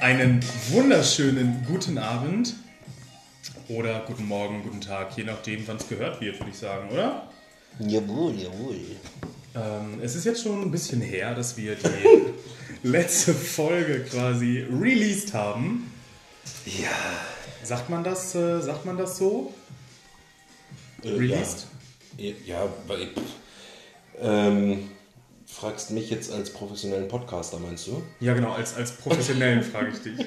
Einen 0.00 0.40
wunderschönen 0.70 1.64
guten 1.66 1.96
Abend 1.98 2.54
oder 3.68 4.00
guten 4.06 4.26
Morgen, 4.26 4.62
guten 4.62 4.80
Tag, 4.80 5.16
je 5.16 5.24
nachdem, 5.24 5.66
wann 5.68 5.76
es 5.76 5.88
gehört 5.88 6.20
wird, 6.20 6.40
würde 6.40 6.50
ich 6.50 6.58
sagen, 6.58 6.90
oder? 6.90 7.28
Jawohl, 7.78 8.34
jawohl. 8.34 8.80
Ähm, 9.54 10.00
es 10.02 10.14
ist 10.14 10.24
jetzt 10.24 10.42
schon 10.42 10.62
ein 10.62 10.70
bisschen 10.70 11.00
her, 11.00 11.34
dass 11.34 11.56
wir 11.56 11.76
die 11.76 12.32
letzte 12.88 13.34
Folge 13.34 14.00
quasi 14.00 14.66
released 14.70 15.34
haben. 15.34 15.92
Ja. 16.66 16.90
Sagt 17.62 17.88
man 17.88 18.02
das, 18.02 18.34
äh, 18.34 18.60
sagt 18.60 18.84
man 18.84 18.96
das 18.96 19.18
so? 19.18 19.54
Äh, 21.04 21.08
Released? 21.10 21.66
Ja, 22.16 22.32
ja 22.44 22.68
weil 22.86 23.08
ähm, 24.20 24.90
fragst 25.52 25.90
mich 25.90 26.10
jetzt 26.10 26.32
als 26.32 26.50
professionellen 26.50 27.08
Podcaster, 27.08 27.58
meinst 27.58 27.86
du? 27.86 28.02
Ja, 28.20 28.34
genau, 28.34 28.52
als, 28.52 28.74
als 28.74 28.92
Professionellen 28.92 29.62
frage 29.72 29.92
ich 29.92 29.98
dich. 30.02 30.26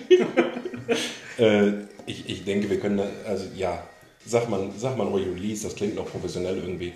Äh, 1.40 1.72
ich, 2.06 2.30
ich 2.30 2.46
denke, 2.46 2.70
wir 2.70 2.80
können, 2.80 2.98
da, 2.98 3.08
also 3.28 3.46
ja, 3.56 3.84
sag 4.26 4.50
man, 4.50 4.72
sag 4.78 4.98
man 4.98 5.08
ruhig 5.08 5.26
Release, 5.28 5.64
das 5.64 5.76
klingt 5.76 5.96
noch 5.96 6.10
professionell 6.10 6.58
irgendwie. 6.58 6.94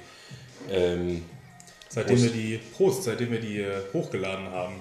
Ähm, 0.69 1.23
Seitdem 1.89 2.17
Prost. 2.17 2.33
wir 2.35 2.41
die 2.41 2.59
Prost, 2.75 3.03
seitdem 3.03 3.31
wir 3.31 3.39
die 3.39 3.61
äh, 3.61 3.81
hochgeladen 3.93 4.45
haben, 4.51 4.75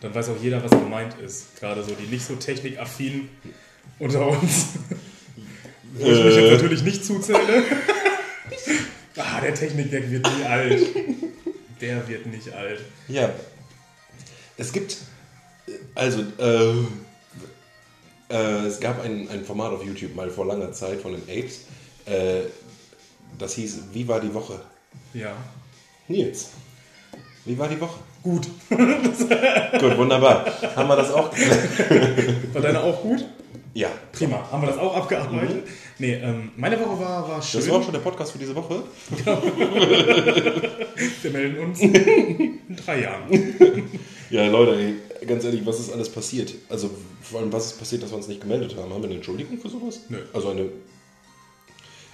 dann 0.00 0.14
weiß 0.14 0.30
auch 0.30 0.42
jeder, 0.42 0.64
was 0.64 0.70
gemeint 0.70 1.14
ist. 1.24 1.60
Gerade 1.60 1.82
so 1.84 1.92
die 1.94 2.06
nicht 2.06 2.24
so 2.24 2.34
technikaffinen 2.36 3.28
unter 3.98 4.26
uns. 4.28 4.68
Wo 5.94 6.06
ich 6.06 6.24
mich 6.24 6.34
Äh. 6.34 6.40
jetzt 6.40 6.52
natürlich 6.52 6.82
nicht 6.84 7.04
zuzähle. 7.04 7.38
ah, 9.18 9.40
der 9.42 9.54
Technikdeck 9.54 10.10
wird 10.10 10.26
nie 10.38 10.44
alt. 10.44 10.80
Der 11.82 12.08
wird 12.08 12.26
nicht 12.26 12.50
alt. 12.54 12.80
ja, 13.08 13.28
es 14.56 14.72
gibt, 14.72 14.98
also, 15.96 16.22
äh, 16.38 16.74
äh, 18.32 18.66
es 18.66 18.78
gab 18.78 19.02
ein, 19.04 19.28
ein 19.28 19.44
Format 19.44 19.72
auf 19.72 19.84
YouTube 19.84 20.14
mal 20.14 20.30
vor 20.30 20.46
langer 20.46 20.72
Zeit 20.72 21.00
von 21.00 21.12
den 21.12 21.22
Apes, 21.22 21.62
äh, 22.06 22.42
das 23.38 23.54
hieß 23.54 23.82
Wie 23.92 24.06
war 24.06 24.20
die 24.20 24.32
Woche? 24.32 24.60
Ja. 25.12 25.34
Nils, 26.06 26.50
wie 27.44 27.58
war 27.58 27.68
die 27.68 27.80
Woche? 27.80 27.98
Gut. 28.22 28.46
Gut, 28.68 29.96
wunderbar. 29.98 30.46
Haben 30.76 30.88
wir 30.88 30.96
das 30.96 31.10
auch? 31.10 31.32
War 32.52 32.62
deine 32.62 32.80
auch 32.80 33.02
gut? 33.02 33.24
Ja. 33.74 33.88
Prima. 34.12 34.48
Haben 34.52 34.62
wir 34.62 34.68
das 34.68 34.78
auch 34.78 34.94
abgearbeitet? 34.96 35.66
Nee, 35.98 36.14
ähm, 36.14 36.50
meine 36.56 36.78
Woche 36.80 36.98
war, 36.98 37.28
war 37.28 37.42
schön. 37.42 37.60
Das 37.60 37.70
war 37.70 37.78
auch 37.78 37.82
schon 37.82 37.92
der 37.92 38.00
Podcast 38.00 38.32
für 38.32 38.38
diese 38.38 38.54
Woche. 38.54 38.82
Wir 41.22 41.30
melden 41.30 41.58
uns 41.64 41.80
in 41.80 42.60
drei 42.76 43.02
Jahren. 43.02 43.88
Ja, 44.30 44.46
Leute, 44.46 44.80
ey, 44.80 45.26
ganz 45.26 45.44
ehrlich, 45.44 45.64
was 45.66 45.78
ist 45.78 45.92
alles 45.92 46.08
passiert? 46.08 46.54
Also, 46.68 46.90
vor 47.20 47.40
allem, 47.40 47.52
was 47.52 47.66
ist 47.66 47.78
passiert, 47.78 48.02
dass 48.02 48.10
wir 48.10 48.16
uns 48.16 48.28
nicht 48.28 48.40
gemeldet 48.40 48.74
haben? 48.76 48.92
Haben 48.92 49.02
wir 49.02 49.08
eine 49.08 49.16
Entschuldigung 49.16 49.58
für 49.58 49.68
sowas? 49.68 50.00
Nö. 50.08 50.18
Also 50.32 50.48
eine. 50.50 50.70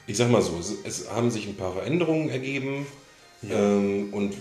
Ich 0.07 0.17
sag 0.17 0.31
mal 0.31 0.43
so, 0.43 0.57
es, 0.59 0.75
es 0.85 1.11
haben 1.11 1.31
sich 1.31 1.47
ein 1.47 1.55
paar 1.55 1.73
Veränderungen 1.75 2.29
ergeben 2.31 2.87
ähm, 3.49 4.09
und 4.13 4.35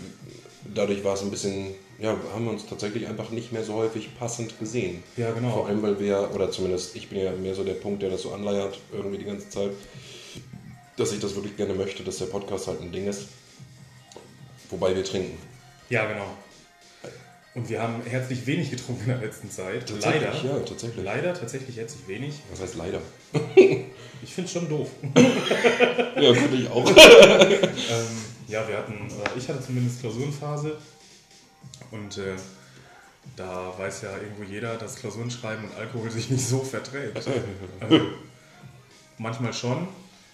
dadurch 0.73 1.03
war 1.03 1.13
es 1.13 1.21
ein 1.21 1.29
bisschen, 1.29 1.75
ja, 1.99 2.15
haben 2.33 2.45
wir 2.45 2.51
uns 2.51 2.65
tatsächlich 2.65 3.07
einfach 3.07 3.29
nicht 3.31 3.51
mehr 3.51 3.63
so 3.63 3.73
häufig 3.73 4.17
passend 4.17 4.59
gesehen. 4.59 5.03
Ja, 5.15 5.31
genau. 5.31 5.51
Vor 5.51 5.67
allem, 5.67 5.81
weil 5.81 5.99
wir, 5.99 6.29
oder 6.33 6.51
zumindest 6.51 6.95
ich 6.95 7.09
bin 7.09 7.19
ja 7.19 7.31
mehr 7.31 7.55
so 7.55 7.63
der 7.63 7.73
Punkt, 7.73 8.01
der 8.01 8.09
das 8.09 8.21
so 8.21 8.33
anleiert, 8.33 8.79
irgendwie 8.93 9.17
die 9.17 9.25
ganze 9.25 9.49
Zeit, 9.49 9.71
dass 10.95 11.11
ich 11.11 11.19
das 11.19 11.35
wirklich 11.35 11.57
gerne 11.57 11.73
möchte, 11.73 12.03
dass 12.03 12.17
der 12.17 12.25
Podcast 12.25 12.67
halt 12.67 12.81
ein 12.81 12.91
Ding 12.91 13.07
ist, 13.07 13.27
wobei 14.69 14.95
wir 14.95 15.03
trinken. 15.03 15.37
Ja, 15.89 16.05
genau. 16.05 16.27
Und 17.55 17.69
wir 17.69 17.81
haben 17.81 18.03
herzlich 18.07 18.45
wenig 18.45 18.69
getrunken 18.69 19.01
in 19.05 19.07
der 19.07 19.27
letzten 19.27 19.49
Zeit. 19.49 19.89
Leider. 20.03 20.31
ja, 20.43 20.59
tatsächlich. 20.59 21.03
Leider 21.03 21.33
tatsächlich 21.33 21.75
herzlich 21.75 22.07
wenig. 22.07 22.35
Was 22.51 22.61
heißt 22.61 22.75
leider? 22.75 23.01
Ich 24.23 24.33
finde 24.33 24.47
es 24.47 24.53
schon 24.53 24.67
doof. 24.67 24.89
Ja, 25.13 26.33
finde 26.33 26.57
ich 26.57 26.69
auch. 26.69 26.89
ähm, 26.89 28.07
ja, 28.47 28.67
wir 28.67 28.77
hatten, 28.77 29.07
oder 29.19 29.31
ich 29.37 29.47
hatte 29.47 29.61
zumindest 29.61 29.99
Klausurenphase. 29.99 30.77
Und 31.91 32.17
äh, 32.17 32.35
da 33.35 33.73
weiß 33.77 34.03
ja 34.03 34.09
irgendwo 34.17 34.43
jeder, 34.43 34.75
dass 34.75 34.95
Klausurenschreiben 34.95 35.65
und 35.65 35.75
Alkohol 35.75 36.09
sich 36.17 36.29
nicht 36.29 36.47
so 36.47 36.59
verträgt. 36.59 37.17
Also, 37.79 38.01
manchmal 39.17 39.53
schon, 39.53 39.87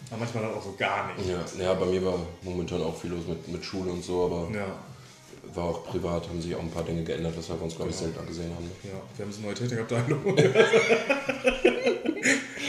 aber 0.10 0.20
manchmal 0.20 0.44
dann 0.44 0.54
auch 0.54 0.64
so 0.64 0.76
gar 0.78 1.14
nicht. 1.16 1.30
Ja, 1.30 1.44
ja, 1.64 1.74
bei 1.74 1.86
mir 1.86 2.04
war 2.06 2.20
momentan 2.42 2.82
auch 2.82 2.98
viel 3.00 3.12
los 3.12 3.26
mit, 3.28 3.48
mit 3.48 3.64
Schule 3.64 3.92
und 3.92 4.04
so, 4.04 4.26
aber 4.26 4.50
Ja, 4.54 4.66
war 5.56 5.66
auch 5.66 5.86
privat, 5.86 6.28
haben 6.28 6.42
sich 6.42 6.56
auch 6.56 6.62
ein 6.62 6.72
paar 6.72 6.84
Dinge 6.84 7.04
geändert, 7.04 7.34
weshalb 7.38 7.60
wir 7.60 7.66
uns, 7.66 7.76
glaube 7.76 7.92
ich, 7.92 7.96
selten 7.96 8.20
angesehen 8.20 8.52
haben. 8.56 8.70
ja, 8.84 8.90
wir 9.16 9.26
haben 9.26 9.32
so 9.32 9.38
eine 9.40 9.48
neue 9.48 9.56
Technikabteilung. 9.56 10.22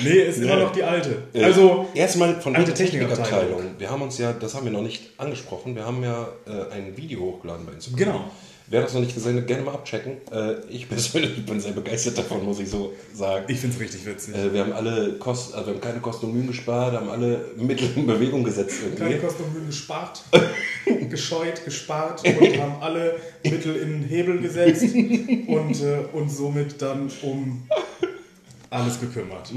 nee, 0.03 0.11
ist 0.11 0.39
immer 0.39 0.56
noch 0.56 0.73
die 0.73 0.83
alte. 0.83 1.23
Also, 1.34 1.89
erstmal 1.94 2.41
von 2.41 2.55
alte 2.55 2.73
der 2.73 2.75
Technikabteilung. 2.77 3.25
Technikabteilung. 3.25 3.78
Wir 3.78 3.91
haben 3.91 4.03
uns 4.03 4.19
ja, 4.19 4.33
das 4.33 4.55
haben 4.55 4.65
wir 4.65 4.73
noch 4.73 4.83
nicht 4.83 5.11
angesprochen, 5.19 5.75
wir 5.75 5.84
haben 5.84 6.03
ja 6.03 6.28
äh, 6.47 6.71
ein 6.73 6.97
Video 6.97 7.21
hochgeladen 7.21 7.65
bei 7.67 7.73
Instagram. 7.73 7.99
Genau. 7.99 8.31
Wer 8.67 8.81
das 8.81 8.95
noch 8.95 9.01
nicht 9.03 9.15
gesehen 9.15 9.37
hat, 9.37 9.47
gerne 9.47 9.63
mal 9.63 9.75
abchecken. 9.75 10.17
Äh, 10.33 10.55
ich 10.71 10.89
persönlich 10.89 11.45
bin 11.45 11.61
sehr 11.61 11.73
begeistert 11.73 12.17
davon, 12.17 12.45
muss 12.45 12.61
ich 12.61 12.71
so 12.71 12.95
sagen. 13.13 13.45
ich 13.49 13.59
finde 13.59 13.77
es 13.77 13.83
richtig 13.83 14.07
witzig. 14.07 14.35
Äh, 14.35 14.53
wir 14.55 14.61
haben 14.63 14.73
alle 14.73 15.15
Kosten, 15.19 15.55
also 15.55 15.67
wir 15.67 15.75
haben 15.75 15.81
keine 15.83 16.01
Kosten 16.01 16.27
und 16.27 16.35
Mühen 16.35 16.47
gespart, 16.47 16.95
haben 16.95 17.11
alle 17.11 17.45
Mittel 17.57 17.89
in 17.95 18.07
Bewegung 18.07 18.43
gesetzt 18.43 18.77
Keine 18.97 19.11
irgendwie. 19.11 19.27
Kosten 19.27 19.45
und 19.45 19.53
Mühen 19.55 19.67
gespart, 19.67 20.23
gescheut, 21.11 21.65
gespart 21.65 22.27
und 22.27 22.59
haben 22.59 22.77
alle 22.81 23.17
Mittel 23.43 23.77
in 23.77 23.91
den 24.01 24.05
Hebel 24.05 24.41
gesetzt 24.41 24.85
und 24.95 25.83
äh, 25.83 25.99
uns 26.13 26.37
somit 26.37 26.81
dann 26.81 27.11
um 27.23 27.69
alles 28.71 28.99
gekümmert. 29.01 29.53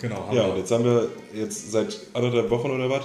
Genau, 0.00 0.26
haben 0.26 0.36
Ja, 0.36 0.44
und 0.44 0.52
wir. 0.54 0.58
jetzt 0.60 0.70
haben 0.70 0.84
wir 0.84 1.08
jetzt 1.34 1.70
seit 1.70 1.98
anderthalb 2.14 2.48
Wochen 2.50 2.70
oder 2.70 2.88
was, 2.88 3.02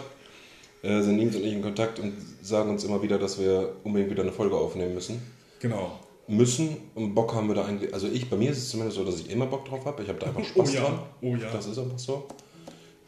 äh, 0.85 1.01
sind 1.01 1.17
Nils 1.17 1.35
und 1.35 1.43
ich 1.43 1.53
in 1.53 1.61
Kontakt 1.61 1.99
und 1.99 2.13
sagen 2.41 2.69
uns 2.69 2.83
immer 2.83 3.01
wieder, 3.01 3.17
dass 3.17 3.39
wir 3.39 3.75
unbedingt 3.83 4.11
wieder 4.11 4.23
eine 4.23 4.31
Folge 4.31 4.55
aufnehmen 4.55 4.93
müssen. 4.93 5.21
Genau. 5.59 5.99
Müssen 6.27 6.77
und 6.95 7.13
Bock 7.13 7.33
haben 7.35 7.47
wir 7.47 7.55
da 7.55 7.65
eigentlich, 7.65 7.93
also 7.93 8.07
ich, 8.07 8.29
bei 8.29 8.35
mir 8.37 8.51
ist 8.51 8.57
es 8.57 8.69
zumindest 8.69 8.97
so, 8.97 9.03
dass 9.03 9.19
ich 9.19 9.29
immer 9.29 9.45
Bock 9.45 9.65
drauf 9.65 9.85
habe. 9.85 10.01
Ich 10.03 10.09
habe 10.09 10.19
da 10.19 10.27
einfach 10.27 10.43
Spaß 10.45 10.69
Oh 10.69 10.73
ja, 10.73 10.81
dran. 10.81 10.99
oh 11.21 11.35
ja. 11.35 11.51
Das 11.51 11.65
ist 11.65 11.77
einfach 11.77 11.99
so. 11.99 12.27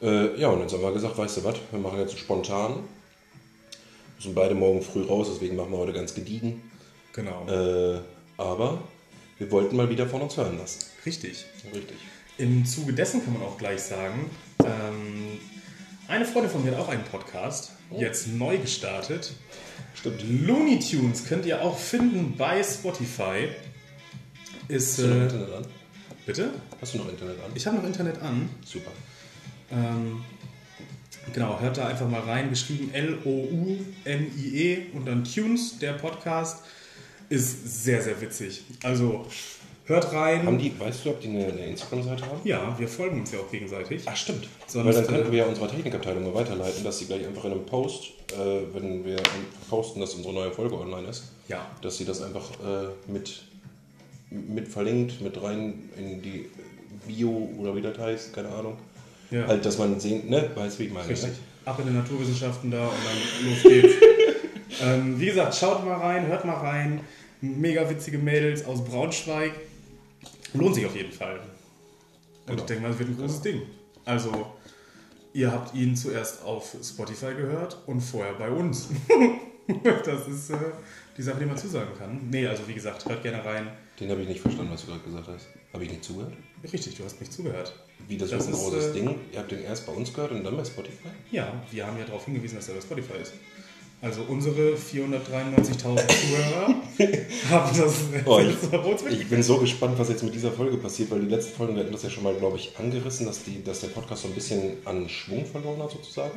Äh, 0.02 0.40
ja, 0.40 0.50
und 0.50 0.62
jetzt 0.62 0.74
haben 0.74 0.82
wir 0.82 0.92
gesagt, 0.92 1.18
weißt 1.18 1.38
du 1.38 1.44
was, 1.44 1.56
wir 1.72 1.80
machen 1.80 2.00
jetzt 2.00 2.18
spontan. 2.18 2.84
Müssen 4.18 4.34
beide 4.36 4.56
morgen 4.56 4.82
früh 4.82 5.04
raus, 5.04 5.28
deswegen 5.32 5.56
machen 5.56 5.72
wir 5.72 5.78
heute 5.78 5.94
ganz 5.94 6.14
gediegen. 6.14 6.62
Genau. 7.14 7.46
Äh, 7.48 8.00
aber 8.38 8.80
wir 9.38 9.52
wollten 9.52 9.76
mal 9.76 9.90
wieder 9.90 10.08
von 10.08 10.22
uns 10.22 10.38
hören 10.38 10.58
lassen. 10.58 10.80
Richtig. 11.06 11.46
Richtig. 11.74 11.98
Im 12.38 12.66
Zuge 12.66 12.94
dessen 12.94 13.24
kann 13.24 13.34
man 13.34 13.42
auch 13.44 13.58
gleich 13.58 13.82
sagen, 13.82 14.30
ähm, 14.64 15.17
eine 16.07 16.25
Freundin 16.25 16.51
von 16.51 16.63
mir 16.63 16.72
hat 16.72 16.79
auch 16.79 16.90
einen 16.90 17.03
Podcast, 17.03 17.72
jetzt 17.91 18.28
neu 18.28 18.57
gestartet. 18.57 19.34
Stimmt. 19.94 20.22
Looney 20.45 20.79
Tunes 20.79 21.25
könnt 21.25 21.45
ihr 21.45 21.62
auch 21.62 21.78
finden 21.78 22.35
bei 22.38 22.63
Spotify. 22.63 23.50
Ist, 24.68 24.97
Hast 24.97 25.00
du 25.00 25.07
noch 25.07 25.16
äh, 25.16 25.23
Internet 25.23 25.53
an? 25.53 25.66
bitte? 26.25 26.50
Hast 26.81 26.94
du 26.94 26.97
noch 27.00 27.09
Internet 27.09 27.38
an? 27.44 27.51
Ich 27.56 27.66
habe 27.66 27.78
noch 27.78 27.84
Internet 27.85 28.22
an. 28.22 28.50
Super. 28.66 28.91
Ähm, 29.72 30.23
genau, 31.34 31.59
hört 31.59 31.78
da 31.78 31.88
einfach 31.88 32.07
mal 32.07 32.22
rein. 32.22 32.50
Geschrieben 32.50 32.94
L-O-U-N-I-E 32.94 34.78
und 34.94 35.06
dann 35.06 35.24
Tunes, 35.24 35.79
der 35.79 35.94
Podcast. 35.94 36.63
Ist 37.29 37.84
sehr, 37.84 38.01
sehr 38.01 38.22
witzig. 38.22 38.63
Also 38.84 39.25
hört 39.88 40.14
rein. 40.14 40.46
Haben 40.46 40.58
die, 40.59 40.78
weißt 40.80 41.06
du, 41.06 41.09
ob 41.12 41.22
die 41.22 41.30
eine, 41.30 41.46
eine 41.46 41.66
Instagram-Seite 41.66 42.25
haben? 42.25 42.40
ja, 42.44 42.75
wir 42.78 42.88
folgen 42.88 43.20
uns 43.22 43.31
ja 43.31 43.40
auch 43.40 43.50
gegenseitig. 43.50 44.03
Ach, 44.06 44.16
stimmt. 44.16 44.48
Sonst, 44.68 44.86
Weil 44.86 44.94
dann 44.94 45.08
könnten 45.08 45.30
äh, 45.30 45.31
wir 45.31 45.40
ja 45.40 45.46
unserer 45.46 45.70
Technikabteilung 45.70 46.24
mal 46.24 46.34
weiterleiten, 46.36 46.84
dass 46.84 47.00
sie 47.00 47.06
gleich 47.06 47.25
einfach 47.25 47.46
in 47.46 47.52
einem 47.53 47.66
Post, 47.66 48.09
äh, 48.34 48.62
wenn 48.74 49.04
wir 49.06 49.18
posten, 49.69 50.00
dass 50.00 50.13
unsere 50.13 50.34
neue 50.34 50.51
Folge 50.51 50.78
online 50.78 51.07
ist, 51.07 51.31
Ja, 51.48 51.66
dass 51.81 51.98
sie 51.98 52.06
das 52.06 52.22
einfach 52.22 52.51
äh, 52.51 53.12
mit, 53.12 53.44
mit 54.30 54.68
verlinkt, 54.68 55.22
mit 55.22 55.42
rein 55.42 55.89
in 55.98 56.22
die 56.22 56.45
Bio 57.07 57.50
oder 57.57 57.75
wie 57.75 57.81
das 57.81 57.98
heißt, 57.98 58.34
keine 58.34 58.50
Ahnung. 58.50 58.78
ja. 59.31 59.48
Halt, 59.48 59.66
dass 59.66 59.78
man 59.78 60.00
sehen, 60.00 60.30
ne, 60.30 60.50
weiß 60.54 60.80
wie 60.80 60.84
ich 60.86 60.94
meine. 60.94 61.07
Richtig. 61.07 61.30
Ne? 61.30 61.36
Ab 61.66 61.80
in 61.80 61.88
die 61.88 61.94
Naturwissenschaften 61.94 62.72
da 62.72 62.88
und 62.88 62.94
dann 63.06 63.50
los 63.51 63.63
geht's. 63.63 63.94
ähm, 64.81 65.19
wie 65.19 65.25
gesagt, 65.28 65.56
schaut 65.56 65.86
mal 65.86 65.95
rein, 65.98 66.28
hört 66.28 66.45
mal 66.45 66.56
rein. 66.56 67.01
Mega 67.42 67.89
witzige 67.89 68.18
Mädels 68.18 68.66
aus 68.66 68.84
Braunschweig. 68.84 69.51
Lohnt 70.54 70.76
sich 70.76 70.86
auf 70.86 70.96
jeden 70.96 71.12
Fall. 71.12 71.40
Und 71.40 71.48
Genau. 72.48 72.60
ich 72.60 72.66
denke 72.66 72.84
mal, 72.84 72.92
es 72.92 73.00
wird 73.00 73.10
ein 73.10 73.18
großes 73.18 73.42
Ding. 73.42 73.62
Also, 74.06 74.54
ihr 75.34 75.52
habt 75.52 75.76
ihn 75.76 75.96
zuerst 75.96 76.44
auf 76.44 76.76
Spotify 76.82 77.34
gehört 77.36 77.78
und 77.88 78.00
vorher 78.02 78.34
bei 78.34 78.50
uns. 78.50 78.88
das 80.06 80.28
ist 80.28 80.50
äh, 80.52 80.56
die 81.18 81.22
Sache, 81.22 81.40
die 81.40 81.46
man 81.46 81.58
zusagen 81.58 81.92
kann. 81.98 82.30
Nee, 82.30 82.48
also 82.48 82.66
wie 82.68 82.74
gesagt, 82.74 83.06
hört 83.06 83.22
gerne 83.24 83.44
rein. 83.44 83.70
Den 84.00 84.10
habe 84.12 84.22
ich 84.22 84.28
nicht 84.30 84.40
verstanden, 84.40 84.72
was 84.72 84.82
du 84.82 84.88
gerade 84.88 85.02
gesagt 85.04 85.28
hast. 85.28 85.48
Habe 85.74 85.84
ich 85.84 85.90
nicht 85.90 86.04
zugehört? 86.06 86.34
Richtig, 86.64 86.96
du 86.96 87.04
hast 87.04 87.20
nicht 87.20 87.34
zugehört. 87.34 87.74
Wie 88.08 88.18
das, 88.18 88.30
Das 88.30 88.46
wird 88.48 88.50
ein 88.50 88.54
ist, 88.54 88.64
großes 88.64 88.86
äh, 88.86 88.94
Ding. 88.94 89.16
Ihr 89.34 89.40
habt 89.40 89.52
den 89.52 89.64
erst 89.64 89.86
bei 89.86 89.92
uns 89.92 90.14
gehört 90.14 90.32
und 90.32 90.44
dann 90.44 90.56
bei 90.56 90.64
Spotify? 90.64 91.10
Ja, 91.32 91.52
wir 91.72 91.86
haben 91.86 91.98
ja 91.98 92.06
darauf 92.06 92.24
hingewiesen, 92.26 92.56
dass 92.58 92.70
er 92.70 92.76
bei 92.76 92.82
Spotify 92.82 93.18
ist. 93.22 93.34
Also 94.00 94.22
unsere 94.28 94.76
493.000 94.76 96.08
Zuhörer 96.08 96.68
haben 97.50 97.78
das 97.78 97.94
Oh, 98.26 98.40
Ich 98.40 98.48
mitgekriegt. 99.04 99.30
bin 99.30 99.42
so 99.42 99.58
gespannt, 99.58 99.98
was 99.98 100.10
jetzt 100.10 100.24
mit 100.24 100.36
dieser 100.36 100.52
Folge 100.52 100.78
passiert, 100.78 101.10
weil 101.10 101.22
die 101.22 101.28
letzten 101.34 101.56
Folgen, 101.56 101.76
wir 101.76 101.82
hatten 101.82 101.92
das 101.92 102.04
ja 102.04 102.10
schon 102.12 102.24
mal, 102.24 102.36
glaube 102.36 102.58
ich, 102.58 102.74
angerissen, 102.78 103.26
dass, 103.26 103.44
die, 103.44 103.64
dass 103.64 103.80
der 103.80 103.88
Podcast 103.88 104.22
so 104.22 104.28
ein 104.28 104.36
bisschen 104.36 104.74
an 104.86 105.10
Schwung 105.10 105.46
verloren 105.46 105.82
hat, 105.82 105.92
sozusagen. 105.92 106.32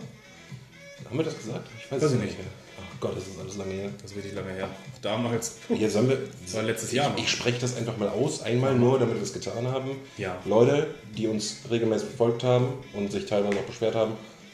Haben 1.05 1.19
wir 1.19 1.25
das 1.25 1.37
gesagt? 1.37 1.69
Ich 1.79 1.93
weiß, 1.93 2.03
es 2.03 2.13
ich 2.13 2.19
nicht 2.19 2.39
mehr. 2.39 2.47
Ach 2.79 3.01
Gott, 3.01 3.17
das 3.17 3.27
ist 3.27 3.39
alles 3.39 3.57
lange 3.59 3.73
her. 3.75 3.91
Das 4.01 4.15
wird 4.15 4.25
nicht 4.25 4.37
lange 4.37 4.53
her. 4.53 4.69
Damals. 5.03 5.57
Hier 5.69 5.91
sollen 5.91 6.09
wir. 6.09 6.19
Das 6.45 6.55
war 6.55 6.63
letztes 6.63 6.91
ich, 6.91 6.97
Jahr 6.97 7.11
noch. 7.11 7.19
Ich 7.19 7.29
spreche 7.31 7.59
das 7.59 7.77
einfach 7.77 7.97
mal 7.99 8.09
aus, 8.09 8.43
einmal 8.43 8.75
nur, 8.75 8.99
damit 8.99 9.15
wir 9.17 9.21
das 9.21 9.33
getan 9.35 9.67
haben. 9.67 9.91
Ja. 10.17 10.39
Leute, 10.47 10.87
die 11.17 11.27
uns 11.27 11.59
regelmäßig 11.71 12.09
verfolgt 12.09 12.43
haben 12.45 12.69
und 12.95 13.13
sich 13.13 13.27
teilweise 13.27 13.59
auch 13.59 13.63
beschwert 13.65 13.95
haben, 13.95 14.13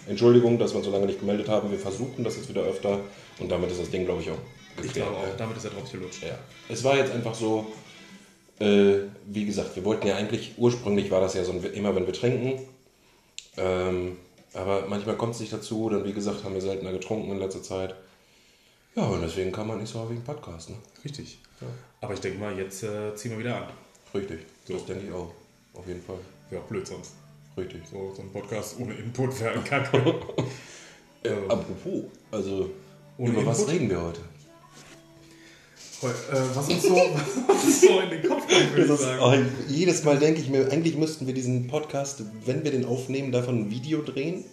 Entschuldigung, 0.09 0.59
dass 0.59 0.73
wir 0.73 0.77
uns 0.79 0.87
so 0.87 0.93
lange 0.93 1.07
nicht 1.07 1.21
gemeldet 1.21 1.49
haben. 1.49 1.71
Wir 1.71 1.79
versuchen 1.79 2.23
das 2.25 2.37
jetzt 2.37 2.49
wieder 2.49 2.63
öfter 2.63 3.01
und 3.39 3.51
damit 3.51 3.71
ist 3.71 3.81
das 3.81 3.91
Ding, 3.91 4.05
glaube 4.05 4.23
ich, 4.23 4.31
auch 4.31 4.39
Ich 4.77 4.83
geklärt. 4.83 5.09
glaube 5.11 5.27
auch, 5.29 5.37
damit 5.37 5.57
ist 5.57 5.65
der 5.65 5.73
Drops 5.73 5.93
gelutscht. 5.93 6.23
Ja. 6.23 6.39
Es 6.69 6.85
war 6.85 6.97
jetzt 6.97 7.13
einfach 7.13 7.35
so, 7.35 7.67
äh, 8.61 8.99
wie 9.27 9.45
gesagt, 9.47 9.75
wir 9.77 9.85
wollten 9.85 10.07
ja 10.07 10.17
eigentlich, 10.17 10.55
ursprünglich 10.57 11.11
war 11.11 11.21
das 11.21 11.35
ja 11.35 11.45
so 11.45 11.53
ein, 11.53 11.63
immer, 11.75 11.95
wenn 11.95 12.07
wir 12.07 12.13
trinken. 12.15 12.61
Ähm, 13.57 14.17
aber 14.55 14.87
manchmal 14.89 15.17
kommt 15.17 15.35
es 15.35 15.41
nicht 15.41 15.53
dazu, 15.53 15.89
dann 15.91 16.05
wie 16.05 16.13
gesagt, 16.13 16.45
haben 16.45 16.55
wir 16.55 16.61
seltener 16.61 16.93
getrunken 16.93 17.31
in 17.33 17.39
letzter 17.39 17.63
Zeit. 17.63 17.95
Ja, 18.95 19.03
und 19.05 19.21
deswegen 19.23 19.53
kann 19.53 19.67
man 19.67 19.79
nicht 19.79 19.93
so 19.93 19.99
häufig 20.01 20.17
einen 20.17 20.25
Podcast, 20.25 20.71
ne? 20.71 20.77
Richtig. 21.05 21.39
Aber 22.01 22.15
ich 22.15 22.21
denke 22.21 22.39
mal, 22.39 22.57
jetzt 22.57 22.83
äh, 22.83 23.15
ziehen 23.15 23.33
wir 23.33 23.39
wieder 23.39 23.57
an. 23.57 23.65
Richtig, 24.15 24.41
das 24.69 24.85
denke 24.87 25.07
ich 25.07 25.13
auch. 25.13 25.31
Auf 25.75 25.87
jeden 25.87 26.03
Fall. 26.03 26.17
Ja, 26.51 26.61
blöd 26.61 26.87
sonst. 26.87 27.13
Richtig. 27.57 27.83
So, 27.91 28.13
so 28.15 28.23
ein 28.23 28.31
Podcast 28.31 28.77
ohne 28.79 28.95
Input 28.95 29.41
wäre 29.41 29.55
ein 29.55 29.65
Kacke. 29.65 29.99
Äh, 31.23 31.31
apropos, 31.49 32.05
also, 32.31 32.71
Ohne 33.19 33.31
über 33.31 33.47
was 33.47 33.61
Input? 33.61 33.75
reden 33.75 33.91
wir 33.91 34.03
heute? 34.03 34.21
äh, 36.03 36.55
was, 36.55 36.69
uns 36.69 36.83
so, 36.83 36.95
was 37.49 37.65
uns 37.65 37.81
so 37.81 38.01
in 38.01 38.11
den 38.11 38.23
Kopf 38.23 38.47
kommt, 38.47 38.77
würde 38.77 38.95
ich 38.95 39.01
sagen. 39.01 39.47
jedes 39.69 40.05
Mal 40.05 40.19
denke 40.19 40.41
ich 40.41 40.49
mir, 40.51 40.71
eigentlich 40.71 40.97
müssten 40.97 41.27
wir 41.27 41.35
diesen 41.35 41.67
Podcast, 41.67 42.23
wenn 42.45 42.65
wir 42.65 42.71
den 42.71 42.85
aufnehmen, 42.85 43.33
davon 43.33 43.61
ein 43.63 43.71
Video 43.71 44.03
drehen 44.03 44.45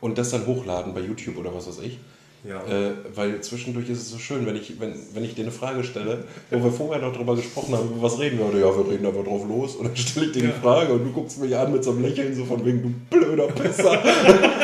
und 0.00 0.18
das 0.18 0.30
dann 0.30 0.46
hochladen 0.46 0.94
bei 0.94 1.00
YouTube 1.00 1.36
oder 1.36 1.54
was 1.54 1.68
weiß 1.68 1.80
ich. 1.80 1.98
Ja. 2.42 2.64
Äh, 2.66 2.92
weil 3.14 3.38
zwischendurch 3.42 3.90
ist 3.90 3.98
es 3.98 4.10
so 4.10 4.18
schön, 4.18 4.46
wenn 4.46 4.56
ich, 4.56 4.80
wenn, 4.80 4.94
wenn 5.12 5.24
ich 5.24 5.34
dir 5.34 5.42
eine 5.42 5.52
Frage 5.52 5.84
stelle, 5.84 6.24
wo 6.50 6.64
wir 6.64 6.72
vorher 6.72 7.06
noch 7.06 7.14
drüber 7.14 7.36
gesprochen 7.36 7.74
haben, 7.76 7.90
über 7.90 8.00
was 8.02 8.18
reden 8.18 8.38
wir 8.38 8.46
heute? 8.46 8.60
Ja, 8.60 8.74
wir 8.74 8.90
reden 8.90 9.04
einfach 9.04 9.24
drauf 9.24 9.46
los. 9.46 9.76
Und 9.76 9.88
dann 9.88 9.96
stelle 9.96 10.26
ich 10.26 10.32
dir 10.32 10.44
Ja. 10.44 10.50
die 10.50 10.60
Frage 10.60 10.94
und 10.94 11.04
du 11.04 11.12
guckst 11.12 11.38
mich 11.38 11.54
an 11.54 11.70
mit 11.70 11.84
so 11.84 11.90
einem 11.90 12.02
Lächeln, 12.02 12.34
so 12.34 12.46
von 12.46 12.64
wegen, 12.64 12.82
du 12.82 13.18
blöder 13.18 13.46
Pisser. 13.48 14.02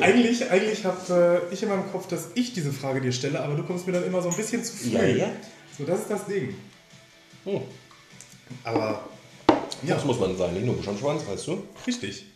Eigentlich, 0.00 0.50
eigentlich 0.50 0.84
habe 0.84 1.40
äh, 1.50 1.54
ich 1.54 1.62
in 1.62 1.68
meinem 1.68 1.90
Kopf, 1.90 2.06
dass 2.08 2.28
ich 2.34 2.52
diese 2.52 2.72
Frage 2.72 3.00
dir 3.00 3.12
stelle, 3.12 3.40
aber 3.40 3.54
du 3.54 3.62
kommst 3.62 3.86
mir 3.86 3.92
dann 3.94 4.04
immer 4.04 4.20
so 4.20 4.28
ein 4.28 4.36
bisschen 4.36 4.62
zu 4.62 4.76
früh. 4.76 4.90
Ja, 4.90 5.04
ja. 5.04 5.26
So, 5.78 5.84
das 5.84 6.00
ist 6.00 6.10
das 6.10 6.26
Ding. 6.26 6.54
Hm. 7.44 7.60
Aber 8.64 9.04
ja, 9.86 9.94
Das 9.94 10.04
muss 10.04 10.18
man 10.20 10.36
sein, 10.36 10.54
nicht 10.54 10.66
nur 10.66 10.76
Schwanz, 10.82 11.22
weißt 11.28 11.46
du? 11.48 11.62
richtig. 11.86 12.26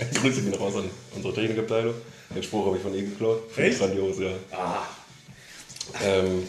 Grüße 0.22 0.42
gehen 0.42 0.54
raus 0.54 0.74
an 0.76 0.84
unsere 1.14 1.34
Technikabteilung. 1.34 1.94
Den 2.34 2.42
Spruch 2.42 2.66
habe 2.66 2.76
ich 2.76 2.82
von 2.82 2.94
ihr 2.94 3.02
geklaut. 3.02 3.42
Echt? 3.56 3.78
Grandios, 3.78 4.18
ja. 4.20 4.30
Ah, 4.52 4.82
Ähm, 6.04 6.44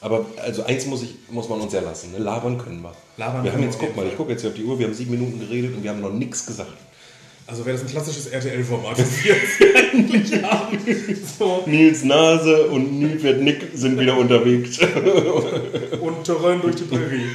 aber 0.00 0.26
also 0.42 0.64
eins 0.64 0.84
muss, 0.86 1.02
ich, 1.04 1.14
muss 1.30 1.48
man 1.48 1.60
uns 1.60 1.72
ja 1.72 1.80
lassen, 1.80 2.10
ne? 2.10 2.18
labern 2.18 2.58
können 2.58 2.82
wir. 2.82 2.92
Labern 3.16 3.44
wir 3.44 3.52
haben 3.52 3.60
können 3.60 3.70
jetzt, 3.70 3.78
guck 3.78 3.96
mal, 3.96 4.06
ich 4.06 4.16
gucke 4.16 4.32
jetzt 4.32 4.40
hier 4.40 4.50
auf 4.50 4.56
die 4.56 4.64
Uhr, 4.64 4.76
wir 4.78 4.86
haben 4.86 4.94
sieben 4.94 5.12
Minuten 5.12 5.38
geredet 5.38 5.76
und 5.76 5.84
wir 5.84 5.90
haben 5.90 6.00
noch 6.00 6.12
nichts 6.12 6.44
gesagt. 6.44 6.72
also 7.46 7.64
wäre 7.64 7.76
das 7.76 7.86
ein 7.86 7.90
klassisches 7.90 8.26
RTL-Format, 8.26 8.98
das 8.98 9.22
wir 9.22 9.34
jetzt 9.36 9.62
eigentlich 9.92 10.42
haben. 10.42 10.78
So, 11.38 11.62
Nils 11.66 12.02
Nase 12.02 12.66
und 12.66 12.98
Nilpferd 12.98 13.42
Nick 13.42 13.68
sind 13.74 14.00
wieder 14.00 14.16
unterwegs. 14.16 14.80
und 16.00 16.24
Terrain 16.24 16.60
durch 16.60 16.74
die 16.74 16.84
Prärie. 16.84 17.26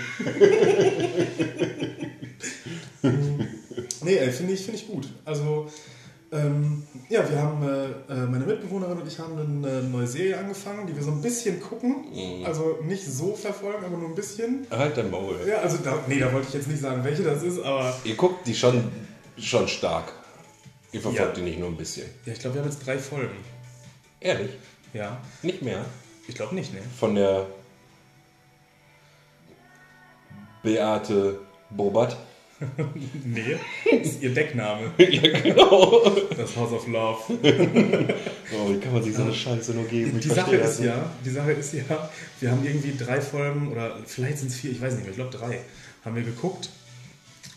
Nee, 4.20 4.26
ey, 4.26 4.32
finde 4.32 4.54
ich, 4.54 4.62
finde 4.66 4.80
ich 4.80 4.88
gut. 4.88 5.08
Also, 5.26 5.68
ähm, 6.32 6.84
ja, 7.10 7.30
wir 7.30 7.42
haben, 7.42 7.64
äh, 7.64 7.86
äh, 8.14 8.26
meine 8.26 8.46
Mitbewohnerin 8.46 8.98
und 9.00 9.08
ich 9.08 9.18
haben 9.18 9.38
eine 9.38 9.82
neue 9.84 10.06
Serie 10.08 10.38
angefangen, 10.38 10.86
die 10.86 10.94
wir 10.96 11.02
so 11.02 11.12
ein 11.12 11.22
bisschen 11.22 11.62
gucken. 11.62 12.44
Also 12.46 12.80
nicht 12.84 13.06
so 13.06 13.34
verfolgen, 13.34 13.86
aber 13.86 13.96
nur 13.98 14.10
ein 14.10 14.16
bisschen. 14.16 14.68
halt 14.70 14.98
dein 14.98 15.10
Maul. 15.10 15.38
Ja, 15.48 15.60
also 15.60 15.78
da, 15.78 15.98
nee, 16.08 16.20
da 16.20 16.32
wollte 16.34 16.48
ich 16.50 16.54
jetzt 16.56 16.68
nicht 16.68 16.82
sagen, 16.82 17.02
welche 17.04 17.24
das 17.24 17.44
ist, 17.44 17.60
aber 17.64 17.96
Ihr 18.04 18.16
guckt 18.16 18.46
die 18.46 18.54
schon, 18.56 18.92
schon 19.38 19.68
stark. 19.70 20.12
Ihr 20.92 21.00
verfolgt 21.02 21.28
Ja. 21.28 21.34
die 21.34 21.42
nicht 21.50 21.60
nur 21.60 21.70
ein 21.70 21.78
bisschen. 21.78 22.08
ja, 22.26 22.34
ich 22.34 22.40
glaube, 22.40 22.56
wir 22.56 22.62
haben 22.62 22.70
jetzt 22.70 22.86
drei 22.86 22.98
Folgen. 22.98 23.38
Ehrlich? 24.20 24.52
Ja, 24.94 25.18
Nicht 25.44 25.62
mehr? 25.62 25.86
ich 26.28 26.36
glaube 26.36 26.56
nicht, 26.56 26.74
ne? 26.74 26.80
Von 27.00 27.16
der 27.16 27.46
Beate 30.64 31.40
Bobat. 31.70 32.18
Nee, 33.26 33.58
das 34.00 34.08
ist 34.08 34.22
ihr 34.22 34.34
Deckname. 34.34 34.92
ja, 34.98 35.40
genau. 35.40 36.10
Das 36.36 36.56
House 36.56 36.72
of 36.72 36.88
Love. 36.88 37.18
Oh, 38.50 38.72
wie 38.72 38.80
kann 38.80 38.94
man 38.94 39.04
sich 39.04 39.14
so 39.14 39.24
eine 39.24 39.34
Scheiße 39.34 39.74
nur 39.74 39.84
geben? 39.84 40.22
Die 40.22 40.30
Sache 40.30 40.56
ist 40.56 40.80
nicht. 40.80 40.88
ja, 40.88 41.12
die 41.24 41.30
Sache 41.30 41.52
ist 41.52 41.74
ja, 41.74 42.10
wir 42.40 42.50
haben 42.50 42.66
irgendwie 42.66 42.96
drei 42.98 43.20
Folgen 43.20 43.68
oder 43.68 43.98
vielleicht 44.06 44.38
sind 44.38 44.48
es 44.48 44.56
vier, 44.56 44.72
ich 44.72 44.80
weiß 44.80 44.94
nicht 44.94 45.02
mehr, 45.02 45.12
ich 45.12 45.18
glaube 45.18 45.38
drei, 45.38 45.60
haben 46.06 46.16
wir 46.16 46.24
geguckt. 46.24 46.70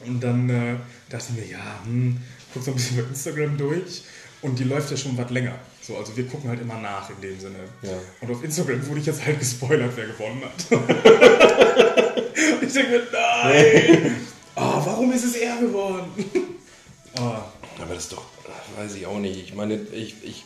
Und 0.04 0.20
dann 0.20 0.50
äh, 0.50 0.74
dachte 1.08 1.26
ich 1.30 1.44
mir, 1.44 1.52
ja, 1.52 1.80
hm, 1.84 2.16
guck 2.52 2.64
so 2.64 2.72
ein 2.72 2.74
bisschen 2.74 2.96
bei 2.96 3.04
Instagram 3.04 3.56
durch 3.56 4.02
und 4.42 4.58
die 4.58 4.64
läuft 4.64 4.90
ja 4.90 4.96
schon 4.96 5.16
was 5.16 5.30
länger. 5.30 5.54
So, 5.80 5.96
also 5.96 6.16
wir 6.16 6.26
gucken 6.26 6.50
halt 6.50 6.60
immer 6.60 6.80
nach 6.80 7.08
in 7.08 7.20
dem 7.20 7.38
Sinne. 7.38 7.58
Ja. 7.82 7.98
Und 8.20 8.32
auf 8.32 8.42
Instagram 8.42 8.84
wurde 8.88 8.98
ich 8.98 9.06
jetzt 9.06 9.24
halt 9.24 9.38
gespoilert, 9.38 9.92
wer 9.94 10.06
gewonnen 10.06 10.42
hat. 10.42 10.66
ich 12.62 12.72
denke 12.72 12.90
mir, 12.90 13.02
nein! 13.12 14.29
Ah, 14.56 14.82
warum 14.84 15.12
ist 15.12 15.24
es 15.24 15.34
er 15.36 15.56
geworden? 15.58 16.12
Ah, 17.18 17.42
Aber 17.80 17.94
das 17.94 18.04
ist 18.04 18.12
doch, 18.12 18.24
weiß 18.76 18.94
ich 18.94 19.04
auch 19.04 19.18
nicht. 19.18 19.36
Ich 19.36 19.52
meine, 19.54 19.74
ich, 19.74 20.14
ich 20.22 20.44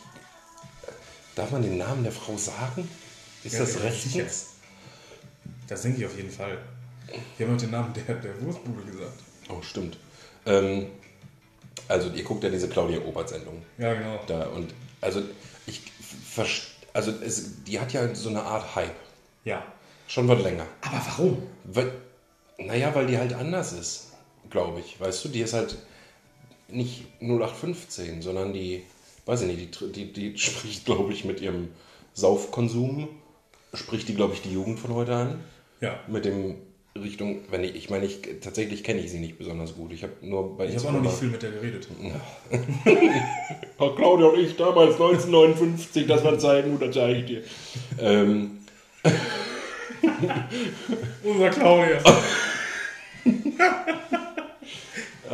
darf 1.35 1.51
man 1.51 1.61
den 1.61 1.77
Namen 1.77 2.01
der 2.01 2.11
Frau 2.11 2.35
sagen? 2.37 2.89
Ist 3.43 3.53
Ja, 3.53 3.59
das 3.59 3.81
rechtens? 3.81 4.47
das 5.67 5.83
denke 5.83 5.99
ich 5.99 6.05
auf 6.07 6.17
jeden 6.17 6.31
Fall. 6.31 6.57
Wir 7.37 7.45
haben 7.45 7.53
heute 7.53 7.65
den 7.67 7.71
Namen 7.71 7.93
der, 7.93 8.15
der 8.15 8.41
Wurstbude 8.41 8.81
gesagt. 8.91 9.19
Oh, 9.49 9.61
stimmt. 9.61 9.97
Ähm, 10.47 10.87
also 11.87 12.09
ihr 12.09 12.23
guckt 12.23 12.43
ja 12.43 12.49
diese 12.49 12.67
Claudia 12.67 12.99
Obert-Sendung 13.01 13.61
Ja, 13.77 13.93
genau. 13.93 14.19
da 14.25 14.47
und 14.47 14.73
also 15.01 15.21
ich 15.67 15.83
also 16.93 17.11
es, 17.23 17.63
die 17.63 17.79
hat 17.79 17.93
ja 17.93 18.13
so 18.15 18.29
eine 18.29 18.41
Art 18.41 18.75
Hype. 18.75 18.95
Ja. 19.43 19.63
Schon 20.07 20.27
was 20.27 20.41
länger. 20.41 20.65
Aber 20.81 20.99
warum? 21.05 21.43
Weil, 21.65 21.91
naja, 22.57 22.93
weil 22.95 23.07
die 23.07 23.17
halt 23.17 23.33
anders 23.33 23.73
ist, 23.73 24.13
glaube 24.49 24.79
ich. 24.79 24.99
Weißt 24.99 25.23
du, 25.25 25.29
die 25.29 25.41
ist 25.41 25.53
halt 25.53 25.77
nicht 26.67 27.05
0815, 27.21 28.21
sondern 28.21 28.53
die, 28.53 28.83
weiß 29.25 29.41
ich 29.41 29.47
nicht, 29.47 29.81
die, 29.95 30.11
die, 30.11 30.13
die 30.13 30.37
spricht, 30.37 30.85
glaube 30.85 31.13
ich, 31.13 31.25
mit 31.25 31.41
ihrem 31.41 31.69
Saufkonsum, 32.13 33.09
spricht 33.73 34.07
die, 34.07 34.15
glaube 34.15 34.33
ich, 34.33 34.41
die 34.41 34.53
Jugend 34.53 34.79
von 34.79 34.93
heute 34.93 35.15
an. 35.15 35.43
Ja. 35.81 35.99
Mit 36.07 36.25
dem 36.25 36.55
Richtung, 36.97 37.41
wenn 37.49 37.63
ich, 37.63 37.75
ich 37.75 37.89
meine, 37.89 38.05
ich, 38.05 38.21
tatsächlich 38.41 38.83
kenne 38.83 39.01
ich 39.01 39.11
sie 39.11 39.19
nicht 39.19 39.37
besonders 39.37 39.75
gut. 39.75 39.91
Ich 39.91 40.03
habe 40.03 40.13
nur 40.21 40.55
bei 40.55 40.67
Ich 40.67 40.77
habe 40.77 40.87
auch 40.87 40.91
noch 40.93 41.01
nicht 41.01 41.15
viel 41.15 41.27
mit 41.27 41.43
der 41.43 41.51
geredet. 41.51 41.89
Oh, 43.77 43.89
Claudia 43.95 44.27
und 44.27 44.39
ich 44.39 44.55
damals 44.55 44.93
1959, 44.93 46.07
das 46.07 46.23
waren 46.23 46.39
Zeiten, 46.39 46.71
gut, 46.71 46.81
das 46.83 46.95
sage 46.95 47.15
ich 47.15 47.25
dir. 47.25 47.43
Ähm, 47.99 48.59
Unser 51.23 51.49
Claudia. 51.49 51.99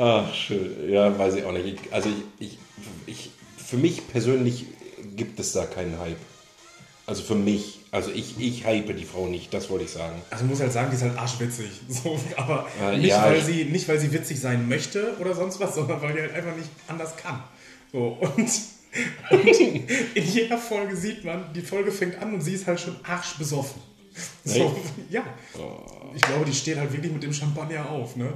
Ach, 0.04 0.34
schön. 0.34 0.90
Ja, 0.90 1.16
weiß 1.18 1.36
ich 1.36 1.44
auch 1.44 1.52
nicht. 1.52 1.68
Ich, 1.68 1.94
also 1.94 2.10
ich, 2.10 2.48
ich, 2.48 2.58
ich, 3.06 3.32
für 3.64 3.78
mich 3.78 4.08
persönlich 4.08 4.66
gibt 5.16 5.40
es 5.40 5.54
da 5.54 5.66
keinen 5.66 6.00
Hype. 6.00 6.18
Also 7.06 7.22
für 7.22 7.36
mich. 7.36 7.82
Also 7.92 8.10
ich, 8.10 8.40
ich 8.40 8.66
hype 8.66 8.96
die 8.98 9.06
Frau 9.06 9.28
nicht, 9.28 9.54
das 9.54 9.70
wollte 9.70 9.84
ich 9.86 9.92
sagen. 9.92 10.20
Also 10.32 10.46
ich 10.46 10.50
muss 10.50 10.60
halt 10.60 10.72
sagen, 10.72 10.90
die 10.90 10.96
ist 10.96 11.04
halt 11.04 11.18
arschwitzig. 11.20 11.70
So, 11.88 12.20
aber 12.36 12.68
Äh, 12.82 12.98
nicht, 12.98 13.10
ja, 13.10 13.24
weil 13.26 13.42
sie, 13.44 13.66
nicht, 13.66 13.88
weil 13.88 14.00
sie 14.00 14.12
witzig 14.12 14.40
sein 14.40 14.68
möchte 14.68 15.18
oder 15.20 15.36
sonst 15.36 15.60
was, 15.60 15.76
sondern 15.76 16.02
weil 16.02 16.14
die 16.14 16.22
halt 16.22 16.34
einfach 16.34 16.56
nicht 16.56 16.70
anders 16.88 17.16
kann. 17.18 17.44
So, 17.92 18.18
und, 18.22 18.50
und 19.30 19.60
in 20.16 20.24
jeder 20.26 20.58
Folge 20.58 20.96
sieht 20.96 21.24
man, 21.24 21.54
die 21.54 21.62
Folge 21.62 21.92
fängt 21.92 22.18
an 22.18 22.34
und 22.34 22.42
sie 22.42 22.54
ist 22.54 22.66
halt 22.66 22.80
schon 22.80 22.96
arschbesoffen. 23.04 23.82
So, 24.44 24.76
ja. 25.12 25.24
Ich 26.16 26.22
glaube, 26.22 26.46
die 26.46 26.54
steht 26.54 26.78
halt 26.78 26.92
wirklich 26.92 27.12
mit 27.12 27.22
dem 27.22 27.34
Champagner 27.34 27.88
auf, 27.90 28.16
ne? 28.16 28.34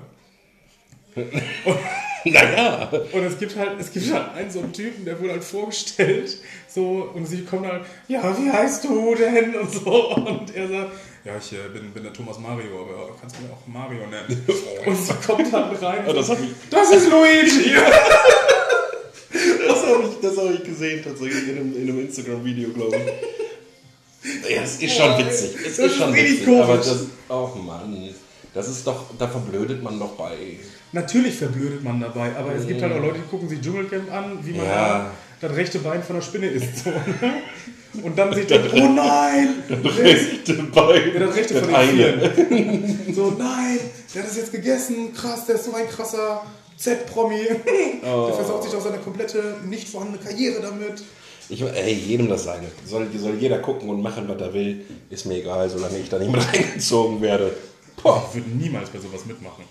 Naja. 2.27 2.89
Und 3.11 3.23
es 3.23 3.37
gibt 3.37 3.55
halt, 3.55 3.79
es 3.79 3.91
gibt 3.91 4.11
halt 4.11 4.33
einen 4.33 4.49
so 4.49 4.59
einen 4.59 4.73
Typen, 4.73 5.05
der 5.05 5.19
wurde 5.19 5.33
halt 5.33 5.43
vorgestellt, 5.43 6.37
so, 6.67 7.11
und 7.13 7.27
sie 7.27 7.43
kommen 7.43 7.67
halt, 7.67 7.83
ja, 8.07 8.35
wie 8.39 8.49
heißt 8.49 8.83
du 8.83 9.13
denn? 9.13 9.53
Und 9.55 9.71
so, 9.71 10.15
und 10.15 10.55
er 10.55 10.67
sagt, 10.67 10.91
ja, 11.23 11.33
ich 11.39 11.53
äh, 11.53 11.69
bin, 11.71 11.91
bin 11.91 12.01
der 12.01 12.13
Thomas 12.13 12.39
Mario, 12.39 12.81
aber 12.81 13.15
kannst 13.21 13.35
du 13.37 13.43
mir 13.43 13.49
auch 13.53 13.67
Mario 13.67 14.07
nennen? 14.07 14.43
Und 14.87 14.95
sie 14.95 15.13
kommt 15.25 15.53
dann 15.53 15.75
rein 15.75 16.05
und 16.07 16.15
das 16.15 16.29
hab 16.29 16.39
ich- 16.39 16.49
das 16.69 16.91
ist 16.91 17.09
Luigi! 17.09 17.75
Das 19.67 19.83
habe 19.85 20.03
ich, 20.03 20.19
das 20.21 20.37
hab 20.37 20.53
ich 20.53 20.63
gesehen, 20.63 21.03
tatsächlich 21.03 21.49
in 21.49 21.57
einem, 21.57 21.75
in 21.75 21.81
einem 21.89 21.99
Instagram-Video, 22.01 22.69
glaube 22.69 22.95
ich. 22.97 24.49
Ja, 24.49 24.61
es 24.63 24.81
ist 24.81 24.95
schon 24.95 25.17
witzig. 25.19 25.55
Es 25.65 25.75
Das 25.77 25.85
ist 25.87 25.97
schon 25.97 26.09
ist 26.09 26.15
richtig 26.15 26.39
witzig. 26.47 26.55
Aber 26.61 26.65
komisch. 26.77 26.85
das, 26.87 27.05
oh 27.29 27.49
Mann, 27.57 28.09
das 28.53 28.67
ist 28.69 28.87
doch, 28.87 29.05
da 29.19 29.27
verblödet 29.27 29.83
man 29.83 29.99
doch 29.99 30.13
bei. 30.13 30.35
Natürlich 30.95 31.35
verblödet 31.35 31.83
man 31.83 31.99
dabei, 31.99 32.33
aber 32.37 32.55
es 32.55 32.65
gibt 32.65 32.81
halt 32.81 32.93
auch 32.93 33.01
Leute, 33.01 33.19
die 33.19 33.27
gucken 33.29 33.49
sich 33.49 33.59
Dschungelcamp 33.59 34.09
an, 34.13 34.39
wie 34.43 34.53
man 34.53 34.65
Ja. 34.65 35.11
da 35.41 35.47
das 35.47 35.57
rechte 35.57 35.79
Bein 35.79 36.01
von 36.01 36.15
der 36.15 36.23
Spinne 36.23 36.47
isst. 36.47 36.85
So, 36.85 36.89
ne? 36.89 37.33
Und 38.01 38.17
dann 38.17 38.33
sich 38.33 38.47
denkt, 38.47 38.69
oh 38.73 38.87
nein! 38.89 39.55
Rechte 39.83 40.53
Bein. 40.53 41.01
Ja, 41.13 41.19
das 41.19 41.35
rechte 41.35 41.53
Das 41.55 41.63
von 41.65 41.97
den. 41.97 43.13
So, 43.13 43.35
nein, 43.37 43.79
der 44.13 44.21
hat 44.21 44.29
das 44.29 44.37
jetzt 44.37 44.51
gegessen, 44.53 45.13
krass, 45.13 45.45
der 45.45 45.55
ist 45.55 45.65
so 45.65 45.73
ein 45.73 45.87
krasser 45.89 46.43
Z-Promi. 46.77 47.41
Oh. 48.03 48.27
Der 48.27 48.35
versaut 48.35 48.63
sich 48.63 48.73
auch 48.75 48.81
seine 48.81 48.97
komplette, 48.99 49.55
nicht 49.65 49.89
vorhandene 49.89 50.23
Karriere 50.23 50.61
damit. 50.61 51.03
Ich, 51.49 51.61
ey, 51.61 51.93
jedem 51.93 52.29
das 52.29 52.45
seine. 52.45 52.67
Soll, 52.85 53.07
soll 53.17 53.35
jeder 53.37 53.59
gucken 53.59 53.89
und 53.89 54.01
machen, 54.01 54.25
was 54.29 54.41
er 54.41 54.53
will. 54.53 54.85
Ist 55.09 55.25
mir 55.25 55.35
egal, 55.39 55.69
solange 55.69 55.97
ich 55.99 56.09
da 56.09 56.19
nicht 56.19 56.31
mit 56.31 56.41
reingezogen 56.53 57.21
werde. 57.21 57.53
Boah. 58.01 58.25
Ich 58.29 58.35
würde 58.35 58.49
niemals 58.49 58.89
bei 58.89 58.99
sowas 58.99 59.25
mitmachen. 59.25 59.63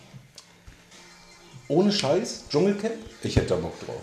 Ohne 1.68 1.92
Scheiß, 1.92 2.44
Dschungelcamp? 2.50 2.94
Ich 3.22 3.36
hätte 3.36 3.48
da 3.48 3.56
Bock 3.56 3.78
drauf. 3.84 4.02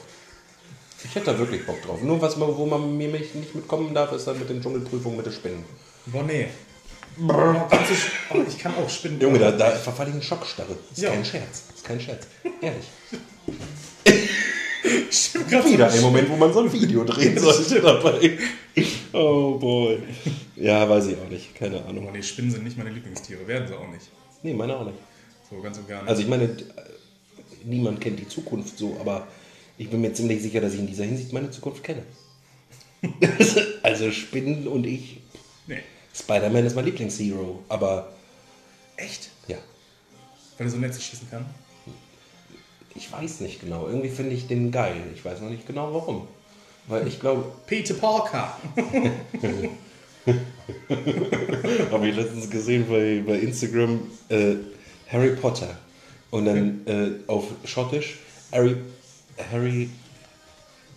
Ich 1.03 1.15
hätte 1.15 1.27
da 1.27 1.37
wirklich 1.39 1.65
Bock 1.65 1.81
drauf. 1.83 2.01
Nur 2.01 2.21
was 2.21 2.39
wo 2.39 2.65
man 2.65 2.95
mir 2.97 3.07
nicht 3.09 3.55
mitkommen 3.55 3.93
darf, 3.93 4.11
ist 4.13 4.27
dann 4.27 4.39
mit 4.39 4.49
den 4.49 4.61
Dschungelprüfungen 4.61 5.17
mit 5.17 5.25
den 5.25 5.33
Spinnen. 5.33 5.63
Boah, 6.07 6.23
nee. 6.23 6.47
Oh, 7.19 7.31
sch- 7.31 8.11
oh, 8.33 8.37
ich 8.47 8.57
kann 8.57 8.73
auch 8.75 8.89
Spinnen. 8.89 9.19
Junge, 9.19 9.37
da, 9.39 9.51
da 9.51 9.71
verfalle 9.71 10.09
ich 10.09 10.15
in 10.15 10.21
Schockstarre. 10.21 10.75
Ist 10.91 11.01
Ja. 11.01 11.09
kein 11.11 11.25
Scherz. 11.25 11.63
Ist 11.75 11.83
kein 11.83 11.99
Scherz. 11.99 12.25
Ehrlich. 12.61 12.85
Stimmt 15.11 15.49
grad 15.49 15.65
Wieder 15.65 15.91
ein 15.91 16.01
Moment, 16.01 16.29
wo 16.29 16.35
man 16.37 16.51
so 16.53 16.61
ein 16.61 16.71
Video 16.71 17.03
drehen 17.03 17.37
sollte 17.39 17.81
dabei. 17.81 18.37
Oh 19.13 19.57
boy. 19.57 20.01
Ja, 20.55 20.87
weiß 20.89 21.07
ich 21.07 21.17
auch 21.17 21.29
nicht. 21.29 21.53
Keine 21.55 21.83
Oh, 21.83 21.89
Ahnung. 21.89 22.09
nee, 22.11 22.23
Spinnen 22.23 22.49
sind 22.51 22.63
nicht 22.63 22.77
meine 22.77 22.89
Lieblingstiere, 22.91 23.45
werden 23.47 23.67
sie 23.67 23.73
auch 23.75 23.87
nicht. 23.89 24.09
Nee, 24.43 24.53
meine 24.53 24.75
auch 24.77 24.85
nicht. 24.85 24.97
So 25.49 25.59
ganz 25.61 25.77
und 25.77 25.87
gar 25.87 26.01
nicht. 26.01 26.09
Also 26.09 26.21
ich 26.21 26.27
meine, 26.27 26.55
niemand 27.65 28.01
kennt 28.01 28.19
die 28.19 28.27
Zukunft 28.27 28.77
so, 28.77 28.97
aber 28.99 29.27
ich 29.77 29.89
bin 29.89 30.01
mir 30.01 30.13
ziemlich 30.13 30.41
sicher, 30.41 30.61
dass 30.61 30.73
ich 30.73 30.79
in 30.79 30.87
dieser 30.87 31.05
Hinsicht 31.05 31.33
meine 31.33 31.51
Zukunft 31.51 31.83
kenne. 31.83 32.03
also 33.83 34.11
Spinnen 34.11 34.67
und 34.67 34.85
ich. 34.85 35.19
nee. 35.67 35.79
Spider-Man 36.13 36.65
ist 36.65 36.75
mein 36.75 36.85
Lieblingshero, 36.85 37.63
aber 37.69 38.11
Echt? 38.97 39.29
ja, 39.47 39.57
Weil 40.57 40.67
er 40.67 40.71
so 40.71 40.77
Netze 40.77 41.01
schießen 41.01 41.29
kann? 41.29 41.45
ich 42.93 43.11
weiß 43.11 43.39
nicht 43.39 43.61
genau. 43.61 43.87
Irgendwie 43.87 44.09
finde 44.09 44.35
ich 44.35 44.47
den 44.47 44.71
geil. 44.71 45.01
Ich 45.15 45.23
weiß 45.23 45.39
noch 45.41 45.49
nicht 45.49 45.65
genau 45.65 45.93
warum. 45.93 46.27
Weil 46.87 47.07
ich 47.07 47.19
glaube, 47.19 47.45
Peter 47.65 47.93
Parker. 47.93 48.57
habe 51.91 52.07
ich 52.07 52.15
letztens 52.15 52.49
gesehen 52.49 52.85
bei, 52.87 53.23
bei 53.25 53.39
Instagram 53.39 54.01
äh, 54.29 54.55
Harry 55.09 55.35
Potter 55.35 55.77
und 56.31 56.45
dann 56.45 56.81
äh, 56.87 57.11
auf 57.29 57.45
Schottisch 57.65 58.17
Harry 58.51 58.75
Harry 59.51 59.89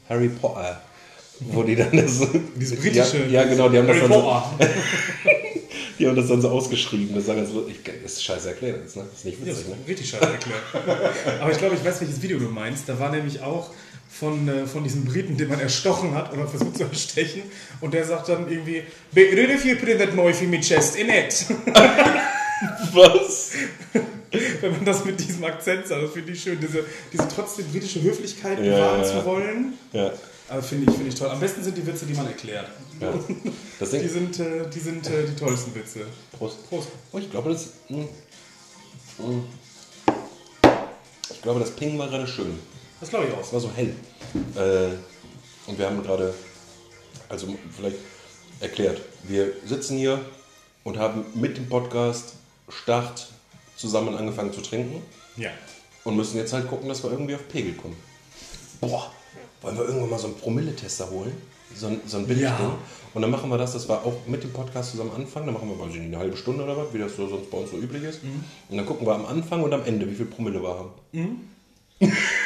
Harry 0.09 0.29
Potter 0.29 0.81
wo 1.41 1.63
die 1.63 1.77
dann 1.77 1.91
das 1.97 2.21
Diese 2.57 2.77
britische. 2.77 3.25
ja, 3.29 3.43
ja 3.43 3.45
genau 3.45 3.69
die 3.69 3.79
haben 3.79 3.89
das 3.89 3.97
Harry 3.97 4.09
dann 4.09 4.13
so, 4.13 4.23
Potter. 4.23 4.51
die 5.99 6.07
haben 6.09 6.17
das 6.17 6.29
dann 6.29 6.41
so 6.41 6.49
ausgeschrieben 6.49 7.15
das, 7.15 7.27
sagen 7.27 7.47
so, 7.47 7.67
ich, 7.69 7.83
das 8.03 8.13
ist 8.13 8.25
scheiße 8.25 8.49
erklärt 8.49 8.77
ne? 8.77 8.83
das 8.85 9.19
ist 9.19 9.25
nicht 9.25 9.39
Ja, 9.41 9.47
das 9.53 9.59
witzig 9.59 9.73
ist 9.73 9.79
ne? 9.79 9.89
richtig 9.89 10.09
scheiße 10.11 10.25
erklärt. 10.25 10.63
Aber 11.41 11.51
ich 11.51 11.59
glaube, 11.59 11.75
ich 11.75 11.85
weiß, 11.85 12.01
welches 12.01 12.23
Video 12.23 12.39
du 12.39 12.49
meinst. 12.49 12.89
Da 12.89 12.99
war 12.99 13.11
nämlich 13.11 13.43
auch 13.43 13.71
von, 14.09 14.49
äh, 14.49 14.67
von 14.67 14.85
diesem 14.85 15.05
Briten, 15.05 15.37
den 15.37 15.49
man 15.49 15.59
erstochen 15.61 16.15
hat 16.15 16.33
oder 16.33 16.47
versucht 16.47 16.77
zu 16.77 16.85
erstechen. 16.85 17.43
Und 17.81 17.95
der 17.95 18.05
sagt 18.05 18.29
dann 18.29 18.49
irgendwie, 18.51 18.85
Be 19.13 19.27
good 19.31 19.51
if 19.51 19.65
you 19.65 19.77
put 19.77 19.89
in 19.89 19.99
that 19.99 20.13
knife 20.13 20.43
in 20.43 20.51
my 20.51 20.61
chest 20.61 20.97
in 20.97 21.09
it. 21.09 21.47
was? 22.93 23.53
Wenn 24.61 24.73
man 24.73 24.85
das 24.85 25.05
mit 25.05 25.21
diesem 25.21 25.45
Akzent 25.45 25.87
sagt, 25.87 26.03
das 26.03 26.11
finde 26.13 26.33
ich 26.33 26.43
schön. 26.43 26.59
Diese, 26.61 26.85
diese 27.13 27.29
trotzdem 27.29 27.67
britische 27.67 28.03
Höflichkeit 28.03 28.59
Ja, 28.59 28.65
bewahren 28.77 29.01
ja, 29.03 29.07
zu 29.07 29.25
wollen. 29.25 29.73
ja, 29.93 30.13
Aber 30.49 30.63
finde 30.63 30.91
ich, 30.91 30.97
finde 30.97 31.09
ich 31.11 31.15
toll. 31.15 31.29
Am 31.31 31.39
besten 31.41 31.63
sind 31.63 31.77
die 31.77 31.87
Witze, 31.87 32.05
die 32.07 32.15
man 32.15 32.27
erklärt. 32.27 32.69
ja. 33.01 33.13
das 33.79 33.91
Die 33.91 34.09
sind, 34.09 34.39
äh, 34.41 34.69
die, 34.73 34.81
sind 34.81 35.07
äh, 35.09 35.25
die 35.27 35.37
tollsten 35.37 35.75
Witze. 35.75 36.01
Prost. 36.37 36.69
Prost. 36.69 36.89
Oh, 37.13 37.19
ich 37.19 37.31
glaube, 37.31 37.51
das. 37.51 37.69
Mh, 37.89 38.05
mh. 39.19 39.43
Ich 41.31 41.43
glaube, 41.43 41.61
das 41.61 41.71
Ping 41.71 41.99
war 41.99 42.09
gerade 42.09 42.27
schön. 42.27 42.59
Das 43.01 43.11
glaube 43.11 43.27
ich 43.27 43.33
Es 43.39 43.49
auch. 43.49 43.53
war 43.53 43.61
so 43.61 43.71
hell. 43.75 43.95
Äh, 44.57 45.69
und 45.71 45.79
wir 45.79 45.87
haben 45.87 46.03
gerade, 46.03 46.35
also 47.29 47.47
vielleicht 47.77 47.97
erklärt, 48.61 49.01
wir 49.25 49.53
sitzen 49.67 49.97
hier 49.99 50.21
und 50.85 50.99
haben 50.99 51.25
mit 51.35 51.57
dem 51.57 51.69
Podcast 51.69 52.35
Start 52.69 53.29
zusammen 53.77 54.15
angefangen 54.17 54.53
zu 54.53 54.61
trinken 54.61 55.03
Ja. 55.37 55.51
und 56.05 56.17
müssen 56.17 56.37
jetzt 56.37 56.53
halt 56.53 56.69
gucken, 56.69 56.89
dass 56.89 57.03
wir 57.03 57.11
irgendwie 57.11 57.35
auf 57.35 57.47
Pegel 57.49 57.75
kommen. 57.75 57.97
Boah, 58.81 59.11
wollen 59.63 59.77
wir 59.77 59.85
irgendwann 59.85 60.11
mal 60.11 60.19
so 60.19 60.27
einen 60.29 60.37
Promilletester 60.37 61.11
holen? 61.11 61.33
So 61.75 61.89
ein, 61.89 62.01
so 62.07 62.19
ein 62.19 62.27
Billigding. 62.27 62.51
Ja. 62.67 62.79
Und 63.15 63.23
dann 63.23 63.31
machen 63.31 63.51
wir 63.51 63.59
das, 63.59 63.73
dass 63.73 63.89
wir 63.89 63.97
auch 64.05 64.15
mit 64.27 64.43
dem 64.45 64.53
Podcast 64.53 64.93
zusammen 64.93 65.11
anfangen. 65.15 65.47
Dann 65.47 65.55
machen 65.55 65.69
wir, 65.69 65.79
weiß 65.79 65.93
ich 65.95 66.01
nicht, 66.01 66.07
eine 66.09 66.19
halbe 66.19 66.37
Stunde 66.37 66.63
oder 66.65 66.77
was, 66.77 66.93
wie 66.93 66.99
das 66.99 67.17
so 67.17 67.27
sonst 67.29 67.51
bei 67.51 67.59
uns 67.59 67.71
so 67.71 67.79
üblich 67.79 68.03
ist. 68.05 68.21
Und 68.69 68.77
dann 68.77 68.87
gucken 68.87 69.07
wir 69.07 69.15
am 69.15 69.27
Anfang 69.27 69.63
und 69.63 69.73
am 69.73 69.85
Ende, 69.85 70.09
wie 70.09 70.15
viel 70.15 70.27
Promille 70.27 70.63
wir 70.63 70.69
haben. 70.69 70.91
Ich 71.99 72.11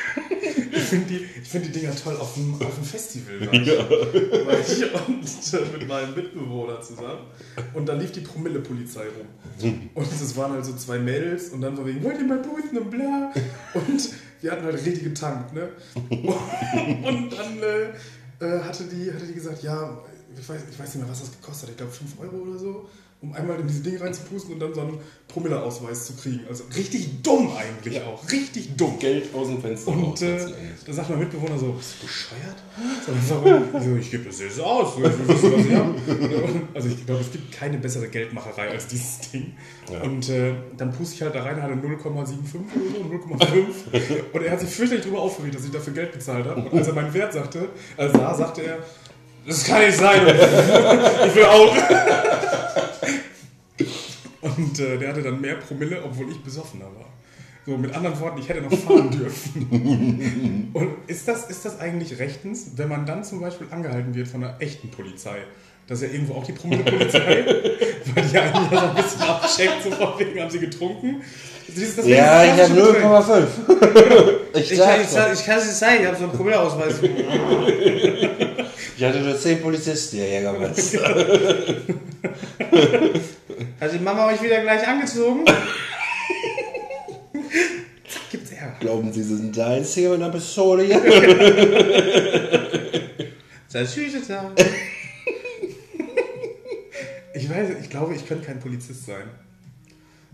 finde 0.88 1.06
die, 1.06 1.26
ich 1.40 1.48
find 1.48 1.66
die 1.66 1.72
Dinger 1.72 1.94
toll 1.94 2.16
auf 2.16 2.34
dem, 2.34 2.54
auf 2.54 2.74
dem 2.74 2.84
Festival. 2.84 3.40
War 3.46 3.52
ich, 3.52 3.68
war 3.68 4.48
ich 4.58 4.94
und, 5.06 5.54
äh, 5.54 5.78
mit 5.78 5.88
meinem 5.88 6.14
Mitbewohner 6.14 6.80
zusammen. 6.80 7.26
Und 7.74 7.86
da 7.88 7.94
lief 7.94 8.12
die 8.12 8.20
Promille-Polizei 8.20 9.04
rum. 9.04 9.90
Und 9.94 10.06
es 10.12 10.36
waren 10.36 10.52
halt 10.52 10.64
so 10.64 10.74
zwei 10.74 10.98
Mädels 10.98 11.50
und 11.50 11.60
dann 11.60 11.76
war 11.76 11.86
wegen, 11.86 12.02
wollt 12.02 12.18
ihr 12.18 12.26
mal 12.26 12.38
boosten 12.38 12.78
und 12.78 12.90
bla. 12.90 13.32
Und 13.74 14.10
wir 14.40 14.52
hatten 14.52 14.64
halt 14.64 14.74
richtig 14.74 15.04
getankt, 15.04 15.52
ne? 15.52 15.68
Und 15.94 17.32
dann 17.32 17.58
äh, 17.60 18.44
äh, 18.44 18.60
hatte, 18.60 18.84
die, 18.84 19.12
hatte 19.12 19.26
die 19.26 19.34
gesagt, 19.34 19.62
ja, 19.62 20.00
ich 20.38 20.48
weiß, 20.48 20.60
ich 20.70 20.78
weiß 20.78 20.94
nicht 20.94 20.98
mehr, 21.02 21.10
was 21.10 21.20
das 21.20 21.32
gekostet 21.32 21.64
hat. 21.64 21.70
Ich 21.70 21.76
glaube 21.76 21.92
5 21.92 22.20
Euro 22.20 22.36
oder 22.48 22.58
so. 22.58 22.88
Um 23.20 23.32
einmal 23.32 23.58
in 23.58 23.66
diese 23.66 23.82
Dinge 23.82 24.00
reinzupusten 24.00 24.54
und 24.54 24.60
dann 24.60 24.72
so 24.72 24.80
einen 24.80 24.98
Promilleausweis 25.26 26.06
zu 26.06 26.12
kriegen. 26.14 26.40
Also 26.48 26.64
richtig 26.76 27.20
dumm 27.22 27.50
eigentlich 27.56 28.00
auch. 28.02 28.30
Richtig 28.30 28.76
dumm. 28.76 28.96
Geld 29.00 29.34
aus 29.34 29.48
dem 29.48 29.60
Fenster 29.60 29.90
Und 29.90 30.22
äh, 30.22 30.38
da 30.86 30.92
sagt 30.92 31.10
mein 31.10 31.18
Mitbewohner 31.18 31.58
so, 31.58 31.72
bist 31.72 31.96
du 32.00 32.06
bescheuert? 32.06 32.56
So? 33.28 33.98
Ich 33.98 34.10
gebe 34.10 34.24
das 34.24 34.40
jetzt 34.40 34.60
aus. 34.60 34.94
Also 36.74 36.88
ich 36.88 37.06
glaube, 37.06 37.20
es 37.20 37.32
gibt 37.32 37.52
keine 37.52 37.78
bessere 37.78 38.08
Geldmacherei 38.08 38.70
als 38.70 38.86
dieses 38.86 39.18
Ding. 39.30 39.54
Ja. 39.92 40.02
Und 40.02 40.28
äh, 40.28 40.54
dann 40.76 40.92
puste 40.92 41.16
ich 41.16 41.22
halt 41.22 41.34
da 41.34 41.42
rein, 41.42 41.60
hatte 41.60 41.74
0,75 41.74 42.04
oder 42.06 42.28
so, 43.36 43.44
0,5. 43.44 44.32
Und 44.32 44.42
er 44.42 44.52
hat 44.52 44.60
sich 44.60 44.70
fürchterlich 44.70 45.04
darüber 45.04 45.22
aufgeregt, 45.22 45.56
dass 45.56 45.64
ich 45.64 45.72
dafür 45.72 45.92
Geld 45.92 46.12
bezahlt 46.12 46.46
habe. 46.46 46.60
Und 46.62 46.72
als 46.72 46.86
er 46.86 46.94
meinen 46.94 47.12
Wert 47.12 47.32
sagte, 47.32 47.68
also 47.96 48.16
sah, 48.16 48.34
sagte 48.34 48.62
er, 48.62 48.78
das 49.48 49.64
kann 49.64 49.80
nicht 49.84 49.98
sein. 49.98 50.20
Ich 50.26 51.34
will 51.34 51.44
auch. 51.44 51.74
Und 54.40 54.78
äh, 54.78 54.98
der 54.98 55.08
hatte 55.08 55.22
dann 55.22 55.40
mehr 55.40 55.56
Promille, 55.56 56.02
obwohl 56.04 56.30
ich 56.30 56.42
besoffener 56.42 56.84
war. 56.84 57.06
So, 57.66 57.76
mit 57.76 57.94
anderen 57.94 58.18
Worten, 58.20 58.38
ich 58.40 58.48
hätte 58.48 58.62
noch 58.62 58.72
fahren 58.72 59.10
dürfen. 59.18 60.70
Und 60.72 60.88
ist 61.06 61.28
das, 61.28 61.50
ist 61.50 61.64
das 61.64 61.80
eigentlich 61.80 62.18
rechtens, 62.18 62.72
wenn 62.76 62.88
man 62.88 63.04
dann 63.04 63.24
zum 63.24 63.40
Beispiel 63.40 63.66
angehalten 63.70 64.14
wird 64.14 64.28
von 64.28 64.42
einer 64.42 64.56
echten 64.60 64.90
Polizei? 64.90 65.38
Das 65.86 66.00
ist 66.02 66.08
ja 66.08 66.14
irgendwo 66.14 66.34
auch 66.34 66.44
die 66.44 66.52
Promille-Polizei, 66.52 67.44
weil 68.14 68.24
die 68.24 68.34
ja 68.34 68.42
eigentlich 68.42 68.78
so 68.78 68.86
ein 68.86 68.94
bisschen 68.94 69.22
abcheckt, 69.22 69.82
so 69.82 69.90
von 69.90 70.18
wegen, 70.18 70.40
haben 70.40 70.50
sie 70.50 70.58
getrunken. 70.58 71.22
Das 71.66 71.76
ist 71.76 71.98
das 71.98 72.06
Ja, 72.06 72.44
ich 72.44 72.50
habe 72.52 72.74
klassische 72.74 72.92
Getränk. 72.92 73.04
0,5. 73.06 73.46
Ich, 74.54 74.72
Ich 74.72 74.78
kann 74.78 75.00
es 75.00 75.40
ich 75.40 75.46
nicht 75.46 75.76
zeigen, 75.76 76.02
ich 76.02 76.08
habe 76.08 76.16
so 76.18 76.24
einen 76.24 76.32
Promilleausweis. 76.32 76.94
ich 78.96 79.04
hatte 79.04 79.20
nur 79.20 79.38
10 79.38 79.60
Polizisten, 79.60 80.16
der 80.18 80.28
Jägermeister. 80.28 81.02
Hat 83.80 83.92
die 83.92 83.98
Mama 83.98 84.26
euch 84.28 84.42
wieder 84.42 84.60
gleich 84.60 84.86
angezogen? 84.86 85.44
Gibt's 88.30 88.52
Ärger. 88.52 88.76
Glauben 88.80 89.12
Sie, 89.12 89.22
Sie 89.22 89.36
sind 89.36 89.56
der 89.56 89.66
Einzige 89.66 90.10
mit 90.10 90.22
einer 90.22 90.30
Pistole 90.30 90.84
hier? 90.84 91.00
Sei 93.68 93.84
süße 93.84 94.22
da. 94.26 94.52
Ich 97.34 97.48
weiß, 97.48 97.68
ich 97.82 97.90
glaube, 97.90 98.14
ich 98.14 98.26
könnte 98.26 98.46
kein 98.46 98.58
Polizist 98.58 99.06
sein. 99.06 99.24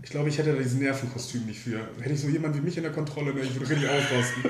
Ich 0.01 0.09
glaube, 0.09 0.29
ich 0.29 0.37
hätte 0.37 0.53
da 0.53 0.57
dieses 0.57 0.75
Nervenkostüm 0.75 1.45
nicht 1.45 1.59
für. 1.59 1.79
Hätte 1.99 2.13
ich 2.13 2.21
so 2.21 2.27
jemand 2.27 2.55
wie 2.55 2.61
mich 2.61 2.77
in 2.77 2.83
der 2.83 2.91
Kontrolle, 2.91 3.31
ich 3.41 3.53
würde 3.59 3.69
richtig 3.69 3.89
ausrasten. 3.89 4.43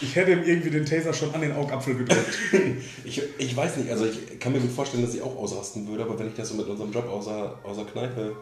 Ich 0.00 0.14
hätte 0.16 0.32
ihm 0.32 0.42
irgendwie 0.42 0.70
den 0.70 0.84
Taser 0.86 1.12
schon 1.12 1.34
an 1.34 1.40
den 1.40 1.52
Augapfel 1.52 1.94
gedrückt. 1.96 2.38
Ich, 3.04 3.22
ich 3.38 3.56
weiß 3.56 3.76
nicht, 3.78 3.90
also 3.90 4.06
ich 4.06 4.38
kann 4.38 4.52
mir 4.52 4.60
gut 4.60 4.70
vorstellen, 4.70 5.04
dass 5.04 5.14
ich 5.14 5.22
auch 5.22 5.36
ausrasten 5.36 5.86
würde, 5.88 6.04
aber 6.04 6.18
wenn 6.18 6.28
ich 6.28 6.34
das 6.34 6.48
so 6.50 6.54
mit 6.54 6.66
unserem 6.66 6.92
Job 6.92 7.08
außer, 7.08 7.58
außer 7.64 7.84
Kneipe 7.86 8.36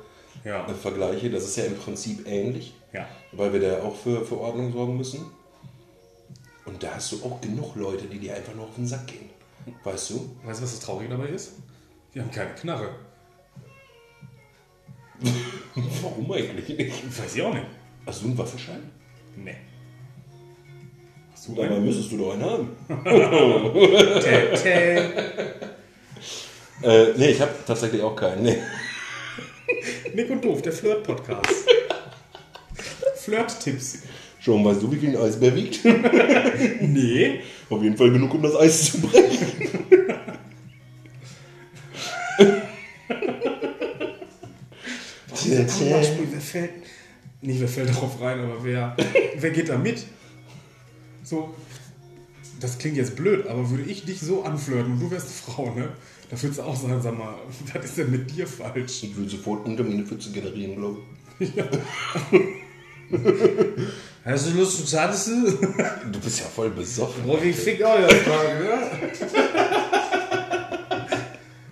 Ja. 0.45 0.67
äh, 0.69 0.75
vergleiche, 0.75 1.31
das 1.31 1.45
ist 1.45 1.57
ja 1.57 1.64
im 1.64 1.76
Prinzip 1.76 2.26
ähnlich, 2.26 2.75
Ja. 2.93 3.09
weil 3.33 3.52
wir 3.52 3.61
da 3.61 3.83
auch 3.83 3.97
für, 3.97 4.25
für 4.25 4.38
Ordnung 4.38 4.73
sorgen 4.73 4.97
müssen. 4.97 5.26
Und 6.64 6.83
da 6.83 6.95
hast 6.97 7.12
du 7.12 7.23
auch 7.25 7.40
genug 7.40 7.76
Leute, 7.76 8.05
die 8.07 8.19
dir 8.19 8.35
einfach 8.37 8.55
nur 8.55 8.64
auf 8.67 8.75
den 8.76 8.87
Sack 8.87 9.07
gehen. 9.07 9.31
Weißt 9.85 10.11
du? 10.11 10.37
Weißt 10.45 10.61
du, 10.61 10.64
was 10.64 10.73
das 10.73 10.81
Traurige 10.81 11.11
dabei 11.11 11.28
ist? 11.28 11.52
Wir 12.12 12.23
haben 12.23 12.31
keine 12.31 12.55
Knarre. 12.55 12.90
Warum 16.02 16.31
eigentlich 16.33 16.69
nicht? 16.76 17.19
Weiß 17.19 17.35
ich 17.35 17.43
auch 17.43 17.52
nicht. 17.55 17.67
Hast 18.07 18.23
du 18.23 18.26
einen 18.26 18.38
Waffenschein? 18.38 18.83
Nee. 19.37 19.57
Du 21.47 21.54
Dabei 21.54 21.68
einen? 21.71 21.85
müsstest 21.85 22.12
du 22.12 22.18
doch 22.18 22.33
einen 22.35 22.45
haben. 22.45 22.68
Tä, 24.21 24.57
tä. 24.62 24.97
Äh, 26.83 27.12
nee, 27.16 27.30
ich 27.30 27.40
habe 27.40 27.52
tatsächlich 27.66 28.02
auch 28.02 28.14
keinen. 28.14 28.42
Nee. 28.42 28.57
Nick 30.14 30.30
und 30.30 30.45
Doof, 30.45 30.62
der 30.62 30.73
Flirt-Podcast. 30.73 31.66
Flirt-Tipps. 33.16 33.99
Schon, 34.40 34.64
weißt 34.64 34.83
du, 34.83 34.92
wie 34.92 34.97
viel 34.97 35.11
ein 35.11 35.23
Eisbär 35.23 35.54
wiegt? 35.54 35.80
Nee. 36.80 37.40
Auf 37.71 37.83
jeden 37.83 37.97
Fall 37.97 38.11
genug, 38.11 38.35
um 38.35 38.42
das 38.42 38.57
Eis 38.57 38.92
zu 38.92 39.00
brechen. 39.00 39.47
tja. 45.66 45.97
Beispiel, 45.97 46.28
wer 46.30 46.40
fällt. 46.40 46.71
Nicht, 47.40 47.61
wer 47.61 47.68
fällt 47.68 47.90
darauf 47.90 48.21
rein, 48.21 48.40
aber 48.40 48.64
wer, 48.64 48.97
wer 49.37 49.50
geht 49.50 49.68
da 49.68 49.78
mit? 49.78 50.04
So, 51.28 51.54
das 52.58 52.78
klingt 52.78 52.97
jetzt 52.97 53.14
blöd, 53.14 53.47
aber 53.49 53.68
würde 53.68 53.82
ich 53.82 54.06
dich 54.06 54.18
so 54.18 54.44
anflirten 54.44 54.92
und 54.92 55.00
du 55.00 55.11
wärst 55.11 55.26
eine 55.26 55.35
Frau, 55.35 55.75
ne? 55.75 55.90
Da 56.30 56.42
würdest 56.42 56.58
du 56.58 56.62
auch 56.62 56.75
sagen, 56.75 57.02
sag 57.02 57.18
mal, 57.18 57.35
was 57.75 57.85
ist 57.85 57.99
denn 57.99 58.11
mit 58.11 58.30
dir 58.30 58.47
falsch? 58.47 59.02
Ich 59.02 59.14
würde 59.14 59.28
sofort 59.28 59.66
Untermiene 59.66 60.06
für 60.06 60.18
zu 60.18 60.32
generieren, 60.32 60.76
glaube 60.76 61.00
Hast 64.25 64.47
du 64.47 64.52
Lust 64.58 64.78
zu 64.78 64.87
Zartesten? 64.87 65.47
ich. 65.47 65.54
Du 66.12 66.18
bist 66.18 66.40
ja 66.40 66.47
voll 66.47 66.70
besoffen. 66.70 67.25
Boah, 67.25 67.42
wie 67.42 67.52
fickt 67.52 67.82
auch 67.82 68.00
das 68.00 68.14
Frage, 68.14 68.64
ne? 68.64 68.78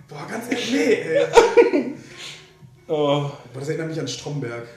Boah, 0.07 0.27
ganz 0.29 0.51
ehrlich, 0.51 0.71
nee, 0.71 0.93
ey. 0.93 1.25
Oh. 2.87 3.31
Boah, 3.53 3.59
das 3.59 3.69
erinnert 3.69 3.89
mich 3.89 3.99
an 3.99 4.07
Stromberg. 4.07 4.67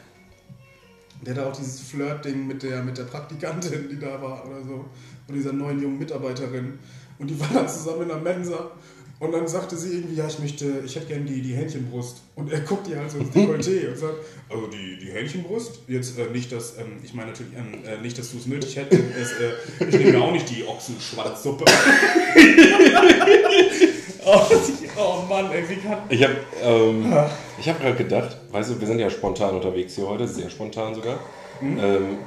Der 1.22 1.34
hat 1.34 1.44
auch 1.44 1.56
dieses 1.56 1.80
Flirt-Ding 1.80 2.46
mit 2.46 2.62
der, 2.62 2.82
mit 2.82 2.96
der 2.96 3.04
Praktikantin, 3.04 3.88
die 3.90 3.98
da 3.98 4.20
war 4.20 4.46
oder 4.46 4.62
so. 4.62 4.86
Und 5.28 5.34
dieser 5.34 5.52
neuen 5.52 5.80
jungen 5.80 5.98
Mitarbeiterin. 5.98 6.78
Und 7.18 7.28
die 7.28 7.38
waren 7.38 7.54
dann 7.54 7.68
zusammen 7.68 8.02
in 8.02 8.08
der 8.08 8.18
Mensa. 8.18 8.70
Und 9.20 9.32
dann 9.32 9.46
sagte 9.46 9.76
sie 9.76 9.98
irgendwie, 9.98 10.14
ja, 10.14 10.26
ich 10.26 10.38
möchte, 10.38 10.82
ich 10.82 10.96
hätte 10.96 11.08
gerne 11.08 11.26
die, 11.26 11.42
die 11.42 11.54
Hähnchenbrust. 11.54 12.22
Und 12.36 12.50
er 12.50 12.60
guckt 12.60 12.88
ihr 12.88 12.98
halt 12.98 13.10
so 13.10 13.18
ins 13.18 13.34
Dekolleté 13.34 13.88
und 13.90 13.98
sagt, 13.98 14.14
also 14.48 14.66
die, 14.68 14.98
die 14.98 15.12
Hähnchenbrust? 15.12 15.80
Jetzt 15.88 16.18
äh, 16.18 16.30
nicht, 16.30 16.50
dass, 16.50 16.78
ähm, 16.78 17.00
ich 17.02 17.12
meine 17.12 17.32
natürlich 17.32 17.52
ähm, 17.54 17.84
äh, 17.84 18.00
nicht, 18.00 18.18
dass 18.18 18.32
du 18.32 18.38
es 18.38 18.46
nötig 18.46 18.76
hättest. 18.76 19.02
Es, 19.14 19.32
äh, 19.32 19.52
ich 19.86 19.98
nehme 19.98 20.14
ja 20.14 20.20
auch 20.20 20.32
nicht 20.32 20.48
die 20.48 20.64
Ochsenschwarzsuppe. 20.64 21.66
oh, 24.30 24.42
oh 24.96 25.22
Mann, 25.28 25.50
ey, 25.52 25.68
wie 25.68 25.76
kann... 25.76 25.98
Ich 26.08 26.22
habe 26.22 26.36
ähm, 26.62 27.12
ich 27.58 27.68
hab 27.68 27.80
gerade 27.80 27.96
gedacht, 27.96 28.36
weißt 28.50 28.70
du, 28.70 28.80
wir 28.80 28.86
sind 28.86 28.98
ja 28.98 29.10
spontan 29.10 29.54
unterwegs 29.54 29.94
hier 29.94 30.08
heute, 30.08 30.26
sehr 30.26 30.50
spontan 30.50 30.94
sogar. 30.94 31.18
Ähm, 31.62 32.18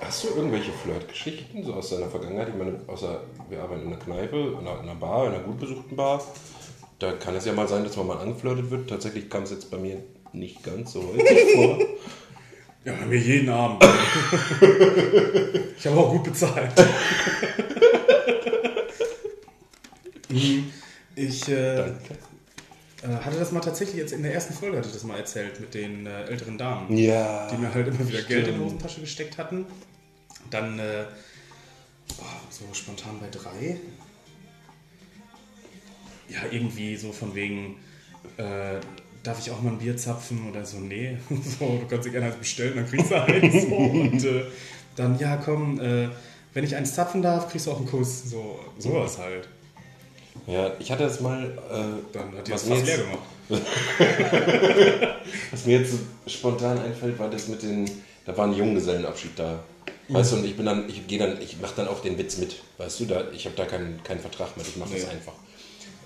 hast 0.00 0.24
du 0.24 0.28
irgendwelche 0.28 0.72
Flirtgeschichten 0.72 1.64
so 1.64 1.74
aus 1.74 1.90
deiner 1.90 2.08
Vergangenheit? 2.08 2.48
Ich 2.48 2.54
meine, 2.54 2.80
außer 2.86 3.20
wir 3.48 3.62
arbeiten 3.62 3.82
in 3.82 3.88
einer 3.88 3.98
Kneipe, 3.98 4.36
in 4.36 4.58
einer, 4.58 4.80
in 4.80 4.88
einer 4.88 4.94
Bar, 4.94 5.26
in 5.26 5.34
einer 5.34 5.42
gut 5.42 5.58
besuchten 5.58 5.96
Bar. 5.96 6.22
Da 6.98 7.12
kann 7.12 7.34
es 7.34 7.44
ja 7.44 7.52
mal 7.52 7.68
sein, 7.68 7.84
dass 7.84 7.96
man 7.96 8.06
mal 8.06 8.18
angeflirtet 8.18 8.70
wird. 8.70 8.88
Tatsächlich 8.88 9.28
kam 9.28 9.42
es 9.42 9.50
jetzt 9.50 9.70
bei 9.70 9.76
mir 9.76 10.02
nicht 10.32 10.62
ganz 10.62 10.92
so 10.92 11.02
häufig 11.02 11.54
vor. 11.54 11.78
Ja, 12.84 12.92
bei 12.92 13.06
mir 13.06 13.18
jeden 13.18 13.48
Abend. 13.48 13.82
ich 15.78 15.86
habe 15.86 15.98
auch 15.98 16.10
gut 16.10 16.24
bezahlt. 16.24 16.72
Mhm. 20.28 20.72
Ich 21.16 21.48
äh, 21.48 21.80
äh, 21.88 21.92
hatte 23.22 23.38
das 23.38 23.50
mal 23.52 23.60
tatsächlich 23.60 23.96
jetzt 23.96 24.12
in 24.12 24.22
der 24.22 24.32
ersten 24.34 24.54
Folge 24.54 24.76
hatte 24.76 24.86
ich 24.88 24.94
das 24.94 25.02
mal 25.04 25.18
erzählt 25.18 25.58
mit 25.60 25.74
den 25.74 26.06
äh, 26.06 26.24
älteren 26.24 26.56
Damen, 26.58 26.96
Ja. 26.96 27.48
die 27.50 27.56
mir 27.56 27.72
halt 27.74 27.88
immer 27.88 28.06
wieder 28.08 28.22
Geld 28.22 28.30
in 28.30 28.36
die 28.44 28.50
stimmt. 28.52 28.64
Hosentasche 28.64 29.00
gesteckt 29.00 29.38
hatten. 29.38 29.66
Dann 30.50 30.78
äh, 30.78 31.04
boah, 32.16 32.24
so 32.50 32.64
spontan 32.72 33.18
bei 33.20 33.28
drei. 33.30 33.76
Ja, 36.28 36.40
irgendwie 36.50 36.96
so 36.96 37.12
von 37.12 37.34
wegen, 37.34 37.76
äh, 38.36 38.80
darf 39.22 39.38
ich 39.38 39.50
auch 39.50 39.62
mal 39.62 39.70
ein 39.72 39.78
Bier 39.78 39.96
zapfen? 39.96 40.48
Oder 40.50 40.64
so, 40.64 40.78
nee. 40.78 41.16
So, 41.58 41.78
du 41.78 41.86
kannst 41.88 42.06
dir 42.06 42.12
gerne 42.12 42.26
eins 42.26 42.36
bestellen, 42.36 42.74
dann 42.76 42.86
kriegst 42.88 43.10
du 43.10 43.14
eins. 43.22 43.54
So. 43.68 43.74
Und 43.76 44.24
äh, 44.24 44.44
dann, 44.96 45.18
ja, 45.18 45.36
komm, 45.36 45.78
wenn 45.78 46.64
ich 46.64 46.74
eins 46.74 46.94
zapfen 46.94 47.20
darf, 47.22 47.50
kriegst 47.50 47.66
du 47.66 47.72
auch 47.72 47.76
einen 47.78 47.86
Kuss. 47.86 48.24
So, 48.30 48.58
sowas 48.78 49.18
halt. 49.18 49.46
Ja, 50.46 50.72
ich 50.78 50.90
hatte 50.90 51.04
das 51.04 51.20
mal. 51.20 51.44
Äh, 51.44 51.48
Dann 52.12 52.36
hat 52.36 52.46
die 52.46 52.52
was 52.52 52.62
das 52.62 52.68
mir 52.68 52.74
fast 52.76 52.86
leer 52.86 52.96
jetzt- 52.96 53.06
gemacht. 53.06 53.24
Was 55.50 55.64
mir 55.66 55.78
jetzt 55.80 55.92
so 55.92 55.98
spontan 56.26 56.78
einfällt, 56.78 57.18
war 57.18 57.30
das 57.30 57.48
mit 57.48 57.62
den, 57.62 57.88
da 58.24 58.36
war 58.36 58.46
ein 58.46 58.54
Junggesellenabschied 58.54 59.38
da. 59.38 59.60
Weißt 60.08 60.32
du, 60.32 60.36
und 60.36 60.44
ich 60.44 60.56
bin 60.56 60.66
dann, 60.66 60.88
ich 60.88 61.06
gehe 61.06 61.18
dann, 61.18 61.40
ich 61.40 61.60
mache 61.60 61.74
dann 61.76 61.88
auch 61.88 62.00
den 62.00 62.16
Witz 62.18 62.38
mit. 62.38 62.56
Weißt 62.78 63.00
du, 63.00 63.04
da, 63.06 63.24
ich 63.32 63.44
habe 63.46 63.56
da 63.56 63.64
keinen, 63.64 64.02
keinen 64.04 64.20
Vertrag 64.20 64.56
mit, 64.56 64.66
ich 64.66 64.76
mache 64.76 64.90
das 64.94 65.04
Nee. 65.04 65.10
einfach. 65.10 65.32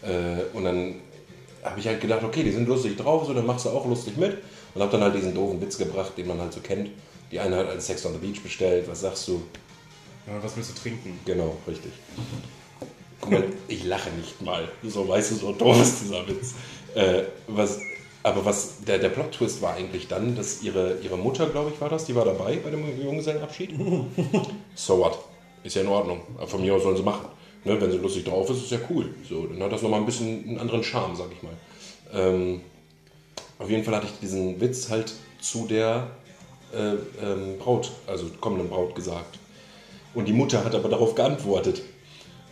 Äh, 0.02 0.56
und 0.56 0.64
dann 0.64 0.94
habe 1.62 1.80
ich 1.80 1.86
halt 1.86 2.00
gedacht, 2.00 2.22
okay, 2.22 2.42
die 2.42 2.52
sind 2.52 2.66
lustig 2.68 2.96
drauf, 2.96 3.26
so, 3.26 3.34
dann 3.34 3.46
machst 3.46 3.66
du 3.66 3.70
auch 3.70 3.86
lustig 3.86 4.16
mit. 4.16 4.38
Und 4.74 4.82
habe 4.82 4.92
dann 4.92 5.02
halt 5.02 5.14
diesen 5.14 5.34
doofen 5.34 5.60
Witz 5.60 5.76
gebracht, 5.78 6.12
den 6.16 6.26
man 6.28 6.40
halt 6.40 6.52
so 6.52 6.60
kennt. 6.60 6.90
Die 7.32 7.40
eine 7.40 7.56
hat 7.56 7.68
als 7.68 7.86
Sex 7.86 8.04
on 8.06 8.12
the 8.12 8.18
Beach 8.18 8.40
bestellt, 8.42 8.86
was 8.88 9.00
sagst 9.00 9.26
du? 9.28 9.42
Ja, 10.26 10.34
was 10.42 10.56
willst 10.56 10.70
du 10.76 10.80
trinken? 10.80 11.18
Genau, 11.24 11.56
richtig. 11.66 11.92
Guck 13.20 13.30
mal, 13.30 13.44
ich 13.68 13.84
lache 13.84 14.10
nicht 14.10 14.40
mal. 14.42 14.68
So 14.82 15.06
weißt 15.06 15.32
du, 15.32 15.34
so 15.36 15.52
doof 15.52 15.80
ist 15.80 16.02
dieser 16.02 16.26
Witz. 16.26 16.54
Äh, 16.94 17.24
was, 17.46 17.80
aber 18.22 18.44
was 18.44 18.82
der, 18.86 18.98
der 18.98 19.10
Plot-Twist 19.10 19.62
war 19.62 19.74
eigentlich 19.74 20.08
dann, 20.08 20.36
dass 20.36 20.62
ihre, 20.62 20.98
ihre 21.02 21.16
Mutter, 21.16 21.46
glaube 21.46 21.70
ich, 21.74 21.80
war 21.80 21.88
das, 21.88 22.04
die 22.04 22.14
war 22.14 22.24
dabei 22.24 22.56
bei 22.56 22.70
dem 22.70 22.84
Junggesellenabschied. 23.02 23.74
so 24.74 24.98
what? 24.98 25.18
Ist 25.62 25.76
ja 25.76 25.82
in 25.82 25.88
Ordnung. 25.88 26.22
Von 26.46 26.62
mir 26.62 26.74
aus 26.74 26.82
sollen 26.82 26.96
sie 26.96 27.02
machen. 27.02 27.26
Ne, 27.64 27.78
wenn 27.78 27.90
sie 27.90 27.98
lustig 27.98 28.24
drauf 28.24 28.48
ist, 28.48 28.62
ist 28.62 28.70
ja 28.70 28.78
cool. 28.88 29.14
So, 29.28 29.46
dann 29.46 29.62
hat 29.62 29.72
das 29.72 29.82
nochmal 29.82 30.00
ein 30.00 30.06
bisschen 30.06 30.48
einen 30.48 30.58
anderen 30.58 30.82
Charme, 30.82 31.14
sag 31.14 31.28
ich 31.30 31.42
mal. 31.42 31.52
Ähm, 32.12 32.62
auf 33.58 33.68
jeden 33.68 33.84
Fall 33.84 33.94
hatte 33.96 34.06
ich 34.06 34.18
diesen 34.18 34.58
Witz 34.60 34.88
halt 34.88 35.12
zu 35.40 35.66
der 35.66 36.10
äh, 36.72 36.94
ähm, 37.22 37.58
Braut, 37.58 37.92
also 38.06 38.26
kommenden 38.40 38.70
Braut 38.70 38.94
gesagt. 38.94 39.38
Und 40.14 40.26
die 40.26 40.32
Mutter 40.32 40.64
hat 40.64 40.74
aber 40.74 40.88
darauf 40.88 41.14
geantwortet. 41.14 41.82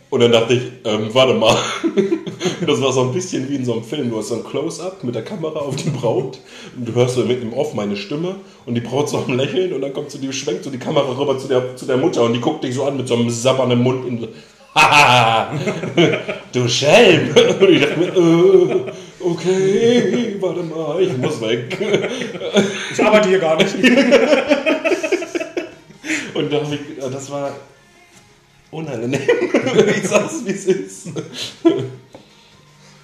Und 0.09 0.21
dann 0.21 0.31
dachte 0.31 0.55
ich, 0.55 0.63
ähm, 0.85 1.09
warte 1.13 1.33
mal. 1.33 1.55
Das 2.65 2.81
war 2.81 2.91
so 2.91 3.01
ein 3.01 3.13
bisschen 3.13 3.49
wie 3.49 3.55
in 3.55 3.65
so 3.65 3.73
einem 3.73 3.83
Film. 3.83 4.09
Du 4.09 4.17
hast 4.17 4.29
so 4.29 4.35
ein 4.35 4.43
Close-Up 4.43 5.03
mit 5.03 5.13
der 5.13 5.23
Kamera 5.23 5.59
auf 5.59 5.75
die 5.75 5.89
Braut. 5.89 6.39
Und 6.77 6.87
du 6.87 6.93
hörst 6.93 7.15
so 7.15 7.25
mit 7.25 7.41
dem 7.41 7.53
Off 7.53 7.73
meine 7.73 7.97
Stimme. 7.97 8.35
Und 8.65 8.75
die 8.75 8.81
Braut 8.81 9.09
so 9.09 9.17
am 9.17 9.35
Lächeln. 9.35 9.73
Und 9.73 9.81
dann 9.81 9.93
kommt 9.93 10.11
so 10.11 10.17
die, 10.17 10.31
schwenkt 10.31 10.63
so 10.63 10.69
die 10.69 10.77
Kamera 10.77 11.17
rüber 11.17 11.37
zu 11.37 11.47
der, 11.47 11.75
zu 11.75 11.85
der 11.85 11.97
Mutter. 11.97 12.23
Und 12.23 12.33
die 12.33 12.39
guckt 12.39 12.63
dich 12.63 12.75
so 12.75 12.85
an 12.85 12.97
mit 12.97 13.07
so 13.07 13.15
einem 13.15 13.29
sabbernden 13.29 13.81
Mund. 13.81 14.05
Und 14.05 14.21
so, 14.21 14.27
Haha, 14.75 15.51
du 16.53 16.67
Schelm. 16.67 17.29
Und 17.59 17.69
ich 17.69 17.81
dachte 17.81 17.99
mir, 17.99 18.15
äh, 18.15 18.91
okay, 19.19 20.35
warte 20.39 20.63
mal, 20.63 21.01
ich 21.01 21.17
muss 21.17 21.41
weg. 21.41 21.77
Ich 22.91 23.03
arbeite 23.03 23.29
hier 23.29 23.39
gar 23.39 23.57
nicht. 23.57 23.73
Und 26.33 26.53
da 26.53 26.61
ich, 26.61 26.79
das 27.11 27.31
war 27.31 27.51
unangenehm. 28.71 29.21
ich 29.95 30.07
sag's, 30.07 30.45
wie 30.45 30.51
es 30.51 30.65
ist. 30.65 31.07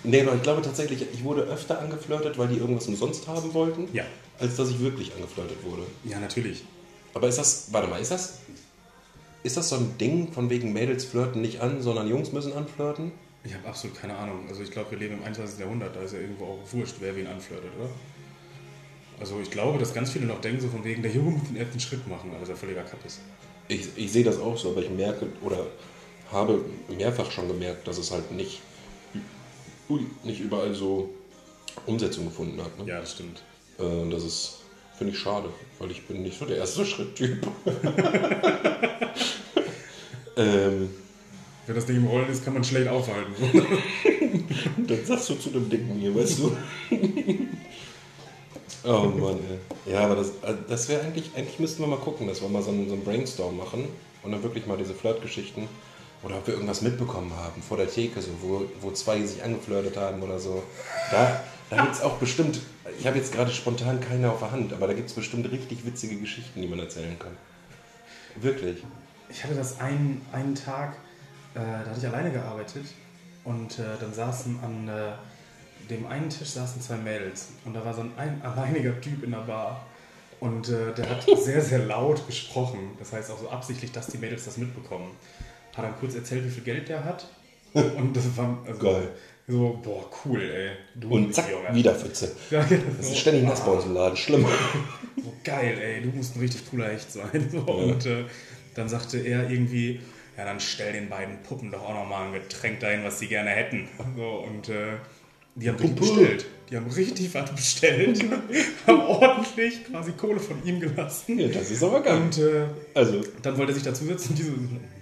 nee, 0.04 0.21
aber 0.21 0.36
ich 0.36 0.41
glaube 0.43 0.62
tatsächlich, 0.62 1.06
ich 1.13 1.23
wurde 1.23 1.43
öfter 1.43 1.80
angeflirtet, 1.80 2.38
weil 2.38 2.47
die 2.49 2.58
irgendwas 2.58 2.88
umsonst 2.88 3.28
haben 3.28 3.54
wollten, 3.54 3.88
Ja. 3.93 4.04
als 4.39 4.56
dass 4.56 4.69
ich 4.69 4.80
wirklich 4.80 5.13
angeflirtet 5.15 5.63
wurde. 5.63 5.84
Ja, 6.04 6.19
natürlich. 6.19 6.63
Aber 7.13 7.28
ist 7.28 7.38
das, 7.38 7.67
warte 7.71 7.88
mal, 7.88 7.99
ist 8.01 8.12
das, 8.12 8.39
ist 9.43 9.58
das 9.58 9.69
so 9.69 9.75
ein 9.78 9.97
Ding 9.99 10.32
von 10.34 10.49
wegen 10.49 10.73
Mädels 10.73 11.06
flirten 11.06 11.41
nicht 11.41 11.62
an, 11.62 11.82
sondern 11.82 12.08
Jungs 12.10 12.32
müssen 12.32 12.54
anflirten? 12.54 13.12
Ich 13.43 13.54
habe 13.54 13.67
absolut 13.67 13.95
keine 13.95 14.15
Ahnung. 14.17 14.39
Also 14.49 14.63
ich 14.63 14.71
glaube, 14.71 14.91
wir 14.91 14.97
leben 14.97 15.15
im 15.19 15.23
21. 15.23 15.60
Jahrhundert, 15.60 15.95
da 15.95 16.01
ist 16.01 16.13
ja 16.13 16.19
irgendwo 16.19 16.45
auch 16.45 16.60
wurscht, 16.71 16.95
wer 16.99 17.15
wen 17.15 17.28
anflirtet, 17.28 17.69
oder? 17.80 17.89
Also 19.19 19.39
ich 19.41 19.49
glaube, 19.51 19.78
dass 19.80 19.93
ganz 19.93 20.12
viele 20.12 20.25
noch 20.25 20.41
denken, 20.41 20.60
so 20.62 20.67
von 20.67 20.84
wegen, 20.84 21.01
der 21.04 21.12
Junge 21.12 21.32
muss 21.32 21.47
den 21.47 21.56
ersten 21.58 21.80
Schritt 21.80 22.06
machen, 22.08 22.32
aber 22.32 22.39
das 22.39 22.49
ist 22.49 22.56
ja 22.56 22.56
völliger 22.56 22.82
Kappes. 22.84 23.19
Ich, 23.67 23.88
ich 23.95 24.12
sehe 24.12 24.23
das 24.23 24.39
auch 24.39 24.58
so, 24.58 24.69
aber 24.71 24.82
ich 24.82 24.89
merke 24.89 25.28
oder 25.41 25.65
habe 26.32 26.63
mehrfach 26.95 27.32
schon 27.32 27.47
gemerkt, 27.47 27.88
dass 27.88 27.97
es 27.97 28.12
halt 28.12 28.32
nicht, 28.32 28.62
ui, 29.89 30.06
nicht 30.23 30.39
überall 30.39 30.73
so 30.73 31.10
Umsetzung 31.86 32.25
gefunden 32.25 32.62
hat. 32.62 32.78
Ne? 32.78 32.86
Ja, 32.88 32.99
das 32.99 33.13
stimmt. 33.13 33.41
Äh, 33.80 34.10
das 34.10 34.23
ist, 34.23 34.58
finde 34.97 35.13
ich 35.13 35.19
schade, 35.19 35.49
weil 35.80 35.91
ich 35.91 36.06
bin 36.06 36.21
nicht 36.21 36.38
so 36.38 36.45
der 36.45 36.58
erste 36.58 36.86
Schritttyp. 36.86 37.47
ähm, 40.38 40.89
Wenn 41.65 41.75
das 41.75 41.86
Ding 41.86 41.97
im 41.97 42.08
Rollen 42.08 42.30
ist, 42.30 42.45
kann 42.45 42.54
man 42.54 42.63
schlecht 42.63 42.88
aufhalten. 42.88 43.34
dann 44.88 45.06
sagst 45.06 45.30
du 45.30 45.36
zu 45.36 45.49
dem 45.49 45.69
Dicken 45.69 45.95
hier, 45.95 46.15
weißt 46.15 46.39
du? 46.39 46.56
oh 48.86 49.06
Mann, 49.06 49.39
ey. 49.50 49.93
Ja, 49.93 50.02
aber 50.02 50.15
das, 50.15 50.30
äh, 50.30 50.56
das 50.67 50.88
wäre 50.89 51.02
eigentlich, 51.02 51.32
eigentlich 51.36 51.60
müssten 51.60 51.82
wir 51.82 51.88
mal 51.88 52.00
gucken, 52.00 52.28
dass 52.28 52.41
wir 52.41 52.50
mal 52.50 52.62
so 52.62 52.71
einen, 52.71 52.88
so 52.88 52.93
einen 52.93 53.04
Brainstorm 53.04 53.58
machen 53.58 53.88
und 54.24 54.32
dann 54.32 54.43
wirklich 54.43 54.65
mal 54.65 54.78
diese 54.78 54.93
Flirtgeschichten 54.93 55.67
oder 56.24 56.38
ob 56.38 56.48
wir 56.48 56.56
irgendwas 56.56 56.82
mitbekommen 56.82 57.32
haben 57.36 57.62
vor 57.62 57.78
der 57.78 57.89
Theke, 57.89 58.21
so, 58.21 58.32
wo, 58.41 58.63
wo 58.82 58.91
zwei 58.91 59.21
sich 59.21 59.43
angeflirtet 59.43 59.98
haben 59.98 60.21
oder 60.24 60.39
so. 60.39 60.63
Da, 61.12 61.41
da 61.69 61.82
gibt 61.82 61.95
es 61.95 62.02
auch 62.02 62.17
bestimmt, 62.17 62.62
ich 63.00 63.06
habe 63.06 63.17
jetzt 63.17 63.34
gerade 63.34 63.52
spontan 63.52 64.00
keine 64.00 64.32
auf 64.32 64.39
der 64.39 64.52
Hand, 64.52 64.74
aber 64.74 64.88
da 64.88 64.93
gibt 64.93 65.10
es 65.10 65.15
bestimmt 65.15 65.50
richtig 65.52 65.86
witzige 65.86 66.17
Geschichten, 66.17 66.62
die 66.62 66.67
man 66.67 66.80
erzählen 66.80 67.17
kann. 67.19 67.38
Wirklich. 68.41 68.84
Ich 69.30 69.43
hatte 69.43 69.56
das 69.56 69.80
einen, 69.80 70.26
einen 70.32 70.56
Tag, 70.56 70.95
äh, 71.54 71.60
da 71.60 71.89
hatte 71.89 72.00
ich 72.00 72.08
alleine 72.08 72.32
gearbeitet 72.32 72.86
und 73.43 73.80
äh, 73.80 73.84
dann 74.00 74.13
saßen 74.13 74.60
an 74.63 74.88
äh, 74.88 75.13
dem 75.90 76.06
einen 76.08 76.30
Tisch 76.30 76.50
saßen 76.50 76.82
zwei 76.82 76.96
Mädels 76.98 77.50
und 77.66 77.74
da 77.74 77.84
war 77.86 77.94
so 77.94 78.02
ein, 78.02 78.12
ein 78.18 78.42
alleiniger 78.42 79.00
Typ 79.02 79.24
in 79.24 79.32
der 79.32 79.40
Bar 79.40 79.86
und 80.40 80.70
äh, 80.70 80.94
der 80.94 81.10
hat 81.10 81.26
sehr, 81.44 81.62
sehr 81.62 81.80
laut 81.80 82.26
gesprochen. 82.28 82.92
Das 83.00 83.14
heißt 83.14 83.32
auch 83.32 83.40
so 83.40 83.50
absichtlich, 83.50 83.92
dass 83.92 84.08
die 84.08 84.18
Mädels 84.18 84.46
das 84.46 84.58
mitbekommen. 84.58 85.12
Hat 85.76 85.84
dann 85.86 85.96
kurz 86.00 86.16
erzählt, 86.16 86.46
wie 86.46 86.50
viel 86.50 86.64
Geld 86.64 86.90
der 86.90 87.04
hat 87.04 87.28
und 87.74 88.16
das 88.16 88.36
war 88.38 88.58
also, 88.66 88.80
Geil. 88.80 89.10
so, 89.48 89.80
boah, 89.84 90.10
cool, 90.26 90.42
ey. 90.42 90.70
Du 90.96 91.10
Und 91.10 91.36
zack, 91.36 91.52
Junge. 91.52 91.74
wieder 91.76 91.94
Pfütze. 91.94 92.32
Ja, 92.50 92.64
genau. 92.64 92.84
Das 92.98 93.08
ist 93.10 93.18
ständig 93.18 93.44
nass 93.44 93.64
bei 93.66 93.72
uns 93.72 93.84
im 93.86 93.94
Laden. 93.94 94.16
Schlimm. 94.16 94.46
so 95.22 95.34
geil, 95.44 95.78
ey, 95.80 96.02
du 96.02 96.10
musst 96.10 96.36
ein 96.36 96.40
richtig 96.40 96.70
cooler 96.72 96.88
Hecht 96.90 97.12
sein. 97.12 97.50
So, 97.52 97.60
Und 97.60 98.06
äh, 98.06 98.24
dann 98.76 98.88
sagte 98.90 99.18
er 99.20 99.50
irgendwie, 99.50 100.00
ja, 100.38 100.46
dann 100.46 100.60
stell 100.62 100.94
den 100.94 101.10
beiden 101.10 101.44
Puppen 101.44 101.72
doch 101.72 101.84
auch 101.84 101.94
nochmal 101.94 102.28
ein 102.28 102.34
Getränk 102.34 102.80
dahin, 102.80 103.04
was 103.04 103.20
sie 103.20 103.28
gerne 103.28 103.50
hätten. 103.52 103.88
So, 104.16 104.46
und 104.48 104.70
äh, 104.70 104.94
die 105.56 105.70
haben 105.70 105.78
richtig 105.78 106.00
bestellt. 106.00 106.46
Die 106.70 106.76
haben 106.76 106.88
richtig 106.88 107.34
was 107.34 107.52
bestellt. 107.52 108.26
haben 108.88 109.00
ordentlich 109.02 109.86
quasi 109.86 110.12
Kohle 110.13 110.39
von 110.39 110.63
ihm 110.65 110.80
gelassen. 110.80 111.39
Ja, 111.39 111.48
das 111.48 111.72
ist 111.72 111.84
aber 111.84 112.02
geil. 112.02 112.18
Und 112.18 112.38
äh, 112.38 112.65
Also, 112.94 113.22
dann 113.41 113.58
wollte 113.58 113.72
er 113.72 113.76
sich 113.76 113.84
dazusetzen 113.84 114.32
und 114.32 114.39
die 114.39 114.44
so, 114.44 114.52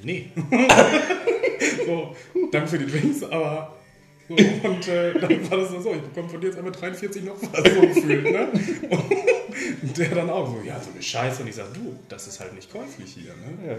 nee. 0.04 0.30
so, 1.86 2.16
danke 2.52 2.68
für 2.68 2.78
die 2.78 2.86
Drinks, 2.86 3.24
aber. 3.24 3.78
So, 4.30 4.36
und 4.36 4.88
äh, 4.88 5.20
dann 5.20 5.52
war 5.52 5.58
das 5.58 5.70
so, 5.70 5.94
ich 5.94 6.02
bekomme 6.02 6.30
von 6.30 6.40
dir 6.40 6.48
jetzt 6.48 6.58
einmal 6.58 6.72
43 6.72 7.24
noch 7.24 7.36
was 7.42 7.74
so 7.74 7.82
gefühlt, 7.82 8.24
ne? 8.24 8.48
Und 9.82 9.98
der 9.98 10.10
dann 10.10 10.30
auch 10.30 10.48
so, 10.48 10.62
ja, 10.66 10.80
so 10.80 10.92
eine 10.92 11.02
Scheiße. 11.02 11.42
Und 11.42 11.50
ich 11.50 11.56
sag, 11.56 11.74
du, 11.74 12.00
das 12.08 12.28
ist 12.28 12.40
halt 12.40 12.54
nicht 12.54 12.72
käuflich 12.72 13.14
hier, 13.14 13.34
ne? 13.34 13.68
ja. 13.68 13.78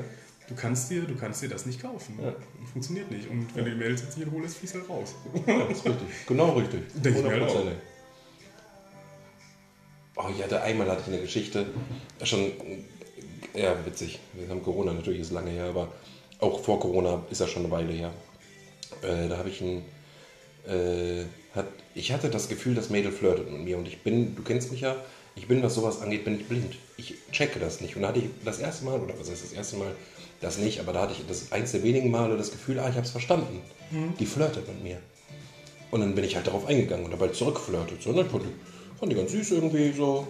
Du 0.49 0.55
kannst 0.55 0.91
dir, 0.91 1.03
du 1.03 1.17
kannst 1.17 1.43
dir 1.43 1.49
das 1.49 1.65
nicht 1.65 1.81
kaufen. 1.81 2.19
Ja. 2.23 2.35
Funktioniert 2.73 3.11
nicht. 3.11 3.31
Und 3.31 3.55
wenn 3.55 3.65
du 3.65 3.71
die 3.71 3.77
Mails 3.77 4.03
jetzt 4.03 4.19
nicht 4.19 4.29
lässt, 4.31 4.59
fließt 4.59 4.75
halt 4.75 4.89
raus. 4.89 5.15
Ja, 5.47 5.67
das 5.67 5.79
ist 5.79 5.87
richtig. 5.87 6.09
Genau 6.27 6.51
richtig. 6.53 6.83
Denke 6.95 7.19
ich 7.19 7.25
mir 7.25 7.31
halt 7.31 7.43
auch. 7.45 7.57
100%. 7.57 7.73
Oh, 10.17 10.27
ich 10.35 10.43
hatte 10.43 10.63
einmal 10.63 10.89
hatte 10.89 11.03
ich 11.03 11.09
eine 11.09 11.23
Geschichte, 11.23 11.67
schon, 12.23 12.53
ja, 13.53 13.75
witzig. 13.85 14.21
Wir 14.35 14.49
haben 14.49 14.63
Corona, 14.63 14.93
natürlich 14.93 15.21
ist 15.21 15.33
lange 15.33 15.51
her, 15.51 15.65
aber 15.65 15.93
auch 16.39 16.63
vor 16.63 16.79
Corona 16.79 17.25
ist 17.31 17.41
ja 17.41 17.49
schon 17.49 17.65
eine 17.65 17.73
Weile 17.73 17.93
her. 17.93 18.13
Äh, 19.03 19.29
da 19.29 19.39
habe 19.39 19.49
ich 19.49 19.61
ein, 19.61 19.83
äh, 20.69 21.25
hat, 21.55 21.67
ich 21.97 22.13
hatte 22.13 22.31
das 22.31 22.49
Gefühl, 22.49 22.77
das 22.77 22.91
Mädel 22.91 23.11
flirtet 23.11 23.51
mit 23.51 23.63
mir 23.63 23.77
und 23.77 23.89
ich 23.89 24.03
bin, 24.03 24.37
du 24.37 24.43
kennst 24.43 24.71
mich 24.71 24.83
ja, 24.83 24.95
ich 25.37 25.49
bin, 25.49 25.63
was 25.63 25.75
sowas 25.75 26.01
angeht, 26.01 26.25
bin 26.25 26.41
ich 26.41 26.47
blind. 26.47 26.77
Ich 26.97 27.15
checke 27.33 27.59
das 27.59 27.81
nicht. 27.81 27.97
Und 27.97 28.03
da 28.03 28.09
hatte 28.09 28.21
ich 28.21 28.27
das 28.45 28.61
erste 28.61 28.85
Mal, 28.85 29.01
oder 29.01 29.19
was 29.19 29.29
heißt 29.29 29.43
das 29.43 29.53
erste 29.53 29.77
Mal, 29.77 29.97
das 30.41 30.59
nicht, 30.59 30.81
aber 30.81 30.93
da 30.93 31.03
hatte 31.03 31.15
ich 31.19 31.27
das 31.27 31.53
eins 31.53 31.73
der 31.73 31.83
wenigen 31.83 32.11
Male 32.11 32.37
das 32.37 32.51
Gefühl, 32.51 32.79
ah, 32.79 32.89
ich 32.89 32.95
habe 32.97 33.07
es 33.07 33.11
verstanden. 33.11 33.61
Die 34.19 34.27
flirtet 34.27 34.67
mit 34.69 34.83
mir. 34.83 34.99
Und 35.91 36.01
dann 36.01 36.15
bin 36.15 36.25
ich 36.25 36.35
halt 36.35 36.47
darauf 36.47 36.67
eingegangen 36.67 37.05
und 37.07 37.13
habe 37.13 37.27
halt 37.27 37.37
zurückflirtet. 37.37 38.03
So, 38.03 38.13
ne? 38.13 38.23
Ich 38.23 38.29
fand, 38.29 38.43
die- 38.45 38.99
fand 38.99 39.13
die 39.13 39.17
ganz 39.17 39.31
süß 39.33 39.53
irgendwie 39.53 39.93
so. 39.93 40.27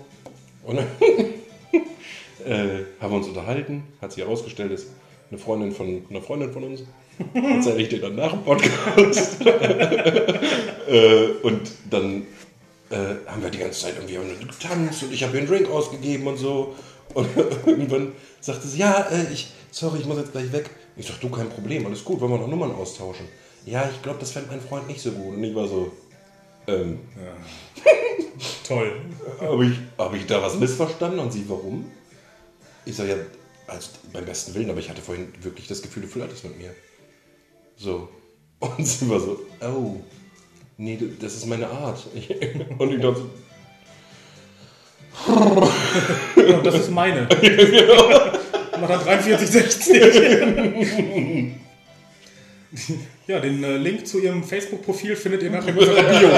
Und 0.64 0.76
dann 0.76 0.86
äh, 2.44 2.84
haben 3.00 3.12
wir 3.12 3.16
uns 3.18 3.28
unterhalten, 3.28 3.84
hat 4.02 4.12
sich 4.12 4.22
herausgestellt, 4.22 4.72
ist 4.72 4.88
eine 5.30 5.38
Freundin 5.38 5.72
von 5.72 6.02
einer 6.10 6.20
Freundin 6.20 6.52
von 6.52 6.64
uns. 6.64 6.82
Erzähle 7.34 7.80
ich 7.82 7.88
dir 7.88 8.00
dann 8.00 8.16
nach 8.16 8.32
dem 8.32 8.42
Podcast. 8.42 9.40
äh, 10.88 11.26
und 11.42 11.60
dann 11.90 12.22
äh, 12.90 12.96
haben 13.26 13.42
wir 13.42 13.50
die 13.50 13.58
ganze 13.58 13.80
Zeit 13.82 13.94
irgendwie 13.96 14.18
getanzt 14.44 15.02
und 15.04 15.12
ich 15.12 15.22
habe 15.22 15.34
ihr 15.34 15.38
einen 15.40 15.48
Drink 15.48 15.70
ausgegeben 15.70 16.26
und 16.26 16.36
so. 16.36 16.74
Und 17.14 17.28
irgendwann 17.66 18.12
sagte 18.40 18.66
sie, 18.66 18.78
ja, 18.78 19.06
äh, 19.10 19.32
ich, 19.32 19.52
sorry, 19.74 20.00
ich 20.00 20.06
muss 20.06 20.18
jetzt 20.18 20.32
gleich 20.32 20.50
weg. 20.52 20.70
Ich 20.96 21.06
sag, 21.06 21.20
du, 21.20 21.28
kein 21.28 21.48
Problem, 21.48 21.84
alles 21.86 22.04
gut, 22.04 22.20
wollen 22.20 22.32
wir 22.32 22.38
noch 22.38 22.48
Nummern 22.48 22.72
austauschen? 22.72 23.26
Ja, 23.66 23.88
ich 23.90 24.00
glaube, 24.02 24.20
das 24.20 24.30
fände 24.30 24.50
mein 24.50 24.60
Freund 24.60 24.86
nicht 24.86 25.00
so 25.00 25.10
gut. 25.10 25.34
Und 25.34 25.42
ich 25.44 25.54
war 25.54 25.66
so, 25.66 25.92
ähm, 26.66 27.00
Toll. 28.66 28.92
habe 29.40 29.66
ich, 29.66 29.78
hab 29.98 30.14
ich 30.14 30.26
da 30.26 30.42
was 30.42 30.56
missverstanden? 30.56 31.18
Und 31.18 31.32
sie, 31.32 31.44
warum? 31.48 31.90
Ich 32.84 32.96
sage, 32.96 33.10
ja, 33.10 33.16
also 33.66 33.90
beim 34.12 34.24
besten 34.24 34.54
Willen, 34.54 34.70
aber 34.70 34.78
ich 34.78 34.88
hatte 34.88 35.02
vorhin 35.02 35.32
wirklich 35.42 35.66
das 35.66 35.82
Gefühl, 35.82 36.02
du 36.02 36.08
flirtest 36.08 36.44
mit 36.44 36.58
mir. 36.58 36.70
So. 37.76 38.08
Und 38.60 38.86
sie 38.86 39.08
war 39.08 39.18
so, 39.18 39.40
oh, 39.60 39.96
nee, 40.76 40.98
das 41.20 41.34
ist 41.34 41.46
meine 41.46 41.68
Art. 41.68 42.06
Und 42.78 42.92
ich 42.92 43.00
dachte, 43.00 43.22
Ja, 46.36 46.60
das 46.60 46.74
ist 46.74 46.90
meine. 46.90 47.28
Mach 48.80 49.04
dann 49.04 49.20
4360. 49.20 51.54
Ja, 53.26 53.40
den 53.40 53.64
äh, 53.64 53.78
Link 53.78 54.06
zu 54.06 54.18
ihrem 54.20 54.44
Facebook-Profil 54.44 55.16
findet 55.16 55.42
ihr 55.44 55.50
nachher 55.50 55.68
in 55.68 55.78
unserer 55.78 56.02
Bio. 56.02 56.28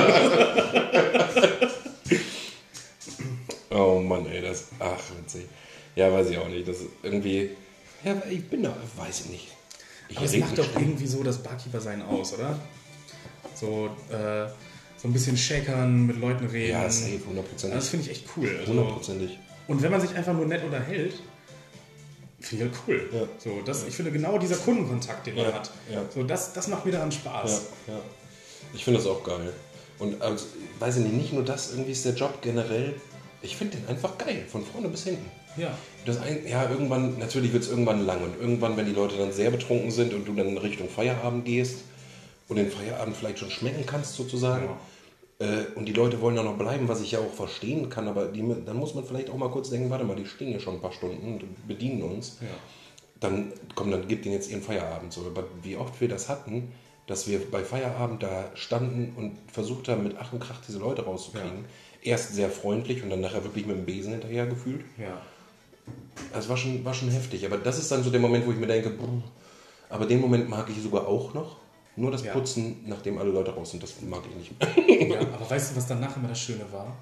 oh 3.70 4.00
Mann, 4.00 4.26
ey, 4.26 4.42
das, 4.42 4.66
ach, 4.78 5.00
witzig. 5.18 5.46
Ja, 5.96 6.12
weiß 6.12 6.30
ich 6.30 6.38
auch 6.38 6.48
nicht, 6.48 6.68
das 6.68 6.76
ist 6.80 6.88
irgendwie, 7.02 7.50
ja, 8.04 8.14
ich 8.30 8.44
bin 8.44 8.62
da, 8.62 8.76
weiß 8.96 9.22
ich 9.24 9.30
nicht. 9.30 9.48
Ich 10.08 10.16
Aber 10.16 10.26
es 10.26 10.36
macht 10.36 10.56
doch 10.58 10.68
irgendwie 10.76 11.06
so 11.06 11.22
das 11.24 11.42
Barkeeper-Sein 11.42 12.02
aus, 12.02 12.34
oder? 12.34 12.56
So, 13.54 13.86
äh, 14.10 14.46
so 14.96 15.08
ein 15.08 15.12
bisschen 15.12 15.36
shakern, 15.36 16.06
mit 16.06 16.20
Leuten 16.20 16.46
reden. 16.46 16.70
Ja, 16.72 16.88
safe, 16.88 17.20
hundertprozentig. 17.26 17.76
Das 17.78 17.88
finde 17.88 18.04
ich 18.04 18.12
echt 18.12 18.24
cool. 18.36 18.48
Also, 18.60 18.72
Hundertprozentig. 18.72 19.36
und 19.66 19.82
wenn 19.82 19.90
man 19.90 20.00
sich 20.00 20.14
einfach 20.14 20.34
nur 20.34 20.46
nett 20.46 20.62
unterhält, 20.62 21.14
finde 22.40 22.64
ich 22.66 22.70
halt 22.70 22.80
cool. 22.86 23.10
Ja. 23.12 23.22
So, 23.38 23.60
das, 23.64 23.86
Ich 23.86 23.94
finde 23.94 24.12
genau 24.12 24.38
dieser 24.38 24.56
Kundenkontakt, 24.56 25.26
den 25.26 25.36
man 25.36 25.46
Ja, 25.46 25.52
hat, 25.54 25.70
ja. 25.92 26.02
so, 26.14 26.22
das, 26.22 26.52
das 26.52 26.68
macht 26.68 26.84
mir 26.84 26.92
daran 26.92 27.10
Ja, 27.10 27.16
Spaß. 27.16 27.62
ja. 27.88 27.98
Ich 28.74 28.84
finde 28.84 28.98
das 29.00 29.08
auch 29.08 29.22
geil. 29.22 29.52
Und 29.98 30.20
also, 30.20 30.44
weiß 30.78 30.98
ich 30.98 31.04
nicht, 31.04 31.14
nicht 31.14 31.32
nur 31.32 31.42
das, 31.44 31.72
irgendwie 31.72 31.92
ist 31.92 32.04
der 32.04 32.12
Job 32.14 32.42
generell, 32.42 32.94
ich 33.42 33.56
finde 33.56 33.76
den 33.78 33.88
einfach 33.88 34.18
geil, 34.18 34.44
von 34.50 34.64
vorne 34.64 34.88
bis 34.88 35.04
hinten. 35.04 35.30
Ja. 35.56 35.70
Das 36.04 36.18
ein, 36.20 36.46
ja, 36.46 36.68
irgendwann, 36.68 37.18
natürlich 37.18 37.52
wird 37.52 37.62
es 37.62 37.70
irgendwann 37.70 38.04
lang 38.04 38.22
und 38.22 38.38
irgendwann, 38.38 38.76
wenn 38.76 38.84
die 38.86 38.92
Leute 38.92 39.16
dann 39.16 39.32
sehr 39.32 39.50
betrunken 39.50 39.90
sind 39.90 40.12
und 40.12 40.26
du 40.28 40.34
dann 40.34 40.48
in 40.48 40.58
Richtung 40.58 40.88
Feierabend 40.90 41.46
gehst 41.46 41.78
und 42.48 42.56
den 42.56 42.70
Feierabend 42.70 43.16
vielleicht 43.16 43.38
schon 43.38 43.50
schmecken 43.50 43.84
kannst 43.86 44.14
sozusagen 44.14 44.68
und 45.74 45.84
die 45.86 45.92
Leute 45.92 46.20
wollen 46.22 46.36
dann 46.36 46.46
noch 46.46 46.56
bleiben, 46.56 46.88
was 46.88 47.02
ich 47.02 47.12
ja 47.12 47.18
auch 47.18 47.32
verstehen 47.32 47.90
kann, 47.90 48.08
aber 48.08 48.26
die, 48.28 48.42
dann 48.64 48.76
muss 48.76 48.94
man 48.94 49.04
vielleicht 49.04 49.28
auch 49.28 49.36
mal 49.36 49.50
kurz 49.50 49.68
denken, 49.68 49.90
warte 49.90 50.04
mal, 50.04 50.16
die 50.16 50.24
stehen 50.26 50.50
ja 50.52 50.60
schon 50.60 50.76
ein 50.76 50.80
paar 50.80 50.92
Stunden 50.92 51.34
und 51.34 51.68
bedienen 51.68 52.02
uns 52.02 52.38
Ja. 52.40 52.48
dann 53.20 53.52
komm, 53.74 53.90
dann 53.90 54.08
gibt 54.08 54.24
ihnen 54.24 54.34
jetzt 54.34 54.50
ihren 54.50 54.62
Feierabend. 54.62 55.12
So. 55.12 55.26
Aber 55.26 55.44
wie 55.62 55.76
oft 55.76 56.00
wir 56.00 56.08
das 56.08 56.28
hatten, 56.30 56.72
dass 57.06 57.28
wir 57.28 57.50
bei 57.50 57.62
Feierabend 57.64 58.22
da 58.22 58.50
standen 58.54 59.12
und 59.16 59.36
versucht 59.52 59.88
haben, 59.88 60.04
mit 60.04 60.16
Ach 60.18 60.32
und 60.32 60.40
Krach 60.40 60.60
diese 60.66 60.78
Leute 60.78 61.04
rauszukriegen. 61.04 61.66
Erst 62.02 62.34
sehr 62.34 62.50
freundlich 62.50 63.02
und 63.02 63.10
dann 63.10 63.20
nachher 63.20 63.44
wirklich 63.44 63.66
mit 63.66 63.76
dem 63.76 63.84
Besen 63.84 64.12
hinterher 64.12 64.46
gefühlt. 64.46 64.84
ja. 64.98 65.20
Das 66.32 66.48
war 66.48 66.56
schon, 66.56 66.84
war 66.84 66.94
schon 66.94 67.10
heftig. 67.10 67.46
Aber 67.46 67.58
das 67.58 67.78
ist 67.78 67.92
dann 67.92 68.02
so 68.02 68.10
der 68.10 68.18
Moment, 68.20 68.44
wo 68.46 68.50
ich 68.50 68.58
mir 68.58 68.66
denke, 68.66 68.90
brr, 68.90 69.22
aber 69.88 70.06
den 70.06 70.20
Moment 70.20 70.48
mag 70.48 70.68
ich 70.68 70.82
sogar 70.82 71.06
auch 71.06 71.32
noch. 71.34 71.56
Nur 71.96 72.10
das 72.10 72.22
Ja. 72.24 72.32
Putzen, 72.32 72.84
nachdem 72.86 73.18
alle 73.18 73.30
Leute 73.30 73.54
raus 73.54 73.70
sind, 73.70 73.82
das 73.82 73.94
mag 74.02 74.22
ich 74.28 74.36
nicht. 74.36 75.10
Ja, 75.10 75.20
aber 75.20 75.50
weißt 75.50 75.72
du, 75.72 75.76
was 75.76 75.86
danach 75.86 76.16
immer 76.16 76.28
das 76.28 76.38
Schöne 76.40 76.64
war? 76.70 76.94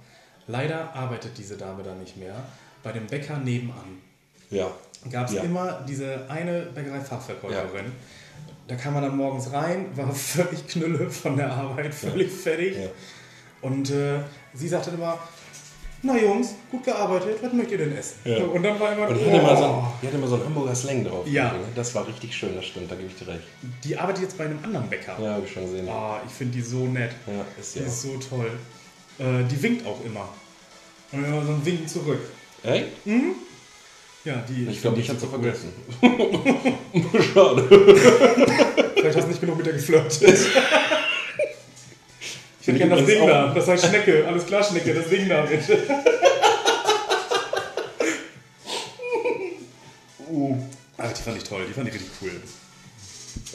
Leider 0.47 0.95
arbeitet 0.95 1.37
diese 1.37 1.57
Dame 1.57 1.83
da 1.83 1.95
nicht 1.95 2.17
mehr. 2.17 2.35
Bei 2.83 2.93
dem 2.93 3.07
Bäcker 3.07 3.39
nebenan 3.39 3.99
ja. 4.51 4.71
gab 5.11 5.29
es 5.29 5.35
Ja. 5.35 5.43
immer 5.43 5.81
diese 5.89 6.29
eine 6.31 6.63
Bäckerei-Fachverkäuferin. 6.67 7.91
Da 8.69 8.77
kam 8.77 8.95
man 8.95 9.03
dann 9.03 9.17
morgens 9.17 9.53
rein, 9.53 9.87
war 9.97 10.13
völlig 10.15 10.67
knülle 10.69 11.11
von 11.11 11.37
der 11.37 11.53
Arbeit, 11.53 11.93
völlig 11.95 12.31
fertig. 12.31 12.77
Und 13.63 13.91
äh, 13.91 14.21
sie 14.53 14.69
sagte 14.69 14.91
immer, 14.91 15.19
na 16.05 16.17
Jungs, 16.19 16.55
gut 16.71 16.85
gearbeitet, 16.85 17.39
was 17.43 17.53
möchtet 17.53 17.73
ihr 17.73 17.79
denn 17.87 17.97
essen? 17.97 18.15
Ja. 18.25 18.39
So, 18.39 18.45
Und 18.45 18.63
dann 18.63 18.79
war 18.79 18.93
immer, 18.93 19.09
Und 19.09 19.19
die 19.19 19.25
hatte, 19.31 19.57
so, 19.57 19.65
oh, 19.65 19.67
ein- 19.67 19.85
die 20.03 20.07
hatte 20.07 20.19
mal 20.19 20.29
so 20.29 20.35
einen 20.37 20.45
Hamburger 20.45 20.75
Slang 20.75 21.05
drauf. 21.05 21.27
Ja. 21.27 21.55
Das 21.75 21.95
war 21.95 22.07
richtig 22.07 22.35
schön, 22.35 22.55
das 22.55 22.67
stimmt, 22.67 22.91
da 22.91 22.95
gebe 22.95 23.09
ich 23.09 23.17
dir 23.17 23.29
recht. 23.29 23.43
die 23.83 23.97
arbeitet 23.97 24.23
jetzt 24.25 24.39
bei 24.39 24.45
einem 24.45 24.59
anderen 24.63 24.89
Bäcker. 24.89 25.17
Ja, 25.21 25.33
habe 25.35 25.47
ich 25.47 25.53
schon 25.53 25.65
gesehen. 25.65 25.89
Ah, 25.89 26.21
ich 26.27 26.33
finde 26.33 26.55
die 26.55 26.63
so 26.63 26.87
nett. 26.87 27.13
Ja, 27.27 27.45
ist 27.61 27.75
Die 27.75 27.81
ja. 27.81 27.87
ist 27.87 28.03
so 28.03 28.17
toll. 28.19 28.51
Äh, 29.19 29.45
die 29.51 29.63
winkt 29.63 29.87
auch 29.87 30.05
immer. 30.05 30.29
Und 31.13 31.25
immer 31.25 31.45
so 31.45 31.53
ein 31.53 31.65
Winken 31.65 31.87
zurück. 31.89 32.21
Ey? 32.65 32.85
Ja, 34.25 34.43
die. 34.49 34.67
Ich 34.71 34.81
glaube, 34.81 34.99
ich 35.01 35.09
habe 35.09 35.19
sie 35.21 35.27
vergessen. 35.27 35.73
Schade. 37.35 37.63
Vielleicht 38.95 39.17
hast 39.17 39.25
du 39.25 39.29
nicht 39.29 39.41
genug 39.41 39.57
mit 39.59 39.67
der 39.67 39.75
geflirtet. 39.75 40.21
Ich 42.65 42.69
hätte 42.69 42.79
gerne 42.79 42.97
das 42.97 43.05
Ding 43.07 43.27
da. 43.27 43.53
Das 43.53 43.69
heißt 43.69 43.87
Schnecke. 43.87 44.27
Alles 44.27 44.47
klar, 44.47 44.65
Schnecke. 44.65 44.95
Das 44.95 45.07
Ding 45.11 45.29
da, 45.29 45.43
bitte. 45.43 45.79
Uh. 50.31 50.57
Ach, 50.97 51.13
die 51.13 51.23
fand 51.23 51.37
ich 51.37 51.45
toll, 51.45 51.65
die 51.69 51.73
fand 51.75 51.87
ich 51.89 51.95
richtig 51.95 52.11
cool. 52.23 52.33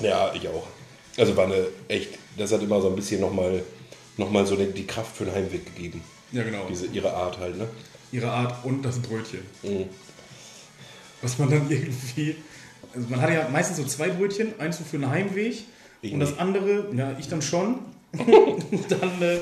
Ja, 0.01 0.31
ich 0.33 0.47
auch. 0.47 0.67
Also 1.17 1.35
war 1.35 1.45
eine 1.45 1.67
echt, 1.87 2.11
das 2.37 2.51
hat 2.53 2.61
immer 2.61 2.79
so 2.79 2.87
ein 2.89 2.95
bisschen 2.95 3.19
nochmal 3.19 3.63
noch 4.15 4.29
mal 4.29 4.45
so 4.45 4.55
die, 4.55 4.67
die 4.71 4.85
Kraft 4.87 5.17
für 5.17 5.25
den 5.25 5.33
Heimweg 5.33 5.65
gegeben. 5.65 6.01
Ja, 6.31 6.43
genau. 6.43 6.65
Diese, 6.69 6.85
ihre 6.85 7.11
Art 7.13 7.37
halt, 7.39 7.57
ne? 7.57 7.67
Ihre 8.11 8.29
Art 8.29 8.63
und 8.63 8.83
das 8.83 8.99
Brötchen. 8.99 9.41
Mhm. 9.63 9.85
Was 11.21 11.37
man 11.37 11.49
dann 11.49 11.65
irgendwie. 11.69 12.35
Also 12.93 13.07
man 13.09 13.19
hatte 13.21 13.33
ja 13.33 13.49
meistens 13.49 13.77
so 13.77 13.83
zwei 13.83 14.09
Brötchen, 14.09 14.53
eins 14.59 14.77
so 14.77 14.83
für 14.85 14.97
den 14.99 15.09
Heimweg 15.09 15.63
Ich 16.01 16.13
und 16.13 16.19
das 16.19 16.29
nicht. 16.29 16.39
andere, 16.39 16.85
ja, 16.95 17.15
ich 17.19 17.27
dann 17.27 17.41
schon. 17.41 17.79
dann, 18.89 19.21
äh, 19.21 19.39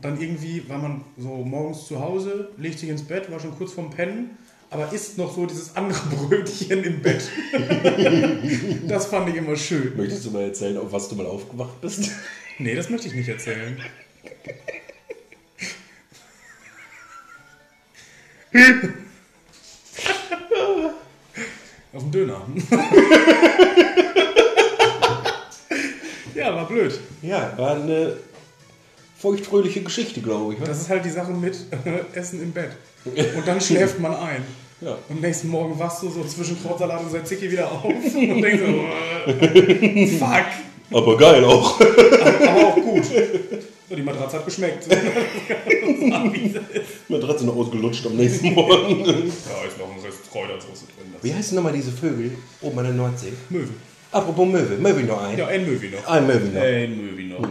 dann 0.00 0.20
irgendwie 0.20 0.68
war 0.68 0.78
man 0.78 1.04
so 1.18 1.28
morgens 1.28 1.86
zu 1.86 2.00
Hause, 2.00 2.50
legt 2.56 2.78
sich 2.78 2.88
ins 2.88 3.02
Bett, 3.02 3.30
war 3.30 3.40
schon 3.40 3.56
kurz 3.56 3.72
vorm 3.72 3.90
Pennen, 3.90 4.38
aber 4.70 4.92
isst 4.92 5.18
noch 5.18 5.34
so 5.34 5.46
dieses 5.46 5.76
andere 5.76 6.00
Brötchen 6.28 6.84
im 6.84 7.02
Bett. 7.02 7.22
das 8.88 9.06
fand 9.06 9.28
ich 9.28 9.36
immer 9.36 9.56
schön. 9.56 9.96
Möchtest 9.96 10.26
du 10.26 10.30
mal 10.30 10.44
erzählen, 10.44 10.78
auf 10.78 10.92
was 10.92 11.08
du 11.08 11.16
mal 11.16 11.26
aufgewacht 11.26 11.80
bist? 11.80 12.10
Nee, 12.58 12.74
das 12.74 12.90
möchte 12.90 13.08
ich 13.08 13.14
nicht 13.14 13.28
erzählen. 13.28 13.80
Auf 21.92 22.02
dem 22.02 22.10
Döner. 22.10 22.46
Ja, 26.40 26.54
war 26.54 26.66
blöd. 26.66 26.98
Ja, 27.22 27.52
war 27.56 27.76
eine 27.76 28.16
feuchtfröhliche 29.18 29.82
Geschichte, 29.82 30.20
glaube 30.20 30.54
ich. 30.54 30.60
Das 30.60 30.80
ist 30.80 30.88
halt 30.88 31.04
die 31.04 31.10
Sache 31.10 31.32
mit 31.32 31.54
äh, 31.84 32.18
Essen 32.18 32.42
im 32.42 32.52
Bett. 32.52 32.70
Und 33.04 33.46
dann 33.46 33.60
schläft 33.60 34.00
man 34.00 34.14
ein. 34.14 34.44
Ja. 34.80 34.96
Und 35.10 35.20
nächsten 35.20 35.48
Morgen 35.48 35.78
wachst 35.78 36.02
du 36.02 36.08
so 36.08 36.24
zwischen 36.24 36.60
Krautsalat 36.62 37.02
und 37.02 37.10
Tzatziki 37.10 37.50
wieder 37.50 37.70
auf 37.70 37.84
und 37.84 38.40
denkst 38.40 38.62
so, 38.64 39.30
äh, 39.30 40.06
fuck. 40.06 40.46
Aber 40.90 41.18
geil 41.18 41.44
auch. 41.44 41.78
Aber 42.48 42.66
auch 42.66 42.74
gut. 42.76 43.04
So, 43.04 43.94
die 43.94 44.02
Matratze 44.02 44.38
hat 44.38 44.46
geschmeckt. 44.46 44.86
Matratze 47.08 47.44
noch 47.44 47.56
ausgelutscht 47.56 48.06
am 48.06 48.16
nächsten 48.16 48.54
Morgen. 48.54 49.04
Ja, 49.04 49.68
ist 49.68 49.78
noch 49.78 49.94
ein 49.94 50.00
Rest 50.02 50.30
Kräutersoße 50.32 50.86
drin. 50.86 51.14
Wie 51.20 51.34
heißen 51.34 51.54
nochmal 51.54 51.74
diese 51.74 51.92
Vögel 51.92 52.32
oben 52.62 52.78
an 52.78 52.84
der 52.86 52.94
Nordsee? 52.94 53.34
Möwe. 53.50 53.68
Apropos 54.12 54.46
Möwe, 54.48 54.76
Möwe 54.76 55.02
noch 55.04 55.22
ein. 55.22 55.38
Ja, 55.38 55.46
ein 55.46 55.64
Möwi 55.64 55.88
noch. 55.90 56.06
Ein 56.06 56.26
Möwe 56.26 56.46
noch. 56.48 56.60
Ein 56.62 56.96
Möwi 56.96 57.24
noch. 57.24 57.48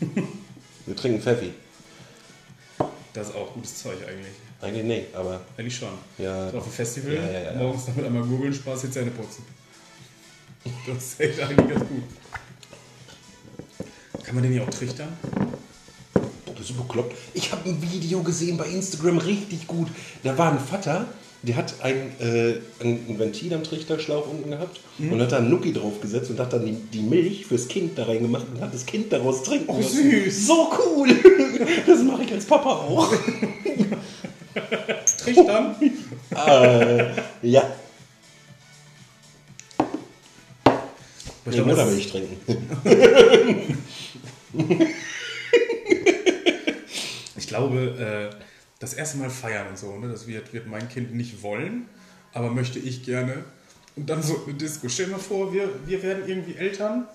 Wir 0.86 0.96
trinken 0.96 1.20
Pfeffi. 1.20 1.52
Das 3.12 3.28
ist 3.28 3.34
auch 3.36 3.52
gutes 3.54 3.76
Zeug 3.82 3.96
eigentlich. 4.08 4.34
Eigentlich 4.60 4.84
nicht, 4.84 5.14
aber 5.14 5.40
Eigentlich 5.56 5.76
schon. 5.76 5.88
ja. 6.18 6.48
Auf 6.50 6.64
dem 6.64 6.72
Festival, 6.72 7.14
Ja, 7.14 7.30
ja, 7.30 7.40
ja. 7.52 7.52
morgens 7.54 7.86
damit 7.86 8.04
einmal 8.04 8.22
googeln, 8.24 8.52
Spaß, 8.52 8.82
jetzt 8.84 8.94
Zähne 8.94 9.10
putzen. 9.12 9.44
Das 10.86 10.96
ist 11.04 11.20
echt 11.20 11.40
eigentlich 11.40 11.68
ganz 11.68 11.80
gut. 11.88 12.02
Kann 14.24 14.34
man 14.34 14.42
den 14.42 14.52
hier 14.52 14.64
auch 14.64 14.70
trichtern? 14.70 15.08
Boah, 16.44 16.54
bist 16.56 16.70
du 16.70 16.74
bekloppt? 16.74 17.16
Ich 17.34 17.50
habe 17.52 17.68
ein 17.68 17.80
Video 17.80 18.20
gesehen 18.22 18.56
bei 18.58 18.66
Instagram, 18.66 19.18
richtig 19.18 19.66
gut. 19.68 19.88
Da 20.24 20.36
war 20.36 20.52
ein 20.52 20.58
Vater, 20.58 21.06
der 21.42 21.56
hat 21.56 21.74
ein, 21.82 22.12
äh, 22.20 22.54
ein 22.84 23.18
Ventil 23.18 23.54
am 23.54 23.62
Trichterschlauch 23.62 24.28
unten 24.28 24.50
gehabt 24.50 24.80
und 24.98 25.20
hat 25.20 25.30
da 25.32 25.36
einen 25.38 25.50
Nuki 25.50 25.72
draufgesetzt 25.72 26.30
und 26.30 26.40
hat 26.40 26.52
dann 26.52 26.66
die, 26.66 26.72
die 26.72 27.00
Milch 27.02 27.46
fürs 27.46 27.68
Kind 27.68 27.96
da 27.96 28.04
reingemacht 28.04 28.46
und 28.52 28.60
hat 28.60 28.74
das 28.74 28.84
Kind 28.84 29.12
daraus 29.12 29.42
trinken 29.44 29.66
Oh, 29.68 29.76
lassen. 29.80 30.10
süß. 30.10 30.46
So 30.46 30.68
cool! 30.78 31.08
Das 31.86 32.02
mache 32.02 32.22
ich 32.24 32.32
als 32.32 32.44
Papa 32.44 32.68
auch. 32.70 33.12
Trichtern? 35.22 35.74
äh, 36.30 37.06
ja. 37.42 37.62
Ich 41.46 41.52
Nee, 41.52 41.56
das- 41.56 41.66
Muttermilch 41.66 42.10
trinken. 42.10 42.36
Ich 47.36 47.46
glaube, 47.46 48.30
äh, 48.32 48.34
das 48.78 48.94
erste 48.94 49.18
Mal 49.18 49.30
feiern 49.30 49.68
und 49.68 49.78
so, 49.78 49.96
ne, 49.96 50.08
das 50.08 50.26
wird, 50.26 50.52
wird 50.52 50.66
mein 50.66 50.88
Kind 50.88 51.14
nicht 51.14 51.42
wollen, 51.42 51.86
aber 52.32 52.50
möchte 52.50 52.78
ich 52.78 53.04
gerne. 53.04 53.44
Und 53.96 54.08
dann 54.08 54.22
so 54.22 54.44
eine 54.44 54.54
Disco. 54.54 54.88
Stell 54.88 55.08
mal 55.08 55.18
vor, 55.18 55.52
wir, 55.52 55.68
wir 55.86 56.02
werden 56.02 56.22
irgendwie 56.28 56.54
Eltern 56.54 57.08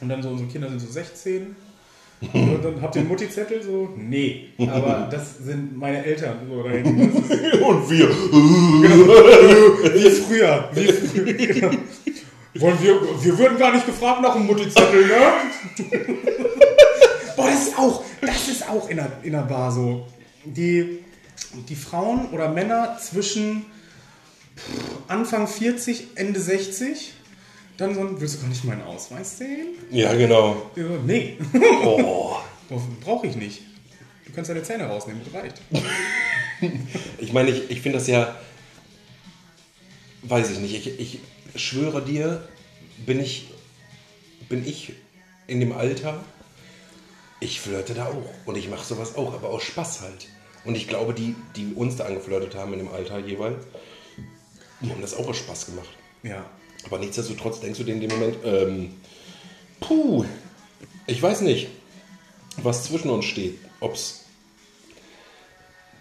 und 0.00 0.08
dann 0.08 0.22
so, 0.22 0.30
unsere 0.30 0.48
Kinder 0.48 0.68
sind 0.68 0.80
so 0.80 0.90
16. 0.90 1.56
Und 2.32 2.62
dann 2.62 2.82
habt 2.82 2.94
ihr 2.94 3.00
einen 3.00 3.08
Mutti-Zettel 3.08 3.62
so? 3.62 3.88
Nee, 3.96 4.50
aber 4.58 5.08
das 5.10 5.38
sind 5.38 5.76
meine 5.76 6.04
Eltern. 6.04 6.40
So, 6.46 6.62
da 6.62 6.68
Und 6.68 7.90
wir. 7.90 8.10
wie 9.94 10.10
früher. 10.10 10.68
Wie 10.74 10.92
früher 10.92 11.32
genau. 11.32 11.70
Wollen 12.56 12.82
wir, 12.82 13.00
wir 13.24 13.38
würden 13.38 13.58
gar 13.58 13.72
nicht 13.72 13.86
gefragt 13.86 14.20
nach 14.20 14.34
einem 14.36 14.46
Mutti-Zettel, 14.46 15.06
ne? 15.06 15.14
Boah, 17.36 17.46
das 17.46 17.68
ist 17.68 17.78
auch, 17.78 18.04
das 18.20 18.48
ist 18.48 18.68
auch 18.68 18.90
in 18.90 18.96
der, 18.96 19.10
in 19.22 19.32
der 19.32 19.42
Bar 19.42 19.72
so. 19.72 20.06
Die, 20.44 20.98
die 21.68 21.76
Frauen 21.76 22.30
oder 22.30 22.48
Männer 22.50 22.98
zwischen 23.00 23.66
Anfang 25.08 25.46
40, 25.46 26.08
Ende 26.16 26.40
60, 26.40 27.12
dann 27.76 27.94
so 27.94 28.00
ein, 28.00 28.20
willst 28.20 28.36
du 28.36 28.40
gar 28.40 28.48
nicht 28.48 28.64
meinen 28.64 28.82
Ausweis 28.82 29.38
sehen? 29.38 29.68
Ja, 29.90 30.14
genau. 30.14 30.70
Ja, 30.76 30.84
nee, 31.04 31.38
Oh. 31.84 32.36
brauche 33.00 33.26
ich 33.26 33.36
nicht. 33.36 33.62
Du 34.26 34.32
kannst 34.32 34.50
deine 34.50 34.62
Zähne 34.62 34.84
rausnehmen, 34.84 35.22
das 35.24 35.34
reicht. 35.34 35.60
Ich 37.18 37.32
meine, 37.32 37.48
ich, 37.48 37.70
ich 37.70 37.80
finde 37.80 37.96
das 37.96 38.06
ja, 38.06 38.36
weiß 40.24 40.50
ich 40.50 40.58
nicht, 40.58 40.74
ich, 40.74 41.00
ich 41.00 41.20
schwöre 41.56 42.04
dir, 42.04 42.46
bin 43.06 43.18
ich, 43.18 43.48
bin 44.50 44.66
ich 44.66 44.92
in 45.46 45.60
dem 45.60 45.72
Alter, 45.72 46.22
ich 47.40 47.60
flirte 47.60 47.94
da 47.94 48.06
auch 48.06 48.46
und 48.46 48.56
ich 48.56 48.68
mache 48.68 48.84
sowas 48.84 49.16
auch, 49.16 49.34
aber 49.34 49.48
aus 49.48 49.62
Spaß 49.62 50.02
halt. 50.02 50.28
Und 50.64 50.74
ich 50.74 50.88
glaube, 50.88 51.14
die, 51.14 51.34
die 51.56 51.72
uns 51.74 51.96
da 51.96 52.04
angeflirtet 52.04 52.54
haben 52.54 52.74
in 52.74 52.80
dem 52.80 52.88
Alter 52.88 53.18
jeweils, 53.18 53.64
die 54.80 54.90
haben 54.90 55.00
das 55.00 55.14
auch 55.14 55.26
aus 55.26 55.38
Spaß 55.38 55.66
gemacht. 55.66 55.88
Ja, 56.22 56.44
Aber 56.84 56.98
nichtsdestotrotz 56.98 57.60
denkst 57.60 57.78
du 57.78 57.84
dir 57.84 57.94
in 57.94 58.00
dem 58.00 58.10
Moment, 58.10 58.36
ähm, 58.44 58.94
puh, 59.80 60.24
ich 61.06 61.20
weiß 61.20 61.40
nicht, 61.42 61.68
was 62.58 62.84
zwischen 62.84 63.10
uns 63.10 63.24
steht. 63.24 63.58
Ob 63.80 63.94
es 63.94 64.20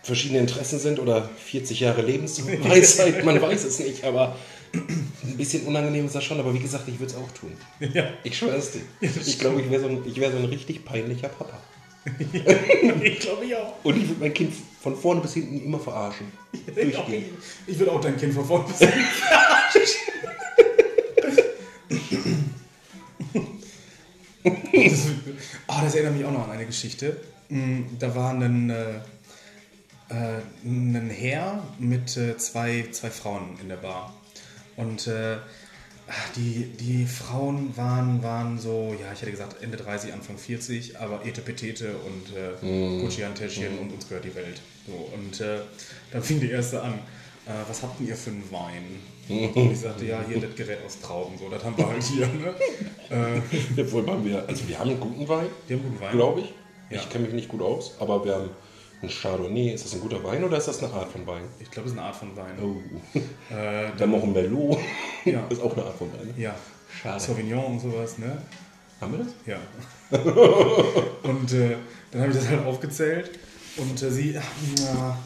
verschiedene 0.04 0.39
Interessen 0.39 0.80
sind 0.80 0.99
oder 0.99 1.30
40 1.38 1.80
Jahre 1.80 2.02
Lebensweisheit, 2.02 3.23
man 3.25 3.41
weiß 3.41 3.63
es 3.63 3.80
nicht, 3.80 4.04
aber 4.04 4.36
ein 4.74 5.38
bisschen 5.38 5.66
unangenehm 5.66 6.06
ist 6.06 6.16
das 6.16 6.24
schon. 6.24 6.40
Aber 6.40 6.54
wie 6.54 6.60
gesagt, 6.60 6.88
ich 6.88 7.00
würde 7.00 7.14
es 7.14 7.18
auch 7.18 7.32
tun. 7.32 7.52
ja. 7.94 8.06
Ich 8.24 8.38
schwöre 8.38 8.58
es 8.58 8.72
dir. 8.72 8.82
Ja, 9.02 9.10
Ich 9.26 9.40
glaube, 9.40 9.62
ich 9.62 9.70
wäre 9.70 9.82
so, 9.82 9.88
ein- 9.88 10.04
ich 10.06 10.20
wär 10.20 10.32
so 10.32 10.38
ein 10.38 10.46
richtig 10.46 10.86
peinlicher 10.86 11.30
Papa. 11.30 11.60
ich 13.04 13.20
glaube 13.20 13.46
ich 13.46 13.56
auch. 13.56 13.74
Und 13.84 13.98
ich 13.98 14.08
würde 14.08 14.22
mein 14.22 14.34
Kind 14.34 14.54
von 14.82 14.96
vorne 14.96 15.22
bis 15.22 15.34
hinten 15.34 15.64
immer 15.64 15.80
verarschen. 15.80 16.28
Ich, 16.54 16.98
auch, 16.98 17.06
Durchgehend. 17.06 17.28
ich 17.68 17.78
würde 17.78 17.92
auch 17.92 18.02
dein 18.02 18.18
Kind 18.18 18.34
von 18.34 18.46
vorne 18.46 18.66
bis 18.68 18.80
hinten 18.80 18.96
das, 19.74 19.96
oh, 24.44 24.52
das 25.82 25.96
erinnert 25.96 26.16
mich 26.16 26.26
auch 26.26 26.32
noch 26.32 26.46
an 26.46 26.52
eine 26.52 26.66
Geschichte. 26.66 27.18
Mm, 27.50 27.82
Da 28.00 28.16
war 28.16 28.32
ein, 28.34 28.70
äh, 28.70 28.96
äh, 30.10 30.42
ein 30.64 31.10
Herr 31.10 31.64
mit 31.80 32.16
äh, 32.18 32.38
zwei, 32.38 32.88
zwei 32.92 33.10
Frauen 33.10 33.58
in 33.62 33.70
der 33.70 33.78
Bar. 33.78 34.14
Und 34.80 35.08
äh, 35.08 35.36
die, 36.38 36.65
die 36.80 37.06
Frauen 37.06 37.76
waren, 37.76 38.24
waren 38.24 38.58
so, 38.58 38.96
ja, 39.00 39.12
ich 39.13 39.22
hätte 39.22 39.32
gesagt 39.32 39.62
Ende 39.62 39.76
30, 39.76 40.13
Anfang 40.13 40.38
40, 40.38 40.98
aber 40.98 41.26
Etepetete 41.26 41.96
und 41.98 42.36
äh, 42.36 43.02
Gucci-Handtäschchen 43.02 43.78
und 43.78 43.92
uns 43.92 44.08
gehört 44.08 44.24
die 44.24 44.34
Welt. 44.36 44.62
So, 44.88 44.94
und 45.13 45.42
äh, 45.42 45.60
dann 46.12 46.24
fing 46.24 46.39
die 46.39 46.50
erste 46.50 46.82
an. 46.82 46.94
Äh, 47.46 47.52
was 47.68 47.84
habt 47.84 48.00
denn 48.00 48.08
ihr 48.08 48.15
für 48.15 48.30
einen 48.30 48.50
Wein? 48.52 49.02
Und 49.28 49.72
ich 49.72 49.80
sagte, 49.80 50.06
ja, 50.06 50.24
hier 50.28 50.39
das 50.39 50.56
Gerät 50.56 50.80
aus 50.86 51.00
Trauben, 51.02 51.38
so, 51.38 51.50
das 51.50 51.63
haben 51.63 51.78
wir 51.78 51.88
halt 51.88 52.02
hier. 52.02 52.28
Ne? 52.28 52.54
Äh, 53.10 53.42
Obwohl 53.82 54.08
haben 54.08 54.26
wir, 54.26 54.48
also 54.48 54.68
wir 54.68 54.80
haben 54.80 54.92
einen 54.92 55.00
guten 55.00 55.28
Wein. 55.28 55.48
die 55.68 55.74
haben 55.74 55.84
guten 55.84 56.00
Wein. 56.00 56.12
glaube 56.12 56.42
ich. 56.42 56.54
Ja. 56.89 57.02
Ich 57.02 57.10
kenne 57.10 57.26
mich 57.26 57.34
nicht 57.34 57.50
gut 57.50 57.62
aus, 57.62 57.96
aber 58.00 58.24
wir 58.26 58.34
haben 58.34 58.50
einen 59.02 59.12
Chardonnay. 59.12 59.74
Ist 59.74 59.86
das 59.86 59.94
ein 59.94 60.02
guter 60.02 60.24
Wein 60.24 60.44
oder 60.44 60.58
ist 60.58 60.68
das 60.68 60.84
eine 60.84 60.94
Art 60.94 61.12
von 61.12 61.26
Wein? 61.26 61.44
Ich 61.60 61.72
glaube, 61.72 61.88
es 61.88 61.94
ist 61.94 62.00
eine 62.00 62.08
Art 62.08 62.16
von 62.16 62.36
Wein. 62.36 62.58
Oh. 62.62 62.76
Äh, 63.52 63.92
haben 64.00 64.14
auch 64.14 64.24
ein 64.24 64.34
Merlot. 64.34 64.78
Ja. 65.26 65.44
Ist 65.50 65.62
auch 65.62 65.76
eine 65.76 65.84
Art 65.84 65.98
von 65.98 66.12
Wein. 66.14 66.34
ja, 66.38 66.54
Schade. 67.02 67.20
Sauvignon 67.20 67.66
und 67.66 67.80
sowas, 67.80 68.20
ne? 68.20 68.38
Haben 69.02 69.14
wir 69.14 69.26
das? 69.26 69.34
Ja. 69.48 69.58
und 71.24 71.52
äh, 71.54 71.78
dann 72.12 72.22
habe 72.22 72.32
ich 72.32 72.38
das 72.38 72.48
halt 72.48 72.66
aufgezählt 72.66 73.40
und 73.78 74.02
äh, 74.02 74.12
sie, 74.12 74.34
ja, 74.34 75.18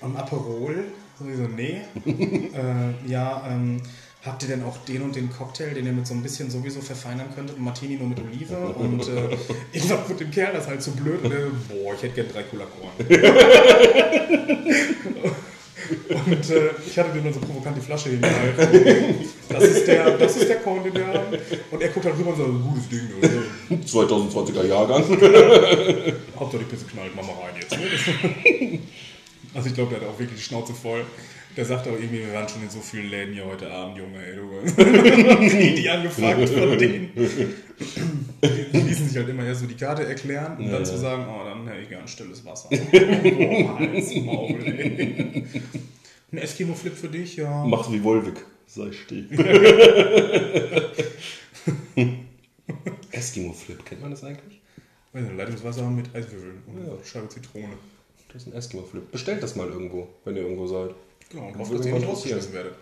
am 0.00 0.16
Aperol, 0.16 0.84
so, 1.18 1.28
ich 1.28 1.36
so 1.36 1.42
nee. 1.42 1.80
äh, 2.06 3.10
ja, 3.10 3.44
ähm, 3.48 3.82
habt 4.24 4.42
ihr 4.42 4.48
denn 4.48 4.62
auch 4.62 4.78
den 4.84 5.02
und 5.02 5.14
den 5.16 5.30
Cocktail, 5.30 5.74
den 5.74 5.84
ihr 5.86 5.92
mit 5.92 6.06
so 6.06 6.14
ein 6.14 6.22
bisschen 6.22 6.48
sowieso 6.50 6.80
verfeinern 6.80 7.34
könntet? 7.34 7.58
Ein 7.58 7.64
Martini 7.64 7.96
nur 7.96 8.06
mit 8.08 8.20
Olive 8.20 8.56
und 8.56 9.08
äh, 9.08 9.36
ich 9.72 9.90
war 9.90 10.08
mit 10.08 10.20
dem 10.20 10.30
Kerl 10.30 10.52
das 10.52 10.68
halt 10.68 10.80
so 10.82 10.92
blöd 10.92 11.24
und 11.24 11.32
äh, 11.32 11.46
boah, 11.68 11.94
ich 11.94 12.02
hätte 12.02 12.14
gern 12.14 12.28
drei 12.32 12.44
Cola 12.44 12.66
Korn. 12.66 12.92
und 16.26 16.50
äh, 16.50 16.70
ich 16.86 16.96
hatte 16.98 17.12
dem 17.12 17.24
dann 17.24 17.34
so 17.34 17.40
provokant 17.40 17.76
die 17.76 17.80
Flasche 17.80 18.10
hingehalten. 18.10 19.16
Das 19.48 19.64
ist 19.64 19.86
der, 19.86 20.16
das 20.16 20.36
ist 20.36 20.48
der 20.48 20.60
Korn, 20.60 20.84
den 20.84 20.94
wir 20.94 21.06
haben. 21.06 21.36
Und 21.70 21.82
er 21.82 21.88
guckt 21.88 22.06
halt 22.06 22.16
rüber 22.16 22.30
und 22.30 22.36
sagt, 22.36 22.48
gutes 22.48 22.88
Ding. 22.88 23.10
Oder? 23.18 23.28
2020er 23.84 24.64
Jahrgang. 24.66 25.02
Hauptsache 26.38 26.62
die 26.62 26.70
Pisse 26.70 26.86
knallt, 26.86 27.16
mach 27.16 27.26
mal 27.26 27.34
rein 27.42 27.56
jetzt. 27.60 27.72
Ne? 27.72 27.80
Also 29.54 29.68
ich 29.68 29.74
glaube, 29.74 29.94
der 29.94 30.00
hat 30.00 30.08
auch 30.08 30.18
wirklich 30.18 30.38
die 30.38 30.44
Schnauze 30.44 30.72
voll. 30.72 31.04
Der 31.56 31.64
sagt 31.66 31.86
auch 31.86 31.92
irgendwie, 31.92 32.20
wir 32.20 32.32
waren 32.32 32.48
schon 32.48 32.62
in 32.62 32.70
so 32.70 32.80
vielen 32.80 33.10
Läden 33.10 33.34
hier 33.34 33.44
heute 33.44 33.70
Abend, 33.70 33.98
Junge, 33.98 34.18
ey, 34.24 34.36
du. 34.36 34.58
Richtig 35.42 35.90
angefuckt 35.90 36.48
von 36.48 36.78
denen. 36.78 37.10
Die 38.42 38.78
ließen 38.78 39.08
sich 39.08 39.16
halt 39.18 39.28
immer 39.28 39.44
erst 39.44 39.60
so 39.60 39.66
die 39.66 39.74
Karte 39.76 40.04
erklären 40.06 40.56
und 40.58 40.70
dann 40.70 40.84
zu 40.84 40.96
sagen, 40.96 41.26
oh, 41.28 41.44
dann 41.44 41.66
hätte 41.68 41.82
ich 41.82 41.88
gern 41.90 42.08
stilles 42.08 42.44
Wasser. 42.46 42.70
Oh, 42.72 43.78
Hals, 43.78 44.14
Maul, 44.16 44.62
ey. 44.64 45.44
Ein 46.32 46.38
Eskimo-Flip 46.38 46.94
für 46.96 47.08
dich, 47.08 47.36
ja. 47.36 47.64
Mach's 47.66 47.92
wie 47.92 48.02
Wolwig. 48.02 48.36
Sei 48.66 48.90
still. 48.92 49.28
Eskimo-Flip, 53.10 53.84
kennt 53.84 54.00
man 54.00 54.10
das 54.10 54.24
eigentlich? 54.24 54.60
Nicht, 55.12 55.36
Leitungswasser 55.36 55.90
mit 55.90 56.14
Eiswürfeln 56.14 56.62
und 56.66 56.86
Ja. 56.86 56.92
Scheibe 57.04 57.28
Zitrone. 57.28 57.74
Das 58.32 58.42
ist 58.42 58.48
ein 58.48 58.54
Eskimo-Flip. 58.56 59.10
Bestellt 59.12 59.42
das 59.42 59.56
mal 59.56 59.68
irgendwo, 59.68 60.08
wenn 60.24 60.36
ihr 60.36 60.42
irgendwo 60.42 60.66
seid. 60.66 60.94
Genau, 61.32 61.46
und 61.46 61.58
hofft, 61.58 61.72
dass 61.72 61.86
ihr 61.86 61.94
nicht 61.94 62.06
rausgeschmissen 62.06 62.52
werdet. 62.52 62.74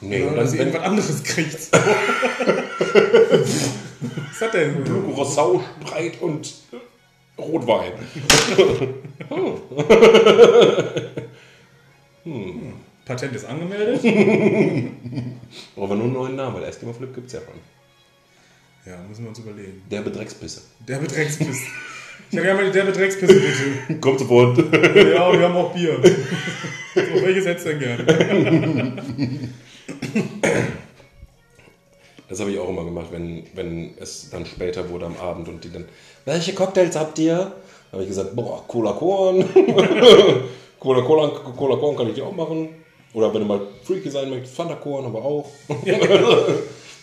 Nee, 0.00 0.22
Oder 0.22 0.30
und 0.30 0.36
dass 0.38 0.54
ihr 0.54 0.60
irgendwas 0.60 0.82
anderes 0.82 1.22
kriegt. 1.22 1.70
Was 4.30 4.40
hat 4.40 4.54
denn? 4.54 4.82
Curacao, 4.84 5.62
Spreit 5.82 6.22
und 6.22 6.54
Rotwein. 7.38 7.92
Patent 13.04 13.34
ist 13.34 13.44
angemeldet. 13.44 14.00
Brauchen 15.74 15.90
wir 15.90 15.96
nur 15.96 16.04
einen 16.04 16.12
neuen 16.12 16.36
Namen, 16.36 16.56
weil 16.56 16.64
Eskimo-Flip 16.64 17.14
gibt's 17.14 17.34
ja 17.34 17.40
schon. 17.40 17.54
Ja, 18.86 18.96
müssen 19.08 19.24
wir 19.24 19.30
uns 19.30 19.38
überlegen. 19.38 19.82
Der 19.90 20.00
Bedreckspisse. 20.00 20.62
Der 20.88 20.98
Beträgspiss. 20.98 21.60
Ich 22.30 22.36
hätte 22.36 22.46
gerne 22.46 22.62
mal 22.62 22.66
die 22.66 22.72
der 22.72 22.84
Beträgspiss, 22.84 23.28
bitte. 23.28 24.00
Kommt 24.00 24.20
sofort. 24.20 24.56
Ja, 24.58 25.32
wir 25.32 25.48
haben 25.48 25.56
auch 25.56 25.74
Bier. 25.74 26.00
So, 26.94 27.22
welches 27.24 27.44
hättest 27.44 27.66
du 27.66 27.70
denn 27.70 27.80
gerne? 27.80 28.92
Das 32.28 32.38
habe 32.38 32.52
ich 32.52 32.58
auch 32.60 32.68
immer 32.68 32.84
gemacht, 32.84 33.08
wenn, 33.10 33.42
wenn 33.54 33.94
es 33.98 34.30
dann 34.30 34.46
später 34.46 34.88
wurde 34.88 35.06
am 35.06 35.16
Abend 35.16 35.48
und 35.48 35.64
die 35.64 35.72
dann, 35.72 35.86
welche 36.24 36.54
Cocktails 36.54 36.94
habt 36.94 37.18
ihr? 37.18 37.34
Da 37.34 37.92
habe 37.92 38.04
ich 38.04 38.08
gesagt, 38.08 38.36
boah, 38.36 38.62
Cola 38.68 38.92
Korn. 38.92 39.44
Cola 40.78 41.02
Cola, 41.02 41.28
Cola 41.28 41.76
Korn 41.76 41.96
kann 41.96 42.08
ich 42.08 42.14
dir 42.14 42.24
auch 42.24 42.36
machen. 42.36 42.68
Oder 43.12 43.34
wenn 43.34 43.40
du 43.40 43.46
mal 43.48 43.60
freaky 43.82 44.08
sein 44.08 44.30
möchtest, 44.30 44.54
Fanta 44.54 44.76
Korn 44.76 45.06
aber 45.06 45.24
auch. 45.24 45.50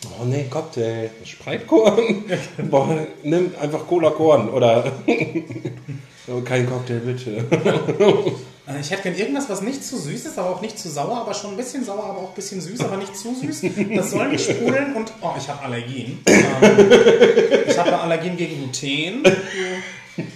oh 0.05 0.25
nee, 0.25 0.45
Cocktail. 0.49 1.09
Spreitkorn? 1.23 2.25
Boah, 2.69 3.07
nimm 3.23 3.51
einfach 3.59 3.85
Cola 3.87 4.09
Korn 4.11 4.49
oder 4.49 4.91
kein 6.45 6.69
Cocktail 6.69 6.99
bitte. 6.99 7.37
Äh, 8.67 8.79
Ich 8.81 8.91
hätte 8.91 9.03
gern 9.03 9.15
irgendwas, 9.15 9.49
was 9.49 9.61
nicht 9.61 9.81
zu 9.83 9.97
süß 9.97 10.25
ist, 10.25 10.37
aber 10.37 10.49
auch 10.49 10.61
nicht 10.61 10.77
zu 10.77 10.89
sauer, 10.89 11.17
aber 11.21 11.33
schon 11.33 11.51
ein 11.51 11.57
bisschen 11.57 11.85
sauer, 11.85 12.03
aber 12.03 12.19
auch 12.19 12.29
ein 12.29 12.35
bisschen 12.35 12.59
süß, 12.59 12.81
aber 12.81 12.97
nicht 12.97 13.15
zu 13.15 13.33
süß. 13.33 13.61
Das 13.95 14.11
soll 14.11 14.27
nicht 14.29 14.43
sprudeln 14.49 14.93
und. 14.93 15.11
Oh, 15.21 15.31
ich 15.37 15.47
habe 15.47 15.61
Allergien. 15.63 16.19
Ähm, 16.25 16.91
ich 17.67 17.77
habe 17.77 17.97
Allergien 17.97 18.35
gegen 18.35 18.55
Gluten. 18.71 19.23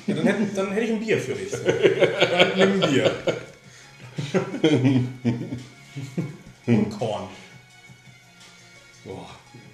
Ja, 0.07 0.15
dann, 0.15 0.25
hätte, 0.27 0.43
dann 0.55 0.71
hätte 0.71 0.85
ich 0.85 0.91
ein 0.91 0.99
Bier 0.99 1.17
für 1.17 1.33
dich. 1.33 1.51
Dann 1.51 2.51
nimm 2.55 2.83
ein 2.83 2.89
Bier. 2.89 3.11
Und 6.67 6.89
Korn. 6.97 7.23
Boah, 9.05 9.27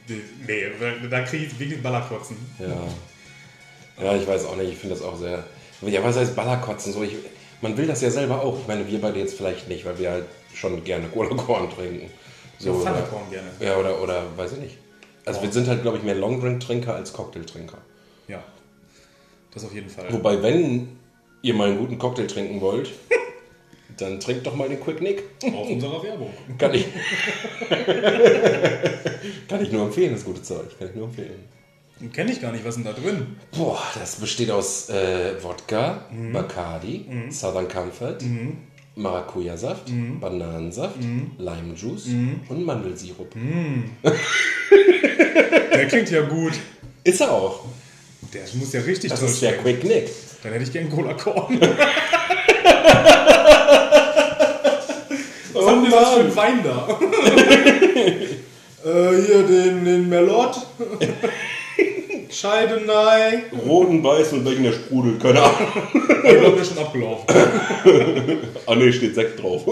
nee, 0.08 0.72
da 1.10 1.22
kriege 1.22 1.46
ich 1.46 1.60
wirklich 1.60 1.82
Ballerkotzen. 1.84 2.38
Ja. 2.60 4.04
Ja, 4.04 4.16
ich 4.16 4.28
weiß 4.28 4.46
auch 4.46 4.56
nicht, 4.56 4.72
ich 4.72 4.78
finde 4.78 4.96
das 4.96 5.04
auch 5.04 5.18
sehr. 5.18 5.44
Ja, 5.82 6.04
was 6.04 6.16
heißt 6.18 6.36
Ballerkotzen? 6.36 6.94
So, 6.94 7.04
ich, 7.04 7.16
man 7.62 7.76
will 7.78 7.88
das 7.88 8.02
ja 8.02 8.10
selber 8.10 8.42
auch. 8.42 8.60
Ich 8.60 8.68
meine, 8.68 8.88
wir 8.88 9.02
beide 9.02 9.20
jetzt 9.20 9.36
vielleicht 9.36 9.68
nicht, 9.68 9.86
weil 9.86 9.98
wir 10.00 10.12
halt 10.12 10.26
schon 10.54 10.84
gerne 10.84 11.08
Cola 11.08 11.30
Korn 11.36 11.70
trinken. 11.70 12.10
So, 12.60 12.74
So, 12.74 12.82
oder, 12.82 13.08
gerne. 13.30 13.48
ja, 13.60 13.78
oder, 13.78 14.02
oder 14.02 14.24
weiß 14.38 14.54
ich 14.54 14.60
nicht. 14.60 14.78
Also 15.26 15.42
wir 15.42 15.52
sind 15.52 15.68
halt, 15.68 15.82
glaube 15.82 15.98
ich, 15.98 16.04
mehr 16.04 16.16
Longdrink-Trinker 16.16 16.96
als 16.96 17.12
Cocktailtrinker. 17.12 17.78
Ja. 18.28 18.42
Das 19.54 19.66
auf 19.66 19.74
jeden 19.74 19.90
Fall. 19.90 20.06
Wobei, 20.12 20.42
wenn 20.42 20.98
ihr 21.42 21.54
mal 21.54 21.68
einen 21.70 21.78
guten 21.80 21.98
Cocktail 21.98 22.28
trinken 22.28 22.62
wollt, 22.62 22.92
dann 23.98 24.20
trinkt 24.20 24.46
doch 24.46 24.56
mal 24.56 24.70
den 24.70 24.80
Quick 24.80 25.02
Nick. 25.02 25.24
Auf 25.44 25.70
unserer 25.70 26.04
Werbung. 26.04 26.32
Kann 26.58 26.74
ich. 26.74 26.86
kann 29.48 29.64
ich 29.64 29.72
nur 29.72 29.86
empfehlen, 29.86 30.14
das 30.14 30.24
gute 30.24 30.42
Zeug. 30.42 30.78
Kann 30.78 30.90
ich 30.90 30.96
nur 30.96 31.06
empfehlen. 31.06 31.44
Kenne 32.14 32.32
ich 32.32 32.40
gar 32.40 32.52
nicht, 32.52 32.64
was 32.64 32.78
ist 32.78 32.86
denn 32.86 32.94
da 32.94 33.00
drin? 33.00 33.38
Boah, 33.58 33.82
das 34.00 34.18
besteht 34.18 34.52
aus 34.52 34.88
äh, 34.90 35.42
Wodka, 35.42 36.06
Bacardi, 36.32 37.06
Southern 37.32 37.68
Comfort, 37.68 38.20
Maracuja-Saft, 38.96 39.92
Bananensaft, 40.22 40.98
Limejuice 41.40 42.10
und 42.50 42.64
Mandelsirup. 42.64 43.34
Der 45.74 45.88
klingt 45.88 46.12
ja 46.12 46.22
gut. 46.22 46.54
Ist 47.04 47.22
er 47.22 47.32
auch. 47.32 47.66
Der 48.34 48.42
muss 48.54 48.74
ja 48.74 48.82
richtig 48.82 49.10
Das 49.10 49.24
ist 49.24 49.42
der. 49.42 49.58
Quick 49.58 49.84
Nick. 49.84 50.10
Dann 50.44 50.52
hätte 50.52 50.66
ich 50.66 50.72
gern 50.72 50.90
Cola 50.90 51.14
Korn. 51.14 51.60
Was 55.54 55.64
Oh 55.64 55.70
haben 55.70 55.84
wir 55.84 55.92
das 55.92 56.14
für 56.14 56.20
einen. 56.20 56.36
Wein 56.36 56.64
da? 56.64 56.88
äh, 58.86 59.22
hier 59.26 59.44
den, 59.44 59.86
den 59.86 60.10
Merlot. 60.10 60.58
Scheidenei. 62.30 63.44
Roten, 63.66 64.04
weiß 64.04 64.34
und 64.34 64.46
welchen 64.46 64.64
der 64.64 64.74
sprudelt, 64.74 65.20
keine 65.22 65.42
Ahnung. 65.42 65.58
Ich 65.94 66.22
glaube, 66.22 66.52
der 66.52 66.62
ist 66.62 66.74
schon 66.74 66.78
abgelaufen. 66.78 67.26
Ah 68.66 68.76
ne, 68.76 68.94
steht 68.94 69.16
Sekt 69.16 69.42
drauf. 69.42 69.64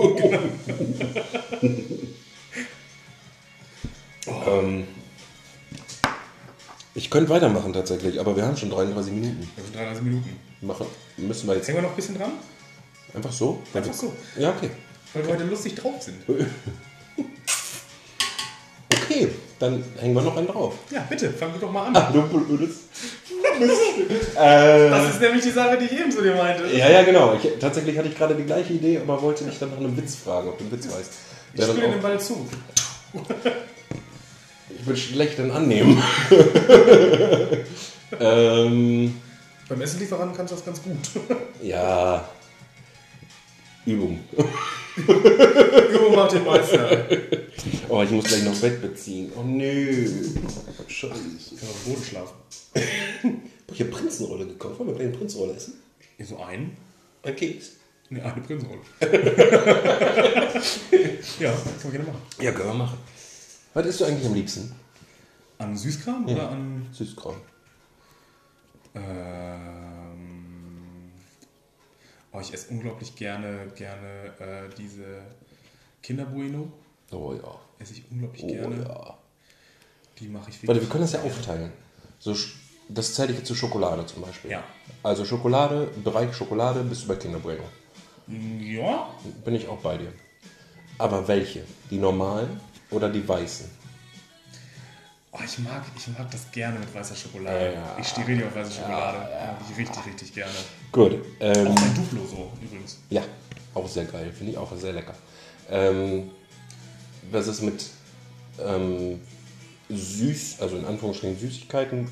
ähm, 4.48 4.86
ich 6.96 7.10
könnte 7.10 7.30
weitermachen 7.30 7.74
tatsächlich, 7.74 8.20
aber 8.20 8.36
wir 8.36 8.46
haben 8.46 8.56
schon 8.56 8.70
33 8.70 9.14
Minuten. 9.14 9.50
Das 9.56 9.66
sind 9.66 9.76
33 9.76 10.04
Minuten. 10.04 10.30
Machen, 10.62 10.86
müssen 11.18 11.48
wir 11.48 11.56
jetzt 11.56 11.68
Hängen 11.68 11.80
wir 11.80 11.84
noch 11.84 11.90
ein 11.90 11.96
bisschen 11.96 12.18
dran? 12.18 12.32
Einfach 13.16 13.32
so? 13.32 13.62
Einfach 13.74 13.94
so. 13.94 14.14
Ja, 14.38 14.50
okay. 14.50 14.70
Weil 15.14 15.26
wir 15.26 15.34
heute 15.34 15.46
lustig 15.46 15.76
drauf 15.76 16.02
sind. 16.02 16.18
Okay, 19.08 19.30
dann 19.60 19.84
hängen 20.00 20.16
wir 20.16 20.22
noch 20.22 20.36
einen 20.36 20.48
drauf. 20.48 20.74
Ja, 20.92 21.06
bitte, 21.08 21.30
fang 21.32 21.54
du 21.54 21.60
doch 21.60 21.72
mal 21.72 21.88
an. 21.88 22.14
Du 22.14 22.22
blödes. 22.24 22.72
äh, 24.36 24.90
Das 24.90 25.10
ist 25.14 25.22
nämlich 25.22 25.44
die 25.44 25.52
Sache, 25.52 25.78
die 25.78 25.86
ich 25.86 25.92
eben 26.00 26.12
zu 26.12 26.22
dir 26.22 26.36
meinte. 26.36 26.66
ja, 26.76 26.90
ja, 26.90 27.04
genau. 27.04 27.36
Ich, 27.42 27.48
tatsächlich 27.60 27.98
hatte 27.98 28.08
ich 28.10 28.18
gerade 28.18 28.36
die 28.36 28.44
gleiche 28.44 28.74
Idee, 28.74 29.00
aber 29.00 29.22
wollte 29.22 29.44
dich 29.46 29.60
dann 29.60 29.70
nach 29.70 29.78
einem 29.78 29.96
Witz 29.96 30.16
fragen, 30.16 30.50
ob 30.50 30.58
du 30.58 30.64
einen 30.64 30.74
Witz 30.74 30.88
weißt. 30.88 31.12
Ich 31.54 31.60
dann 31.62 31.70
spiele 31.70 31.90
den 31.92 32.02
Ball 32.02 32.20
zu. 32.20 32.48
Ich 34.78 34.86
würde 34.86 35.00
schlecht 35.00 35.40
dann 35.40 35.52
annehmen. 35.52 36.02
ähm, 38.20 39.22
Beim 39.70 39.82
Essenlieferanten 39.82 40.36
kannst 40.36 40.52
du 40.52 40.56
das 40.58 40.66
ganz 40.66 40.82
gut. 40.82 40.98
ja. 41.62 42.28
Übung. 43.86 44.20
Übung 44.96 46.16
macht 46.16 46.34
den 46.34 46.44
Meister. 46.44 47.08
Oh, 47.90 48.02
ich 48.02 48.12
muss 48.12 48.26
gleich 48.26 48.44
noch 48.44 48.60
Bett 48.60 48.82
beziehen. 48.82 49.32
Oh 49.36 49.44
nö. 49.44 50.08
Scheiße. 50.88 51.14
Ich 51.38 51.60
kann 51.60 51.70
auf 51.70 51.84
dem 51.84 51.94
Boden 51.94 52.04
schlafen. 52.04 52.36
Ich 53.74 53.80
habe 53.80 53.92
Prinzenrolle 53.92 54.46
gekauft. 54.48 54.80
Wollen 54.80 54.90
wir 54.90 54.96
gleich 54.96 55.08
eine 55.08 55.18
Prinzenrolle 55.18 55.54
essen? 55.54 55.74
So 56.20 56.38
ein? 56.38 56.78
Ein 57.24 57.36
Keks. 57.36 57.72
Ne, 58.10 58.24
eine 58.24 58.42
Prinzenrolle. 58.42 58.82
ja, 61.40 61.52
das 61.52 61.64
kann 61.64 61.84
man 61.84 61.92
gerne 61.92 62.08
machen. 62.08 62.22
Ja, 62.40 62.52
können 62.52 62.70
wir 62.70 62.74
machen. 62.76 62.98
Was 63.74 63.86
isst 63.88 64.00
du 64.02 64.06
eigentlich 64.06 64.26
am 64.26 64.34
liebsten? 64.34 64.72
An 65.58 65.76
Süßkram 65.76 66.28
oder 66.28 66.50
an. 66.50 66.88
Süßkram. 66.92 67.36
Ähm, 68.94 69.85
oh, 72.36 72.40
ich 72.42 72.54
esse 72.54 72.70
unglaublich 72.70 73.16
gerne, 73.16 73.68
gerne 73.76 74.34
äh, 74.40 74.70
diese 74.78 75.22
Kinderbueno. 76.04 76.72
Oh 77.12 77.34
ja. 77.34 77.60
Esse 77.80 77.94
ich 77.94 78.04
unglaublich 78.12 78.44
Oh 78.44 78.48
gerne. 78.48 78.84
ja. 78.84 79.18
Die 80.20 80.28
mache 80.28 80.50
ich 80.50 80.68
Warte, 80.68 80.82
wir 80.82 80.90
können 80.90 81.04
das 81.04 81.14
ja 81.14 81.22
aufteilen. 81.22 81.72
So, 82.20 82.36
das 82.88 83.14
zähle 83.14 83.32
ich 83.32 83.40
jetzt 83.40 83.48
zu 83.48 83.56
Schokolade 83.56 84.06
zum 84.06 84.22
Beispiel. 84.22 84.52
Ja. 84.52 84.64
Also 85.04 85.26
Schokolade, 85.26 85.90
Bereich 86.04 86.34
Schokolade 86.36 86.84
bist 86.84 87.04
du 87.04 87.08
bei 87.10 87.16
Kinder 87.16 87.40
Bueno. 87.40 87.64
Ja, 88.28 89.10
Bin 89.44 89.54
ich 89.56 89.68
auch 89.68 89.80
bei 89.80 89.98
dir. 89.98 90.12
Aber 90.98 91.28
welche? 91.28 91.64
Die 91.92 91.98
normalen 91.98 92.60
oder 92.90 93.10
die 93.10 93.28
weißen? 93.28 93.70
Oh, 95.38 95.44
ich, 95.44 95.60
mag, 95.60 95.84
ich 95.98 96.08
mag 96.08 96.30
das 96.32 96.52
gerne 96.52 96.80
mit 96.80 96.94
weißer 96.94 97.16
Schokolade. 97.16 97.74
Ja. 97.74 97.98
Ich 98.00 98.08
stehe 98.08 98.28
richtig 98.28 98.46
auf 98.46 98.56
weiße 98.56 98.72
Schokolade. 98.72 99.18
Mag 99.18 99.58
ich 99.70 99.78
richtig, 99.78 100.06
richtig 100.06 100.34
gerne. 100.34 100.54
Gut. 100.92 101.26
Ähm, 101.40 101.68
Auch 101.68 101.76
mein 101.76 101.96
Duplo 101.96 102.26
so 102.26 102.52
übrigens. 102.62 103.00
ja, 103.10 103.24
auch 103.74 103.88
sehr 103.88 104.06
geil. 104.06 104.32
Finde 104.32 104.54
ich 104.54 104.58
auch 104.58 104.76
sehr 104.78 104.94
lecker. 104.94 105.16
Ähm, 105.70 106.32
was 107.32 107.48
ist 107.48 107.62
mit 107.62 107.86
ähm, 108.60 109.20
süß, 109.90 110.62
also 110.62 110.78
in 110.78 110.86
Anführungsstrichen 110.86 111.40
Süßigkeiten? 111.40 112.08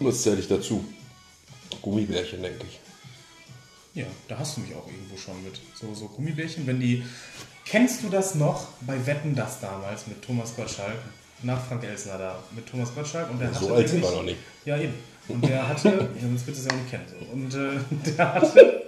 Was 0.00 0.22
zähle 0.22 0.40
ich 0.40 0.48
dazu? 0.48 0.84
Gummibärchen, 1.82 2.42
denke 2.42 2.66
ich. 2.66 2.80
Ja, 3.94 4.06
da 4.28 4.38
hast 4.38 4.56
du 4.56 4.60
mich 4.60 4.74
auch 4.74 4.86
irgendwo 4.86 5.16
schon 5.16 5.42
mit. 5.42 5.60
So, 5.74 5.94
so 5.94 6.06
Gummibärchen, 6.06 6.66
wenn 6.66 6.80
die. 6.80 7.04
Kennst 7.64 8.02
du 8.02 8.08
das 8.08 8.34
noch 8.34 8.68
bei 8.80 9.04
Wetten 9.06 9.34
das 9.34 9.60
damals 9.60 10.06
mit 10.06 10.22
Thomas 10.22 10.54
Gottschalk? 10.56 10.98
Nach 11.42 11.62
Frank 11.64 11.84
Elsner 11.84 12.18
da, 12.18 12.38
mit 12.52 12.66
Thomas 12.66 12.94
Gottschalk. 12.94 13.30
Und 13.30 13.40
der 13.40 13.52
So 13.52 13.66
hatte 13.66 13.74
alt 13.74 13.88
sind 13.88 14.02
wir 14.02 14.10
noch 14.10 14.22
nicht. 14.22 14.38
Ja, 14.64 14.76
eben. 14.76 14.94
Und 15.28 15.46
der 15.46 15.68
hatte, 15.68 15.88
ja, 15.88 16.20
sonst 16.20 16.46
wird 16.46 16.56
es 16.56 16.66
ja 16.66 16.74
nicht 16.74 16.90
kennen. 16.90 17.04
So. 17.08 17.32
Und 17.32 17.54
äh, 17.54 18.12
der 18.16 18.34
hatte, 18.34 18.82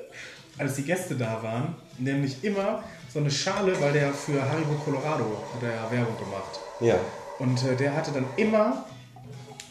als 0.59 0.75
die 0.75 0.83
Gäste 0.83 1.15
da 1.15 1.43
waren, 1.43 1.75
nämlich 1.99 2.43
immer 2.45 2.83
so 3.13 3.21
eine 3.21 3.31
Schale, 3.31 3.79
weil 3.81 3.93
der 3.93 4.13
für 4.13 4.43
Haribo 4.43 4.75
Colorado 4.85 5.45
hat 5.55 5.63
er 5.63 5.75
ja 5.75 5.91
Werbung 5.91 6.17
gemacht. 6.19 6.61
Ja. 6.81 6.97
Und 7.39 7.63
äh, 7.65 7.77
der 7.77 7.95
hatte 7.95 8.13
dann 8.13 8.27
immer 8.37 8.87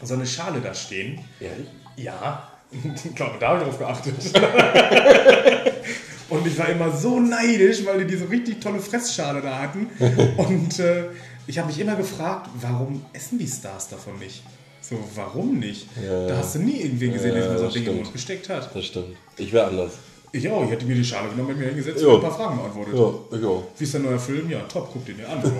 so 0.02 0.14
eine 0.14 0.26
Schale 0.26 0.60
da 0.60 0.74
stehen. 0.74 1.20
Ehrlich? 1.40 1.68
Ja, 1.96 2.48
ich 3.04 3.14
glaube, 3.14 3.36
da 3.38 3.48
habe 3.48 3.60
ich 3.60 3.76
drauf 3.76 4.02
geachtet. 4.02 4.14
Und 6.28 6.46
ich 6.46 6.58
war 6.58 6.70
immer 6.70 6.90
so 6.90 7.20
neidisch, 7.20 7.84
weil 7.84 7.98
die 7.98 8.06
diese 8.06 8.30
richtig 8.30 8.58
tolle 8.58 8.78
Fressschale 8.80 9.42
da 9.42 9.58
hatten. 9.58 9.90
Und 10.38 10.78
äh, 10.78 11.04
ich 11.52 11.58
habe 11.58 11.68
mich 11.68 11.78
immer 11.78 11.96
gefragt, 11.96 12.48
warum 12.62 13.04
essen 13.12 13.38
die 13.38 13.46
Stars 13.46 13.90
davon 13.90 14.18
nicht? 14.18 14.42
So, 14.80 14.96
warum 15.14 15.58
nicht? 15.58 15.86
Ja, 16.02 16.28
da 16.28 16.38
hast 16.38 16.54
du 16.54 16.60
nie 16.60 16.80
irgendwen 16.80 17.12
gesehen, 17.12 17.34
der 17.34 17.44
Ja, 17.44 17.58
so 17.58 17.66
ein 17.66 17.70
Ding 17.72 17.82
im 17.82 17.88
stimmt. 17.88 18.02
Mund 18.04 18.12
gesteckt 18.14 18.48
hat. 18.48 18.74
Das 18.74 18.86
stimmt. 18.86 19.16
Ich 19.36 19.52
wäre 19.52 19.66
anders. 19.66 19.92
Ich 20.32 20.48
auch, 20.48 20.64
ich 20.64 20.70
hätte 20.70 20.86
mir 20.86 20.94
die 20.94 21.04
Schale 21.04 21.28
genommen, 21.28 21.48
hätte 21.50 21.60
mir 21.60 21.66
hingesetzt 21.66 22.00
Ja. 22.00 22.08
und 22.08 22.14
ein 22.14 22.20
paar 22.22 22.34
Fragen 22.34 22.56
beantwortet. 22.56 22.94
Ja, 22.94 23.12
ich 23.38 23.44
auch. 23.44 23.64
Wie 23.76 23.84
ist 23.84 23.92
der 23.92 24.00
neue 24.00 24.18
Film? 24.18 24.48
Ja, 24.50 24.60
top, 24.60 24.88
guck 24.94 25.04
den 25.04 25.18
dir 25.18 25.28
an. 25.28 25.42
ich 25.42 25.50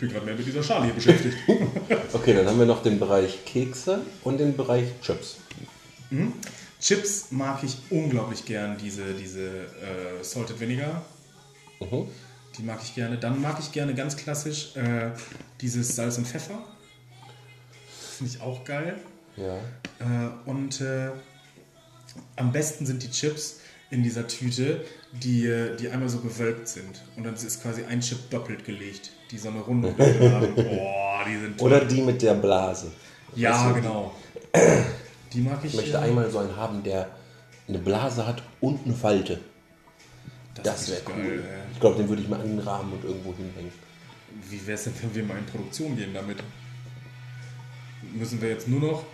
bin 0.00 0.08
gerade 0.10 0.26
mehr 0.26 0.34
mit 0.34 0.44
dieser 0.46 0.62
Schale 0.64 0.86
hier 0.86 0.94
beschäftigt. 0.94 1.36
Okay, 2.14 2.34
dann 2.34 2.46
haben 2.46 2.58
wir 2.58 2.66
noch 2.66 2.82
den 2.82 2.98
Bereich 2.98 3.42
Kekse 3.46 4.00
und 4.22 4.38
den 4.38 4.54
Bereich 4.56 4.84
Chips. 5.00 5.38
Chips 6.80 7.26
mag 7.30 7.62
ich 7.64 7.78
unglaublich 7.90 8.44
gern, 8.44 8.76
diese, 8.76 9.14
diese 9.14 9.46
äh, 9.46 10.22
Salted 10.22 10.60
Vinegar. 10.60 11.02
Mhm. 11.80 12.06
Die 12.58 12.62
mag 12.62 12.80
ich 12.82 12.94
gerne. 12.94 13.16
Dann 13.18 13.40
mag 13.40 13.58
ich 13.60 13.72
gerne 13.72 13.94
ganz 13.94 14.16
klassisch 14.16 14.76
äh, 14.76 15.10
dieses 15.60 15.96
Salz 15.96 16.18
und 16.18 16.26
Pfeffer. 16.26 16.58
Finde 18.16 18.32
ich 18.34 18.40
auch 18.40 18.64
geil. 18.64 18.96
Ja. 19.36 19.56
Äh, 19.98 20.48
und 20.48 20.80
äh, 20.80 21.10
am 22.36 22.52
besten 22.52 22.86
sind 22.86 23.02
die 23.02 23.10
Chips 23.10 23.60
in 23.90 24.02
dieser 24.02 24.26
Tüte, 24.26 24.84
die, 25.12 25.46
äh, 25.46 25.76
die 25.76 25.88
einmal 25.88 26.08
so 26.08 26.18
gewölbt 26.18 26.68
sind. 26.68 27.02
Und 27.16 27.24
dann 27.24 27.34
ist 27.34 27.62
quasi 27.62 27.84
ein 27.84 28.00
Chip 28.00 28.30
doppelt 28.30 28.64
gelegt, 28.64 29.10
die 29.30 29.38
so 29.38 29.48
eine 29.48 29.60
Runde 29.60 29.94
haben. 29.98 30.54
Boah, 30.54 31.24
die 31.26 31.38
sind 31.38 31.58
toll. 31.58 31.72
Oder 31.72 31.84
die 31.84 32.02
mit 32.02 32.22
der 32.22 32.34
Blase. 32.34 32.90
Ja, 33.34 33.68
du, 33.68 33.74
genau. 33.74 34.14
Die 35.32 35.40
mag 35.40 35.60
ich. 35.64 35.70
Ich 35.70 35.76
möchte 35.76 35.96
äh, 35.96 36.00
einmal 36.00 36.30
so 36.30 36.40
einen 36.40 36.56
haben, 36.56 36.82
der 36.82 37.08
eine 37.66 37.78
Blase 37.78 38.26
hat 38.26 38.42
und 38.60 38.84
eine 38.84 38.94
Falte. 38.94 39.40
Das 40.54 40.64
Das 40.64 40.90
wäre 40.90 41.00
geil, 41.02 41.14
cool. 41.18 41.38
äh. 41.40 41.72
Ich 41.72 41.80
glaube, 41.80 41.96
den 41.96 42.08
würde 42.08 42.22
ich 42.22 42.28
mal 42.28 42.40
an 42.40 42.48
den 42.48 42.58
Rahmen 42.58 42.92
und 42.92 43.04
irgendwo 43.04 43.34
hinhängen. 43.34 43.72
Wie 44.48 44.66
wäre 44.66 44.74
es 44.76 44.84
denn, 44.84 44.94
wenn 45.02 45.14
wir 45.14 45.24
mal 45.24 45.38
in 45.38 45.46
Produktion 45.46 45.96
gehen 45.96 46.12
damit? 46.14 46.38
Müssen 48.14 48.40
wir 48.42 48.48
jetzt 48.50 48.68
nur 48.68 48.80
noch 48.80 49.04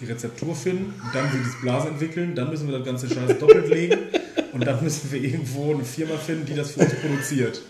die 0.00 0.04
Rezeptur 0.06 0.54
finden, 0.54 0.94
dann 1.12 1.32
will 1.32 1.40
das 1.42 1.60
Blase 1.60 1.88
entwickeln, 1.88 2.34
dann 2.34 2.50
müssen 2.50 2.68
wir 2.68 2.78
das 2.78 2.86
ganze 2.86 3.08
Scheiß 3.08 3.38
doppelt 3.40 3.68
legen 3.68 3.98
und 4.52 4.64
dann 4.64 4.82
müssen 4.82 5.10
wir 5.10 5.20
irgendwo 5.22 5.74
eine 5.74 5.84
Firma 5.84 6.16
finden, 6.16 6.46
die 6.46 6.54
das 6.54 6.70
für 6.72 6.80
uns 6.80 6.94
produziert. 6.94 7.60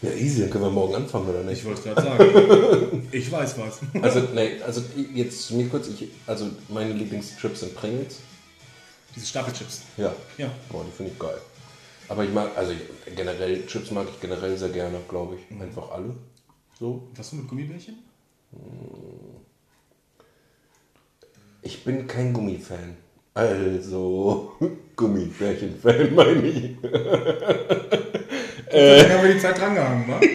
Ja, 0.00 0.10
easy, 0.12 0.40
dann 0.40 0.50
können 0.50 0.64
wir 0.64 0.70
morgen 0.70 0.94
anfangen, 0.94 1.28
oder 1.28 1.40
Ich 1.42 1.46
nicht? 1.46 1.64
wollte 1.64 1.80
es 1.80 1.84
gerade 1.84 2.02
sagen. 2.02 3.08
Ich 3.12 3.30
weiß 3.30 3.54
was. 3.58 3.80
Also, 4.02 4.20
nee, 4.34 4.60
also 4.66 4.82
jetzt 5.14 5.46
zu 5.46 5.56
mir 5.56 5.68
kurz, 5.68 5.88
ich, 5.88 6.08
also 6.26 6.50
meine 6.68 6.92
Lieblingschips 6.94 7.60
sind 7.60 7.74
Pringles. 7.74 8.18
Diese 9.14 9.26
Stapelchips. 9.26 9.82
Ja. 9.96 10.12
Ja. 10.38 10.50
Boah, 10.70 10.84
die 10.84 10.94
finde 10.96 11.12
ich 11.12 11.18
geil. 11.18 11.38
Aber 12.08 12.24
ich 12.24 12.32
mag, 12.32 12.50
also 12.56 12.72
ich, 12.72 13.14
generell, 13.16 13.66
Chips 13.66 13.90
mag 13.90 14.06
ich 14.12 14.20
generell 14.20 14.56
sehr 14.56 14.68
gerne, 14.70 14.98
glaube 15.08 15.34
Mhm. 15.34 15.38
ich. 15.56 15.62
Einfach 15.62 15.90
alle. 15.90 16.14
So. 16.78 17.08
Was 17.16 17.30
du 17.30 17.36
mit 17.36 17.48
Gummibärchen? 17.48 17.94
Ich 21.62 21.82
bin 21.84 22.06
kein 22.06 22.32
Gummifan. 22.32 22.96
Also, 23.32 24.52
Gummibärchen-Fan 24.96 26.14
meine 26.14 26.46
ich. 26.46 26.76
Dann 28.70 29.10
haben 29.10 29.24
wir 29.24 29.34
die 29.34 29.40
Zeit 29.40 29.58
drangehangen, 29.58 30.08
wa? 30.08 30.20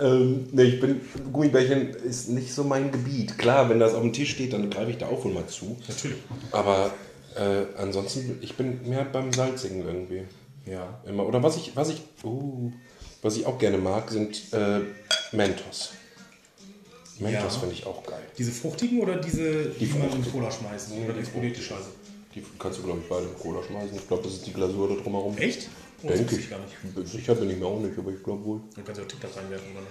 Ähm, 0.00 0.46
nee, 0.52 0.62
ich 0.62 0.80
bin, 0.80 1.00
Gummibärchen 1.32 1.88
ist 1.90 2.28
nicht 2.28 2.54
so 2.54 2.62
mein 2.62 2.92
Gebiet. 2.92 3.36
Klar, 3.36 3.68
wenn 3.68 3.80
das 3.80 3.94
auf 3.94 4.02
dem 4.02 4.12
Tisch 4.12 4.30
steht, 4.30 4.52
dann 4.52 4.70
greife 4.70 4.92
ich 4.92 4.98
da 4.98 5.06
auch 5.08 5.24
wohl 5.24 5.32
mal 5.32 5.46
zu. 5.48 5.76
Natürlich. 5.88 6.18
Aber 6.52 6.92
äh, 7.36 7.66
ansonsten, 7.76 8.38
ich 8.40 8.56
bin 8.56 8.88
mehr 8.88 9.04
beim 9.04 9.32
Salzigen 9.32 9.84
irgendwie. 9.86 10.22
Ja. 10.66 11.00
Immer. 11.06 11.26
Oder 11.26 11.42
was 11.42 11.56
ich, 11.56 11.74
was 11.76 11.90
ich, 11.90 12.02
uh, 12.24 12.70
was 13.22 13.36
ich 13.36 13.46
auch 13.46 13.58
gerne 13.58 13.78
mag, 13.78 14.10
sind 14.10 14.52
äh, 14.52 14.80
Mentos. 15.32 15.90
Mentos 17.18 17.54
Ja. 17.54 17.60
finde 17.60 17.74
ich 17.74 17.86
auch 17.86 18.04
geil. 18.04 18.22
Diese 18.36 18.52
fruchtigen 18.52 19.00
oder 19.00 19.16
diese, 19.16 19.70
die, 19.70 19.86
man 19.86 20.10
in. 20.12 20.30
Cola 20.30 20.50
schmeißen? 20.50 20.94
Nee, 20.96 21.04
oder 21.04 21.14
die 21.14 21.14
die 21.14 21.20
explodiert 21.20 21.56
die 21.56 21.62
Scheiße? 21.62 21.88
Die 22.34 22.44
kannst 22.58 22.78
du, 22.78 22.82
glaube 22.84 23.00
ich, 23.02 23.08
beide 23.08 23.26
in 23.26 23.34
Cola 23.38 23.62
schmeißen. 23.62 23.96
Ich 23.96 24.06
glaube, 24.06 24.22
das 24.22 24.34
ist 24.34 24.46
die 24.46 24.52
Glasur 24.52 24.88
da 24.88 24.94
drumherum. 25.02 25.36
Echt? 25.38 25.68
Oh, 26.02 26.08
Denke 26.08 26.34
ich. 26.36 26.40
ich 26.42 26.50
gar 26.50 26.58
nicht. 26.60 27.08
Sicher 27.08 27.34
bin 27.34 27.50
ich 27.50 27.56
mir 27.56 27.66
auch 27.66 27.80
nicht, 27.80 27.98
aber 27.98 28.12
ich 28.12 28.22
glaube 28.22 28.44
wohl. 28.44 28.60
Dann 28.76 28.84
kannst 28.84 29.00
du 29.00 29.04
auch 29.04 29.08
TikTok 29.08 29.36
reinwerfen, 29.36 29.72
oder? 29.72 29.86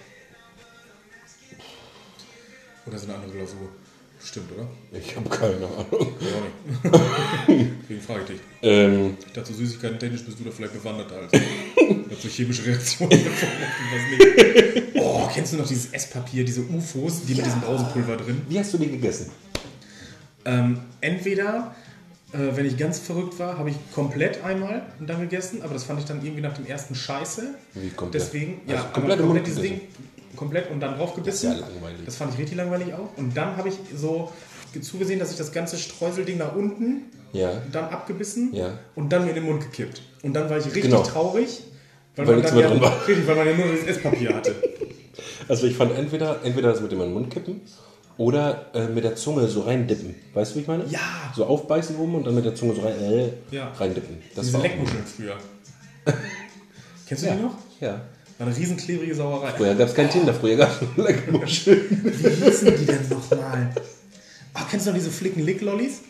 Oder 2.86 2.98
so 2.98 3.08
eine 3.08 3.16
andere 3.16 3.32
Glasur. 3.32 3.70
Stimmt, 4.24 4.52
oder? 4.52 4.68
Ich 4.92 5.16
habe 5.16 5.30
keine 5.30 5.56
Ahnung. 5.68 6.08
Nicht. 7.48 7.70
Deswegen 7.84 8.02
frage 8.02 8.22
ich 8.22 8.28
dich. 8.28 8.40
Ähm, 8.64 9.16
Ich 9.26 9.34
dachte, 9.34 9.54
Süßigkeiten 9.54 10.00
technisch 10.00 10.24
bist 10.26 10.40
du 10.40 10.44
da 10.44 10.52
vielleicht 10.52 10.74
bewanderter 10.74 11.16
als 11.22 11.34
ich. 11.34 11.42
Hat 12.12 12.22
so 12.22 12.28
chemische 12.28 12.66
Reaktionen 12.66 13.12
was 13.12 14.04
nicht. 14.10 14.84
Oh, 14.96 15.28
kennst 15.34 15.54
du 15.54 15.58
noch 15.58 15.68
dieses 15.68 15.94
Esspapier, 15.94 16.44
diese 16.44 16.62
UFOs, 16.62 17.22
die 17.24 17.36
mit 17.36 17.46
diesem 17.46 17.62
Brausenpulver 17.62 18.18
drin? 18.18 18.42
wie 18.50 18.60
hast 18.60 18.74
du 18.74 18.78
die 18.80 18.88
gegessen? 18.90 19.30
Ähm, 20.46 20.80
entweder, 21.02 21.76
äh, 22.34 22.38
wenn 22.56 22.66
ich 22.66 22.78
ganz 22.78 23.00
verrückt 23.00 23.38
war, 23.40 23.58
habe 23.58 23.70
ich 23.70 23.76
komplett 23.94 24.44
einmal 24.44 24.86
und 25.00 25.08
dann 25.08 25.20
gegessen, 25.22 25.62
aber 25.62 25.74
das 25.74 25.84
fand 25.84 26.00
ich 26.00 26.06
dann 26.06 26.24
irgendwie 26.24 26.42
nach 26.42 26.54
dem 26.54 26.66
ersten 26.66 26.96
Scheiße. 26.96 27.54
Wie 27.76 27.90
komplett? 27.90 28.24
Deswegen, 28.24 28.62
Also 28.68 28.84
ja, 28.84 28.90
komplett 28.92 29.20
komplett 29.20 29.48
dieses 29.48 29.62
Ding, 29.62 29.82
komplett 30.36 30.70
und 30.72 30.80
dann 30.80 30.98
drauf 30.98 31.16
gebissen. 31.16 31.52
Das 31.52 31.60
ja 31.60 31.66
langweilig. 31.68 32.02
Das 32.06 32.16
fand 32.18 32.34
ich 32.34 32.40
richtig 32.40 32.58
langweilig 32.58 32.94
auch. 32.94 33.18
Und 33.18 33.36
dann 33.36 33.56
habe 33.58 33.70
ich 33.70 33.76
so 33.96 34.32
zugesehen, 34.82 35.20
dass 35.20 35.32
ich 35.32 35.38
das 35.38 35.52
ganze 35.52 35.78
Streuselding 35.78 36.38
nach 36.38 36.56
unten 36.56 37.04
Ja. 37.34 37.62
dann 37.72 37.86
abgebissen 37.86 38.54
Ja. 38.54 38.78
und 38.96 39.10
dann 39.12 39.24
mir 39.24 39.30
in 39.30 39.36
den 39.36 39.46
Mund 39.46 39.62
gekippt. 39.64 40.02
Und 40.24 40.34
dann 40.34 40.50
war 40.50 40.58
ich 40.58 40.66
richtig 40.66 40.84
Genau. 40.84 41.02
traurig, 41.04 41.62
weil, 42.16 42.28
Weil 42.28 42.36
man 42.36 42.44
dann 42.44 42.58
ja, 42.60 42.68
drin 42.70 42.82
war. 42.82 43.08
Richtig, 43.08 43.28
weil 43.28 43.36
man 43.36 43.48
ja 43.48 43.54
nur 43.56 43.66
das 43.76 43.86
Esspapier 43.86 44.36
hatte. 44.36 44.56
Also 45.48 45.66
ich 45.66 45.76
fand 45.78 45.98
entweder, 45.98 46.42
entweder 46.44 46.72
das 46.72 46.82
mit 46.82 46.92
dem 46.92 47.00
in 47.00 47.06
den 47.08 47.14
Mund 47.14 47.32
kippen 47.32 47.62
oder 48.18 48.66
äh, 48.76 48.88
mit 48.88 49.04
der 49.04 49.16
Zunge 49.16 49.48
so 49.48 49.62
reindippen. 49.62 50.14
Weißt 50.34 50.52
du, 50.52 50.56
wie 50.58 50.62
ich 50.62 50.68
meine? 50.68 50.86
Ja. 50.90 51.00
So 51.36 51.46
aufbeißen 51.46 51.96
oben 51.98 52.16
und 52.16 52.26
dann 52.28 52.36
mit 52.36 52.44
der 52.46 52.54
Zunge 52.54 52.76
so 52.76 52.82
rein, 52.82 52.94
äh, 53.02 53.30
Ja. 53.52 53.72
reindippen. 53.72 54.18
Das 54.36 54.46
Diese 54.46 54.58
war 54.58 54.64
Leckmuscheln 54.64 55.04
früher. 55.06 55.38
Kennst 57.08 57.24
du 57.24 57.28
Ja. 57.28 57.36
die 57.36 57.42
noch? 57.42 57.56
Ja. 57.80 58.02
War 58.38 58.48
eine 58.48 58.56
riesen 58.56 58.78
klebrige 58.78 59.16
Sauerei. 59.16 59.52
Früher 59.58 59.74
gab 59.76 59.88
es 59.90 59.96
kein 59.96 60.10
Tinder, 60.10 60.34
früher 60.34 60.56
gab 60.58 60.70
es 60.82 60.88
Leckmuscheln. 61.04 62.14
Wie 62.14 62.30
hießen 62.46 62.76
die 62.78 62.86
denn 62.86 63.10
nochmal? 63.10 63.74
Ach, 64.54 64.70
kennst 64.70 64.86
du 64.86 64.92
noch 64.92 64.98
diese 64.98 65.10
Flicken-Lick-Lollis? 65.12 66.02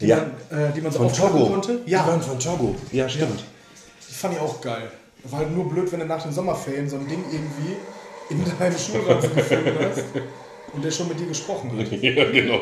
Die, 0.00 0.06
Ja. 0.06 0.26
man, 0.50 0.60
äh, 0.60 0.72
die 0.74 0.80
man 0.80 0.92
so 0.92 0.98
Von 0.98 1.12
Togo. 1.12 1.46
konnte? 1.46 1.80
Die 1.86 1.92
waren 1.94 2.18
Ja, 2.20 2.26
von 2.26 2.38
Togo. 2.38 2.74
Ja, 2.92 3.08
stimmt. 3.08 3.44
die 4.08 4.14
fand 4.14 4.34
ich 4.34 4.40
auch 4.40 4.60
geil. 4.60 4.90
War 5.24 5.40
halt 5.40 5.54
nur 5.54 5.68
blöd, 5.68 5.90
wenn 5.92 6.00
du 6.00 6.06
nach 6.06 6.22
den 6.22 6.32
Sommerferien 6.32 6.88
so 6.88 6.96
ein 6.96 7.06
Ding 7.08 7.24
irgendwie 7.30 7.74
in 8.30 8.44
deinem 8.58 8.78
Schulranzen 8.78 9.34
gefunden 9.36 9.74
hast 9.80 10.04
und 10.72 10.84
der 10.84 10.90
schon 10.90 11.08
mit 11.08 11.18
dir 11.20 11.26
gesprochen 11.26 11.76
hat. 11.78 11.90
Ja, 12.02 12.30
genau. 12.30 12.60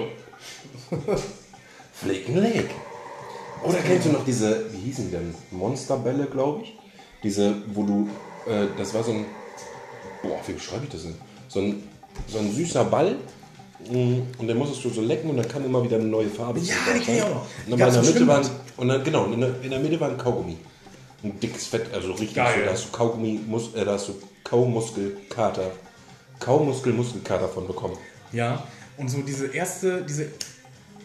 Flickenleg. 1.93 2.71
Oder 3.65 3.79
kennst 3.87 4.07
du 4.07 4.11
noch 4.13 4.25
diese, 4.25 4.65
wie 4.73 4.79
hießen 4.87 5.07
die 5.07 5.11
denn? 5.13 5.35
Monsterbälle, 5.51 6.27
glaube 6.27 6.63
ich. 6.63 6.79
Diese, 7.23 7.55
wo 7.75 7.83
du, 7.83 8.09
äh, 8.49 8.67
das 8.79 8.95
war 8.95 9.03
so 9.03 9.13
ein, 9.13 9.25
boah, 10.23 10.39
wie 10.47 10.53
beschreibe 10.53 10.85
ich 10.85 10.91
das 10.91 11.03
denn? 11.03 11.15
So 11.49 11.61
ein, 11.61 11.83
so 12.29 12.39
ein 12.39 12.53
süßer 12.53 12.85
Ball. 12.85 13.17
mm, 13.91 14.21
Und 14.39 14.47
den 14.49 14.57
musstest 14.57 14.85
du 14.85 14.91
so 14.91 15.01
lecken 15.01 15.31
und 15.31 15.37
dann 15.37 15.49
kam 15.49 15.65
immer 15.65 15.83
wieder 15.83 15.97
eine 15.97 16.07
neue 16.07 16.29
Farbe. 16.29 16.61
Ja, 16.61 16.75
die 16.95 17.01
kenn 17.01 17.17
ich 17.17 17.23
auch 17.23 17.29
noch. 17.31 17.47
Und 17.67 17.79
dann 17.79 17.81
war 17.81 17.89
in 17.89 17.95
der 17.95 18.03
im 18.03 18.07
Mitte 18.07 18.27
war, 18.27 18.43
Schwimmbad. 18.45 18.61
und 18.77 18.89
dann, 18.89 19.05
genau, 19.05 19.25
in 19.27 19.41
der, 19.41 19.51
in 19.63 19.71
der 19.71 19.81
Mitte 19.81 20.01
war 20.01 20.11
ein 20.11 20.19
Kaugummi. 20.19 20.57
Ein 21.23 21.41
dickes 21.41 21.67
Fett, 21.67 21.93
also 21.95 22.13
richtig 22.13 22.35
Geil. 22.35 22.55
so, 22.61 22.65
da 22.67 22.71
hast 22.73 22.85
du 22.87 22.91
Kaugummi, 22.93 23.41
Mus, 23.47 23.75
äh, 23.75 23.85
da 23.85 23.93
hast 23.95 24.09
du 24.09 24.15
Kaumuskelkater, 24.45 25.71
Kaumuskel-Muskelkater 26.41 27.49
von 27.49 27.67
bekommen. 27.67 27.97
Ja, 28.33 28.63
und 28.97 29.09
so 29.11 29.23
diese 29.23 29.47
erste, 29.49 30.03
diese 30.03 30.29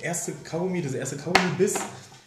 erste 0.02 0.34
Kaugummi, 0.44 0.82
diese 0.82 0.98
erste 0.98 1.18
Kaugummi-Biss 1.18 1.76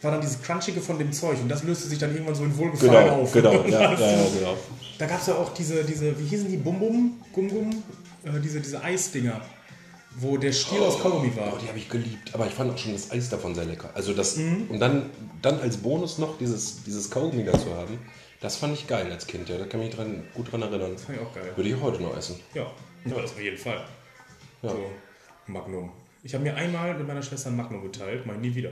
war 0.05 0.13
dann 0.13 0.21
dieses 0.21 0.43
Crunchige 0.43 0.81
von 0.81 0.99
dem 0.99 1.13
Zeug 1.13 1.39
und 1.41 1.49
das 1.49 1.63
löste 1.65 1.89
sich 1.89 1.99
dann 1.99 2.13
irgendwann 2.13 2.35
so 2.35 2.45
in 2.45 2.57
Wohlgefallen 2.57 3.05
Genau, 3.05 3.23
auf. 3.23 3.33
genau, 3.33 3.53
ja, 3.67 3.93
ja, 3.93 3.97
genau. 3.97 4.57
Da 4.99 5.07
gab 5.07 5.21
es 5.21 5.27
ja 5.27 5.35
auch 5.35 5.53
diese, 5.55 5.83
diese, 5.85 6.19
wie 6.19 6.25
hießen 6.27 6.49
die, 6.51 6.57
Bum 6.57 6.79
Bum, 6.79 7.21
Gum 7.33 7.49
Gum, 7.49 7.71
äh, 8.25 8.41
diese, 8.41 8.61
diese 8.61 8.83
Eisdinger, 8.83 9.41
wo 10.17 10.37
der 10.37 10.53
Stiel 10.53 10.81
aus 10.81 11.01
Kaugummi 11.01 11.35
war. 11.37 11.53
Oh, 11.55 11.59
die 11.61 11.69
habe 11.69 11.79
ich 11.79 11.89
geliebt. 11.89 12.33
Aber 12.35 12.47
ich 12.47 12.53
fand 12.53 12.73
auch 12.73 12.79
schon 12.79 12.93
das 12.93 13.11
Eis 13.11 13.29
davon 13.29 13.55
sehr 13.55 13.65
lecker. 13.65 13.91
Also 13.95 14.13
das, 14.13 14.37
und 14.37 14.79
dann, 14.79 15.11
dann 15.43 15.59
als 15.59 15.79
Bonus 15.79 16.19
noch 16.19 16.39
dieses, 16.39 16.85
dieses 16.85 17.11
Kaugummi 17.11 17.45
dazu 17.45 17.75
haben, 17.75 17.99
das 18.41 18.57
fand 18.57 18.75
ich 18.75 18.87
geil 18.87 19.11
als 19.11 19.27
Kind. 19.27 19.49
Ja, 19.49 19.59
da 19.59 19.65
kann 19.65 19.81
ich 19.81 19.89
mich 19.89 19.97
dran, 19.97 20.23
gut 20.35 20.53
dran 20.53 20.63
erinnern. 20.63 20.93
Das 20.93 21.05
fand 21.05 21.19
ich 21.19 21.25
auch 21.25 21.35
geil. 21.35 21.51
Würde 21.57 21.69
ich 21.71 21.81
heute 21.81 22.03
noch 22.03 22.17
essen. 22.17 22.39
Ja, 22.55 22.63
ja 23.07 23.21
das 23.21 23.33
auf 23.33 23.41
jeden 23.41 23.59
Fall. 23.59 23.83
Ja. 24.63 24.71
So, 24.71 24.77
Magnum. 25.47 25.91
Ich 26.23 26.33
habe 26.35 26.45
mir 26.45 26.55
einmal 26.55 26.95
mit 26.95 27.07
meiner 27.07 27.23
Schwester 27.23 27.51
ein 27.51 27.57
Magnum 27.57 27.83
geteilt, 27.83 28.25
mal 28.27 28.37
nie 28.37 28.55
wieder. 28.55 28.71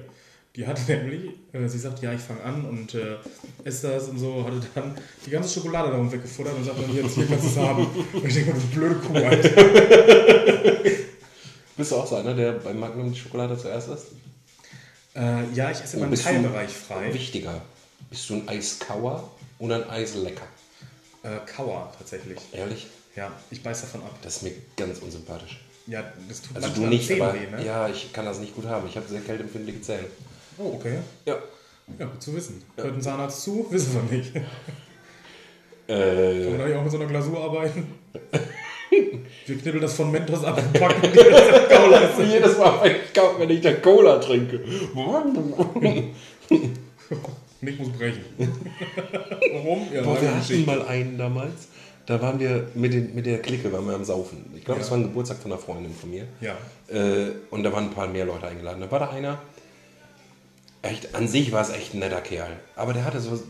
Die 0.54 0.66
hatte 0.66 0.82
nämlich, 0.92 1.30
äh, 1.52 1.66
sie 1.66 1.78
sagt, 1.78 2.02
ja, 2.02 2.12
ich 2.12 2.20
fange 2.20 2.42
an 2.42 2.64
und 2.66 2.94
äh, 2.94 3.16
esse 3.64 3.88
das 3.88 4.08
und 4.08 4.18
so, 4.18 4.44
hatte 4.44 4.60
dann 4.74 4.94
die 5.24 5.30
ganze 5.30 5.48
Schokolade 5.48 5.90
darum 5.90 6.12
weggefuttert 6.12 6.54
und 6.54 6.64
sagt 6.64 6.82
dann, 6.82 6.94
jetzt 6.94 7.14
hier 7.14 7.26
kannst 7.26 7.44
du 7.44 7.48
es 7.48 7.56
haben. 7.56 7.86
Und 8.12 8.26
ich 8.26 8.34
denke, 8.34 8.52
du 8.52 8.60
blöde 8.74 8.96
Kuh, 8.96 9.14
Alter. 9.14 9.48
Bist 11.76 11.90
du 11.90 11.96
auch 11.96 12.06
so 12.06 12.16
einer, 12.16 12.34
der 12.34 12.52
beim 12.52 12.78
Magnum 12.78 13.12
die 13.12 13.18
Schokolade 13.18 13.56
zuerst 13.56 13.88
isst? 13.88 14.08
Äh, 15.14 15.50
ja, 15.54 15.70
ich 15.70 15.80
esse 15.80 15.96
immer 15.96 16.06
einen 16.06 16.16
Teilbereich 16.16 16.70
frei. 16.70 17.14
Wichtiger. 17.14 17.62
Bist 18.10 18.28
du 18.28 18.34
ein 18.34 18.48
Eiskauer 18.48 19.30
oder 19.58 19.76
ein 19.76 19.88
Eislecker? 19.88 20.46
Äh, 21.22 21.38
Kauer 21.46 21.92
tatsächlich. 21.96 22.38
Ehrlich? 22.52 22.88
Ja, 23.16 23.32
ich 23.50 23.62
beiß 23.62 23.82
davon 23.82 24.02
ab. 24.02 24.18
Das 24.22 24.36
ist 24.36 24.42
mir 24.42 24.52
ganz 24.76 24.98
unsympathisch. 24.98 25.60
Ja, 25.86 26.04
das 26.28 26.42
tut 26.42 26.56
Also 26.56 26.68
du 26.68 26.86
nicht, 26.86 27.10
aber 27.12 27.34
weh, 27.34 27.46
ne? 27.50 27.64
ja, 27.64 27.88
ich 27.88 28.12
kann 28.12 28.24
das 28.24 28.38
nicht 28.38 28.54
gut 28.54 28.66
haben. 28.66 28.86
Ich 28.86 28.96
habe 28.96 29.08
sehr 29.08 29.20
kälteempfindliche 29.20 29.80
Zähne. 29.80 30.04
Oh, 30.58 30.74
okay. 30.76 30.98
Ja. 31.26 31.36
Ja, 31.98 32.06
gut 32.06 32.22
zu 32.22 32.34
wissen. 32.34 32.62
Hört 32.76 32.94
ein 32.94 33.00
Zahnarzt 33.02 33.42
zu? 33.42 33.66
Wissen 33.70 33.94
wir 34.08 34.16
nicht. 34.18 34.32
Kann 34.34 34.42
Äh, 35.88 36.48
man 36.50 36.58
da 36.58 36.66
nicht 36.66 36.76
auch 36.76 36.82
mit 36.82 36.92
so 36.92 36.98
einer 36.98 37.06
Glasur 37.06 37.40
arbeiten? 37.42 37.86
Wir 39.46 39.58
knibbeln 39.58 39.80
das 39.82 39.94
von 39.94 40.10
Mentos 40.12 40.44
ab 40.44 40.56
und 40.58 40.72
packen 40.80 41.02
die 41.12 41.74
Gauleiste. 41.74 42.22
jedes 42.24 42.56
Mal, 42.58 42.78
wenn 43.38 43.50
ich, 43.50 43.60
da 43.60 43.72
Cola 43.74 44.18
trinke. 44.20 44.60
Nick 47.60 47.78
muss 47.78 47.90
brechen. 47.92 48.20
Warum? 49.52 49.88
Ja, 49.92 50.02
Boah, 50.02 50.20
wir 50.20 50.34
hatten 50.34 50.64
mal 50.66 50.82
einen 50.86 51.18
damals. 51.18 51.68
Da 52.06 52.20
waren 52.20 52.38
wir 52.40 52.68
mit, 52.74 52.92
den, 52.92 53.14
mit 53.14 53.26
der 53.26 53.40
Clique 53.40 53.72
waren 53.72 53.86
wir 53.86 53.94
am 53.94 54.04
Saufen. 54.04 54.44
Ich 54.56 54.64
glaube, 54.64 54.78
Ja. 54.78 54.82
das 54.82 54.90
war 54.90 54.98
ein 54.98 55.04
Geburtstag 55.04 55.38
von 55.38 55.52
einer 55.52 55.60
Freundin 55.60 55.94
von 55.94 56.10
mir. 56.10 56.26
Ja. 56.40 56.56
Äh, 56.88 57.30
und 57.50 57.62
da 57.62 57.72
waren 57.72 57.84
ein 57.84 57.90
paar 57.94 58.08
mehr 58.08 58.24
Leute 58.26 58.46
eingeladen. 58.46 58.80
Da 58.80 58.90
war 58.90 58.98
da 58.98 59.10
einer, 59.10 59.40
echt, 60.82 61.14
an 61.14 61.28
sich 61.28 61.52
war 61.52 61.62
es 61.62 61.70
echt 61.70 61.94
ein 61.94 62.00
netter 62.00 62.20
Kerl. 62.20 62.56
Aber 62.76 62.92
der 62.92 63.04
hatte 63.04 63.20
so 63.20 63.40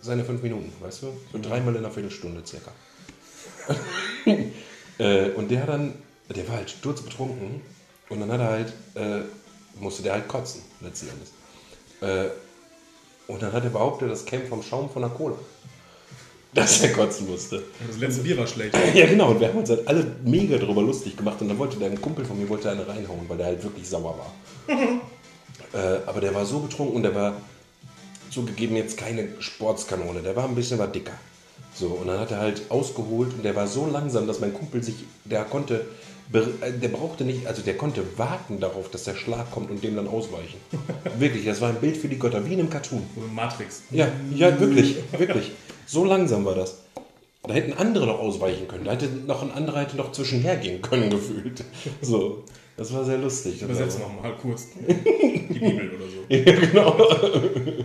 seine 0.00 0.24
fünf 0.24 0.42
Minuten, 0.42 0.72
weißt 0.80 1.02
du? 1.02 1.06
So 1.32 1.38
dreimal 1.40 1.74
in 1.74 1.84
einer 1.84 1.90
Viertelstunde 1.90 2.42
circa. 2.46 2.72
äh, 4.98 5.30
und 5.30 5.50
der 5.50 5.62
hat 5.62 5.68
dann, 5.68 5.94
der 6.34 6.46
war 6.48 6.56
halt 6.56 6.70
sturzbetrunken. 6.70 7.60
Und 8.08 8.20
dann 8.20 8.32
hat 8.32 8.40
er 8.40 8.48
halt, 8.48 8.72
äh, 8.94 9.80
musste 9.80 10.02
der 10.02 10.14
halt 10.14 10.28
kotzen, 10.28 10.62
letzten 10.80 11.08
Endes. 11.08 11.32
Äh, 12.00 12.30
und 13.30 13.42
dann 13.42 13.52
hat 13.52 13.64
er 13.64 13.70
behauptet, 13.70 14.10
das 14.10 14.24
käme 14.24 14.46
vom 14.46 14.62
Schaum 14.62 14.88
von 14.88 15.02
der 15.02 15.10
Cola. 15.10 15.36
Dass 16.54 16.82
er 16.82 16.92
kotzen 16.92 17.30
musste. 17.30 17.62
Das 17.86 17.98
letzte 17.98 18.22
Bier 18.22 18.38
war 18.38 18.46
schlecht. 18.46 18.74
Ja, 18.94 19.06
genau. 19.06 19.32
Und 19.32 19.40
wir 19.40 19.48
haben 19.48 19.58
uns 19.58 19.68
halt 19.68 19.86
alle 19.86 20.16
mega 20.24 20.56
drüber 20.56 20.80
lustig 20.80 21.14
gemacht. 21.14 21.40
Und 21.42 21.48
dann 21.48 21.58
wollte 21.58 21.76
der 21.78 21.90
ein 21.90 22.00
Kumpel 22.00 22.24
von 22.24 22.38
mir 22.38 22.48
wollte 22.48 22.70
eine 22.70 22.88
reinhauen, 22.88 23.28
weil 23.28 23.36
der 23.36 23.46
halt 23.46 23.62
wirklich 23.62 23.86
sauer 23.86 24.16
war. 24.18 24.32
Äh, 25.72 26.06
aber 26.06 26.20
der 26.20 26.34
war 26.34 26.46
so 26.46 26.60
betrunken 26.60 26.96
und 26.96 27.02
der 27.02 27.14
war 27.14 27.34
zugegeben 28.30 28.76
jetzt 28.76 28.96
keine 28.96 29.28
Sportskanone. 29.40 30.20
Der 30.20 30.36
war 30.36 30.44
ein 30.44 30.54
bisschen 30.54 30.78
war 30.78 30.88
dicker. 30.88 31.14
So, 31.74 31.88
und 31.88 32.08
dann 32.08 32.18
hat 32.18 32.30
er 32.30 32.38
halt 32.38 32.62
ausgeholt 32.70 33.32
und 33.34 33.44
der 33.44 33.54
war 33.54 33.66
so 33.66 33.86
langsam, 33.86 34.26
dass 34.26 34.40
mein 34.40 34.52
Kumpel 34.52 34.82
sich, 34.82 34.96
der 35.24 35.44
konnte, 35.44 35.86
äh, 36.32 36.72
der 36.72 36.88
brauchte 36.88 37.24
nicht, 37.24 37.46
also 37.46 37.62
der 37.62 37.76
konnte 37.76 38.02
warten 38.16 38.58
darauf, 38.58 38.90
dass 38.90 39.04
der 39.04 39.14
Schlag 39.14 39.50
kommt 39.52 39.70
und 39.70 39.84
dem 39.84 39.94
dann 39.94 40.08
ausweichen. 40.08 40.58
wirklich, 41.18 41.44
das 41.44 41.60
war 41.60 41.68
ein 41.68 41.76
Bild 41.76 41.96
für 41.96 42.08
die 42.08 42.18
Götter, 42.18 42.44
wie 42.44 42.54
in 42.54 42.60
einem 42.60 42.70
Cartoon. 42.70 43.04
Matrix. 43.32 43.82
Ja, 43.90 44.08
ja, 44.34 44.58
wirklich, 44.58 44.96
wirklich. 45.16 45.52
So 45.86 46.04
langsam 46.04 46.44
war 46.44 46.54
das. 46.54 46.78
Da 47.44 47.54
hätten 47.54 47.72
andere 47.72 48.06
noch 48.06 48.18
ausweichen 48.18 48.66
können. 48.66 48.84
Da 48.84 48.92
hätte 48.92 49.06
noch 49.06 49.42
ein 49.42 49.52
anderer 49.52 49.80
hätte 49.80 49.96
noch 49.96 50.12
zwischenher 50.12 50.56
gehen 50.56 50.82
können, 50.82 51.10
gefühlt. 51.10 51.64
So, 52.02 52.42
das 52.78 52.92
war 52.94 53.04
sehr 53.04 53.18
lustig. 53.18 53.60
War- 53.68 53.98
nochmal 53.98 54.36
kurz. 54.38 54.68
Die 54.88 55.58
Bibel 55.58 55.90
oder 55.94 56.08
so. 56.08 56.24
Ja, 56.28 56.60
genau. 56.60 57.84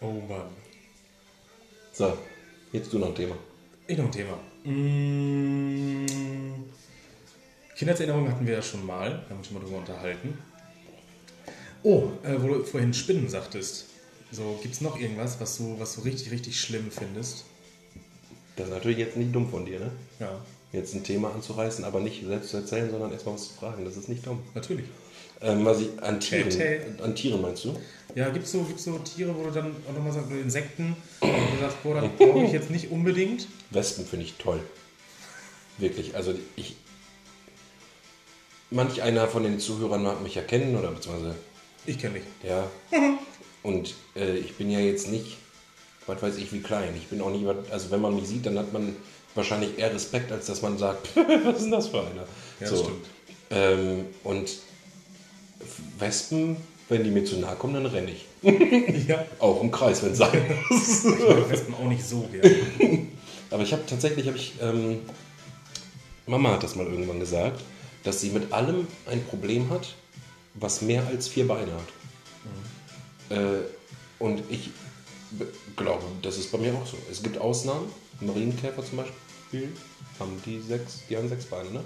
Oh 0.00 0.12
Mann. 0.28 0.46
So, 1.92 2.16
jetzt 2.72 2.92
du 2.92 2.98
noch 2.98 3.08
ein 3.08 3.14
Thema. 3.14 3.36
Ich 3.88 3.98
noch 3.98 4.04
ein 4.04 4.12
Thema. 4.12 4.38
Mm, 4.64 6.06
Kindheitserinnerungen 7.76 8.30
hatten 8.30 8.46
wir 8.46 8.54
ja 8.54 8.62
schon 8.62 8.86
mal. 8.86 9.10
Haben 9.10 9.24
wir 9.30 9.36
uns 9.38 9.46
schon 9.48 9.56
mal 9.58 9.64
drüber 9.64 9.78
unterhalten. 9.78 10.38
Oh, 11.82 12.10
äh, 12.22 12.40
wo 12.40 12.48
du 12.48 12.64
vorhin 12.64 12.94
Spinnen 12.94 13.28
sagtest. 13.28 13.86
So, 14.30 14.58
gibt 14.62 14.74
es 14.74 14.80
noch 14.82 15.00
irgendwas, 15.00 15.40
was 15.40 15.56
du, 15.56 15.78
was 15.80 15.94
du 15.96 16.02
richtig, 16.02 16.30
richtig 16.30 16.60
schlimm 16.60 16.90
findest? 16.90 17.44
Das 18.58 18.66
ist 18.68 18.72
natürlich 18.74 18.98
jetzt 18.98 19.16
nicht 19.16 19.34
dumm 19.34 19.48
von 19.50 19.64
dir, 19.64 19.78
ne? 19.80 19.90
Ja, 20.20 20.30
Jetzt 20.70 20.94
ein 20.94 21.02
Thema 21.02 21.32
anzureißen, 21.32 21.82
aber 21.84 22.00
nicht 22.00 22.22
selbst 22.26 22.50
zu 22.50 22.58
erzählen, 22.58 22.90
sondern 22.90 23.10
erstmal 23.10 23.36
was 23.36 23.48
zu 23.48 23.54
fragen. 23.54 23.86
Das 23.86 23.96
ist 23.96 24.08
nicht 24.10 24.26
dumm. 24.26 24.40
natürlich. 24.54 24.84
Ähm, 25.40 25.64
was 25.64 25.80
ich 25.80 25.88
an 26.02 26.20
Tieren, 26.20 26.50
Tell, 26.50 26.96
an 27.02 27.14
Tieren 27.14 27.40
meinst 27.40 27.64
du? 27.64 27.74
Ja, 28.14 28.28
gibt 28.28 28.44
es 28.44 28.52
so, 28.52 28.62
gibt's 28.64 28.84
so 28.84 28.98
Tiere, 28.98 29.34
wo 29.34 29.44
du 29.44 29.50
dann 29.50 29.74
auch 29.88 29.92
nochmal 29.94 30.12
sagst, 30.12 30.30
oder 30.30 30.40
Insekten, 30.40 30.96
wo 31.20 31.26
du 31.26 31.60
sagst, 31.60 31.82
boah, 31.82 31.94
das 31.94 32.10
brauche 32.18 32.44
ich 32.44 32.52
jetzt 32.52 32.70
nicht 32.70 32.90
unbedingt. 32.90 33.46
Wespen 33.70 34.04
finde 34.04 34.26
ich 34.26 34.34
toll. 34.34 34.60
Wirklich. 35.78 36.16
Also 36.16 36.34
ich. 36.56 36.76
Manch 38.70 39.00
einer 39.00 39.28
von 39.28 39.44
den 39.44 39.58
Zuhörern 39.60 40.02
mag 40.02 40.22
mich 40.22 40.34
ja 40.34 40.42
kennen 40.42 40.76
oder 40.76 40.90
beziehungsweise 40.90 41.34
Ich 41.86 41.98
kenne 41.98 42.14
dich. 42.14 42.24
ja. 42.42 42.68
Und 43.62 43.94
äh, 44.16 44.36
ich 44.36 44.54
bin 44.56 44.70
ja 44.70 44.78
jetzt 44.80 45.08
nicht, 45.08 45.36
was 46.08 46.22
weiß 46.22 46.36
ich, 46.38 46.52
wie 46.52 46.60
klein. 46.60 46.94
Ich 46.96 47.08
bin 47.08 47.20
auch 47.20 47.30
nicht, 47.30 47.44
also 47.70 47.90
wenn 47.90 48.00
man 48.00 48.14
mich 48.16 48.26
sieht, 48.26 48.46
dann 48.46 48.58
hat 48.58 48.72
man 48.72 48.96
wahrscheinlich 49.34 49.78
eher 49.78 49.94
Respekt, 49.94 50.32
als 50.32 50.46
dass 50.46 50.62
man 50.62 50.78
sagt, 50.78 51.08
was 51.44 51.56
ist 51.56 51.64
denn 51.64 51.70
das 51.70 51.88
für 51.88 52.00
einer? 52.00 52.26
Ja, 52.60 52.70
das 52.70 52.80
stimmt. 52.80 53.06
Ähm, 53.50 54.06
und 54.24 54.50
Wespen, 55.98 56.56
wenn 56.88 57.04
die 57.04 57.10
mir 57.10 57.24
zu 57.24 57.38
nahe 57.38 57.56
kommen, 57.56 57.74
dann 57.74 57.86
renne 57.86 58.10
ich. 58.10 58.26
Ja. 59.08 59.24
Auch 59.38 59.62
im 59.62 59.70
Kreis, 59.70 60.02
wenn 60.02 60.12
es 60.12 60.18
sein 60.18 60.42
muss. 60.70 61.04
Ich 61.04 61.18
mag 61.18 61.50
Wespen 61.50 61.74
auch 61.74 61.88
nicht 61.88 62.04
so 62.04 62.28
gerne. 62.30 63.06
Aber 63.50 63.62
ich 63.62 63.72
habe 63.72 63.82
tatsächlich, 63.86 64.26
habe 64.26 64.36
ich, 64.36 64.54
ähm, 64.60 65.00
Mama 66.26 66.52
hat 66.52 66.62
das 66.62 66.76
mal 66.76 66.86
irgendwann 66.86 67.20
gesagt, 67.20 67.62
dass 68.04 68.20
sie 68.20 68.30
mit 68.30 68.52
allem 68.52 68.86
ein 69.10 69.24
Problem 69.24 69.70
hat, 69.70 69.94
was 70.54 70.82
mehr 70.82 71.06
als 71.06 71.28
vier 71.28 71.48
Beine 71.48 71.72
hat. 71.72 73.38
Äh, 73.38 73.60
und 74.18 74.42
ich 74.50 74.70
glaube, 75.76 76.04
das 76.22 76.38
ist 76.38 76.52
bei 76.52 76.58
mir 76.58 76.74
auch 76.74 76.86
so. 76.86 76.96
Es 77.10 77.22
gibt 77.22 77.38
Ausnahmen, 77.38 77.90
Marienkäfer 78.20 78.84
zum 78.84 78.98
Beispiel, 78.98 79.72
haben 80.18 80.40
die 80.44 80.60
sechs, 80.60 81.02
die 81.08 81.16
haben 81.16 81.28
sechs 81.28 81.46
Beine, 81.46 81.70
ne? 81.70 81.80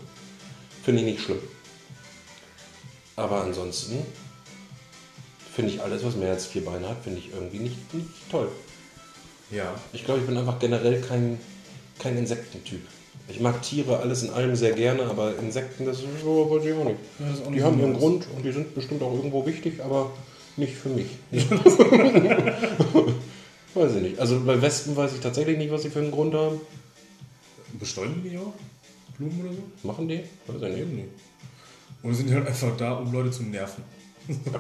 Finde 0.85 1.03
ich 1.03 1.07
nicht 1.07 1.23
schlimm. 1.23 1.39
Aber 3.17 3.43
ansonsten 3.43 3.99
finde 5.55 5.73
ich 5.73 5.83
alles, 5.83 6.05
was 6.05 6.17
mehr 6.17 6.33
als 6.33 6.47
vier 6.47 6.65
Beine 6.65 6.89
hat, 6.89 7.05
finde 7.05 7.19
ich 7.19 7.33
irgendwie 7.33 7.59
nicht, 7.59 7.95
nicht 7.95 8.09
toll. 8.31 8.49
Ja. 9.51 9.75
Ich 9.93 10.05
glaube, 10.05 10.21
ich 10.21 10.27
bin 10.27 10.37
einfach 10.37 10.59
generell 10.59 11.01
kein, 11.03 11.39
kein 11.99 12.17
Insektentyp. 12.17 12.81
Ich 13.29 13.39
mag 13.39 13.63
Tiere 13.63 13.99
alles 13.99 14.23
in 14.23 14.31
allem 14.31 14.57
sehr 14.57 14.73
gerne, 14.73 15.05
aber 15.05 15.39
Insekten, 15.39 15.85
das 15.85 16.03
weiß 16.03 16.65
ich 16.65 16.73
auch 16.73 16.85
nicht. 16.85 16.99
Ja, 17.19 17.27
auch 17.27 17.51
nicht 17.51 17.55
die 17.55 17.63
haben 17.63 17.79
ihren. 17.79 17.95
Grund 17.95 18.27
und 18.35 18.45
die 18.45 18.51
sind 18.51 18.75
bestimmt 18.75 19.03
auch 19.03 19.15
irgendwo 19.15 19.47
wichtig, 19.47 19.83
aber 19.83 20.11
nicht 20.57 20.75
für 20.75 20.89
mich. 20.89 21.07
weiß 23.75 23.97
ich 23.97 24.03
nicht. 24.03 24.19
Also 24.19 24.41
bei 24.41 24.61
Wespen 24.61 24.97
weiß 24.97 25.15
ich 25.15 25.21
tatsächlich 25.21 25.59
nicht, 25.59 25.71
was 25.71 25.83
sie 25.83 25.91
für 25.91 26.01
einen 26.01 26.11
Grund 26.11 26.35
haben. 26.35 26.61
Bestäuben 27.79 28.23
die 28.23 28.37
auch? 28.39 28.53
Blumen 29.17 29.41
oder 29.45 29.53
so? 29.55 29.87
Machen 29.89 30.09
die? 30.09 30.21
Weiß 30.47 30.63
ich 30.63 30.87
nicht. 30.87 31.09
Und 32.03 32.15
sind 32.15 32.33
halt 32.33 32.47
einfach 32.47 32.77
da, 32.77 32.95
um 32.95 33.13
Leute 33.13 33.31
zu 33.31 33.45
nerven. 33.45 33.85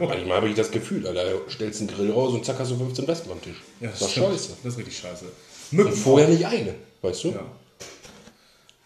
Manchmal 0.00 0.36
habe 0.36 0.48
ich 0.48 0.56
das 0.56 0.70
Gefühl, 0.70 1.06
Alter, 1.06 1.22
stellst 1.48 1.80
einen 1.80 1.88
Grill 1.90 2.10
raus 2.10 2.32
und 2.34 2.44
zack, 2.44 2.58
hast 2.58 2.70
du 2.72 2.76
15 2.76 3.06
Wespen 3.06 3.32
am 3.32 3.40
Tisch. 3.40 3.62
das 3.80 4.00
ist 4.00 4.10
stimmt. 4.10 4.26
scheiße. 4.26 4.52
Das 4.62 4.72
ist 4.72 4.78
richtig 4.78 4.98
scheiße. 4.98 5.24
Und 5.70 5.78
Mücken. 5.78 5.92
vorher 5.92 6.28
nicht 6.28 6.44
eine, 6.46 6.74
weißt 7.00 7.24
du? 7.24 7.28
Ja. 7.28 7.46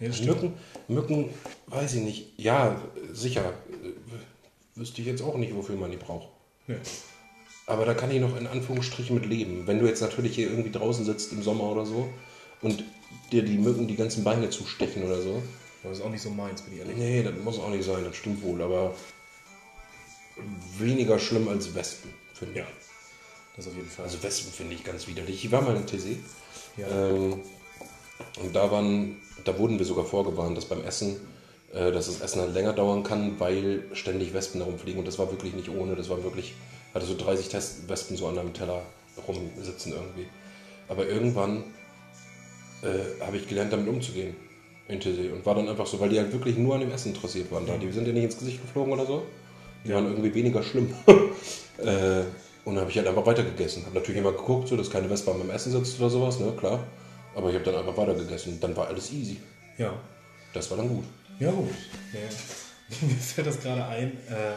ja 0.01 0.09
das. 0.09 0.20
Mücken, 0.22 0.53
Mücken, 0.89 1.31
weiß 1.68 1.95
ich 1.95 2.03
nicht. 2.03 2.27
Ja, 2.39 2.81
sicher. 3.12 3.53
äh, 3.70 4.79
Wüsste 4.79 5.01
ich 5.01 5.07
jetzt 5.07 5.22
auch 5.22 5.37
nicht, 5.37 5.55
wofür 5.55 5.77
man 5.77 5.91
die 5.91 5.97
braucht. 5.97 6.29
Nee. 6.66 6.77
Aber 7.67 7.85
da 7.85 7.95
kann 7.95 8.11
ich 8.11 8.21
noch 8.21 8.37
in 8.37 8.47
Anführungsstrichen 8.47 9.14
mit 9.14 9.27
leben. 9.27 9.67
Wenn 9.67 9.81
du 9.81 9.87
jetzt 9.87 10.01
natürlich 10.01 10.35
hier 10.37 10.49
irgendwie 10.49 10.71
draußen 10.71 11.05
sitzt 11.05 11.33
im 11.33 11.43
Sommer 11.43 11.64
oder 11.64 11.85
so 11.85 12.09
und 12.62 12.85
dir 13.33 13.43
die 13.43 13.59
Mücken 13.59 13.89
die 13.89 13.97
ganzen 13.97 14.23
Beine 14.25 14.51
zustechen 14.51 15.03
oder 15.03 15.21
so. 15.21 15.43
Das 15.83 15.99
ist 15.99 16.05
auch 16.05 16.11
nicht 16.11 16.23
so 16.23 16.31
meins, 16.31 16.62
bin 16.62 16.75
ich 16.75 16.81
ehrlich. 16.81 16.97
Nee, 16.97 17.23
das 17.23 17.35
muss 17.43 17.59
auch 17.59 17.71
nicht 17.71 17.85
sein, 17.85 18.05
das 18.05 18.17
stimmt 18.17 18.43
wohl. 18.43 18.62
Aber 18.62 18.95
weniger 20.79 21.19
schlimm 21.19 21.49
als 21.49 21.75
Wespen, 21.75 22.12
finde 22.35 22.55
ich. 22.55 22.59
Ja, 22.61 22.67
das 23.57 23.69
auf 23.69 23.75
jeden 23.75 23.89
Fall. 23.89 24.05
Also 24.05 24.23
Wespen 24.23 24.53
finde 24.53 24.75
ich 24.75 24.85
ganz 24.85 25.07
widerlich. 25.07 25.45
Ich 25.45 25.53
war 25.53 25.62
mal 25.62 25.77
in 25.77 25.87
TC. 25.87 26.19
Ja. 26.77 26.87
Ähm, 26.89 27.41
und 28.43 28.55
da 28.55 28.71
waren, 28.71 29.17
da 29.45 29.59
wurden 29.59 29.79
wir 29.79 29.87
sogar 29.87 30.05
vorgewarnt, 30.05 30.57
dass 30.57 30.67
beim 30.67 30.85
Essen, 30.85 31.17
äh, 31.73 31.91
dass 31.93 32.07
das 32.07 32.21
Essen 32.21 32.41
halt 32.41 32.55
länger 32.55 32.73
dauern 32.73 33.03
kann, 33.03 33.39
weil 33.41 33.85
ständig 33.93 34.35
Wespen 34.35 34.61
herumfliegen. 34.61 34.99
Und 34.99 35.09
das 35.09 35.19
war 35.19 35.31
wirklich 35.31 35.55
nicht 35.55 35.69
ohne. 35.69 35.97
Das 35.97 36.09
war 36.09 36.23
wirklich, 36.23 36.55
hatte 36.95 37.07
so 37.07 37.16
30 37.16 37.49
Test 37.49 37.89
Wespen 37.89 38.16
so 38.16 38.26
an 38.28 38.39
einem 38.39 38.53
Teller 38.53 38.82
rumsitzen 39.26 39.93
irgendwie. 39.93 40.26
Aber 40.89 41.07
irgendwann 41.07 41.64
äh, 42.82 43.22
habe 43.24 43.37
ich 43.37 43.49
gelernt, 43.49 43.72
damit 43.72 43.89
umzugehen. 43.89 44.37
Und 44.89 45.45
war 45.45 45.57
dann 45.57 45.68
einfach 45.68 45.87
so, 45.87 45.99
weil 45.99 46.11
die 46.11 46.18
halt 46.18 46.32
wirklich 46.32 46.57
nur 46.57 46.74
an 46.74 46.80
dem 46.80 46.93
Essen 46.93 47.12
interessiert 47.12 47.51
waren. 47.51 47.66
Da. 47.66 47.76
Die 47.76 47.91
sind 47.91 48.07
ja 48.07 48.12
nicht 48.12 48.24
ins 48.24 48.39
Gesicht 48.39 48.62
geflogen 48.62 48.93
oder 48.93 49.05
so. 49.05 49.24
Die 49.84 49.93
waren 49.93 50.07
irgendwie 50.07 50.32
weniger 50.32 50.62
schlimm. 50.62 50.95
äh, 51.78 52.22
und 52.64 52.74
dann 52.74 52.80
habe 52.80 52.91
ich 52.91 52.97
halt 52.97 53.09
einfach 53.09 53.26
weitergegessen. 53.26 53.84
Habe 53.84 53.97
natürlich 53.97 54.20
immer 54.20 54.32
geguckt, 54.32 54.68
so, 54.68 54.76
dass 54.76 54.91
keine 54.91 55.11
Wespe 55.11 55.32
meinem 55.34 55.51
Essen 55.51 55.72
sitzt 55.72 55.99
oder 55.99 56.11
sowas, 56.11 56.39
ne, 56.39 56.53
klar. 56.57 56.84
Aber 57.34 57.49
ich 57.49 57.55
habe 57.57 57.64
dann 57.64 57.74
einfach 57.76 57.97
weitergegessen. 57.97 58.61
Dann 58.61 58.76
war 58.76 58.87
alles 58.89 59.12
easy. 59.12 59.39
ja. 59.78 59.93
Das 60.53 60.70
war 60.70 60.78
dann 60.78 60.89
gut. 60.89 61.05
Ja, 61.39 61.51
gut. 61.51 61.68
Ja. 62.14 62.20
Mir 63.07 63.14
fällt 63.16 63.47
das 63.47 63.61
gerade 63.61 63.84
ein. 63.84 64.12
Äh, 64.28 64.55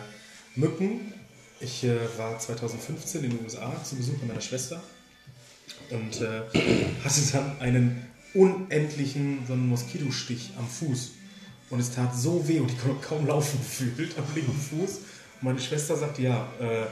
Mücken. 0.55 1.13
Ich 1.61 1.83
äh, 1.83 1.97
war 2.17 2.39
2015 2.39 3.23
in 3.23 3.31
den 3.31 3.43
USA 3.43 3.73
zu 3.83 3.95
Besuch 3.95 4.17
bei 4.19 4.27
meiner 4.27 4.41
Schwester 4.41 4.81
und 5.89 6.21
äh, 6.21 6.41
hatte 7.03 7.21
dann 7.33 7.59
einen 7.59 8.05
unendlichen 8.33 9.39
so 9.47 9.53
einen 9.53 9.67
Moskitostich 9.67 10.51
am 10.57 10.67
Fuß. 10.67 11.11
Und 11.69 11.79
es 11.79 11.93
tat 11.93 12.15
so 12.17 12.47
weh 12.47 12.59
und 12.59 12.71
ich 12.71 12.79
konnte 12.79 13.05
kaum 13.05 13.27
laufen 13.27 13.59
gefühlt 13.79 14.17
am 14.17 14.23
linken 14.33 14.53
Fuß. 14.53 14.97
Und 14.97 15.43
meine 15.43 15.59
Schwester 15.59 15.95
sagte, 15.95 16.21
ja, 16.21 16.47
äh, 16.59 16.85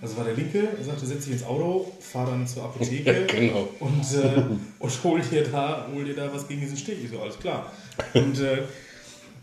also 0.00 0.16
war 0.16 0.24
der 0.24 0.34
linke, 0.34 0.68
er 0.76 0.84
sagte, 0.84 1.06
setz 1.06 1.24
dich 1.24 1.34
ins 1.34 1.44
Auto, 1.44 1.92
fahr 2.00 2.26
dann 2.26 2.46
zur 2.46 2.64
Apotheke 2.64 3.26
Genau. 3.28 3.68
und, 3.80 4.04
äh, 4.14 4.42
und 4.78 5.04
hol, 5.04 5.20
dir 5.20 5.44
da, 5.44 5.88
hol 5.92 6.04
dir 6.04 6.14
da 6.14 6.32
was 6.32 6.48
gegen 6.48 6.60
diesen 6.60 6.76
Stich. 6.76 7.04
Ich 7.04 7.10
so, 7.10 7.20
alles 7.20 7.38
klar. 7.38 7.72
Und 8.12 8.40
äh, 8.40 8.62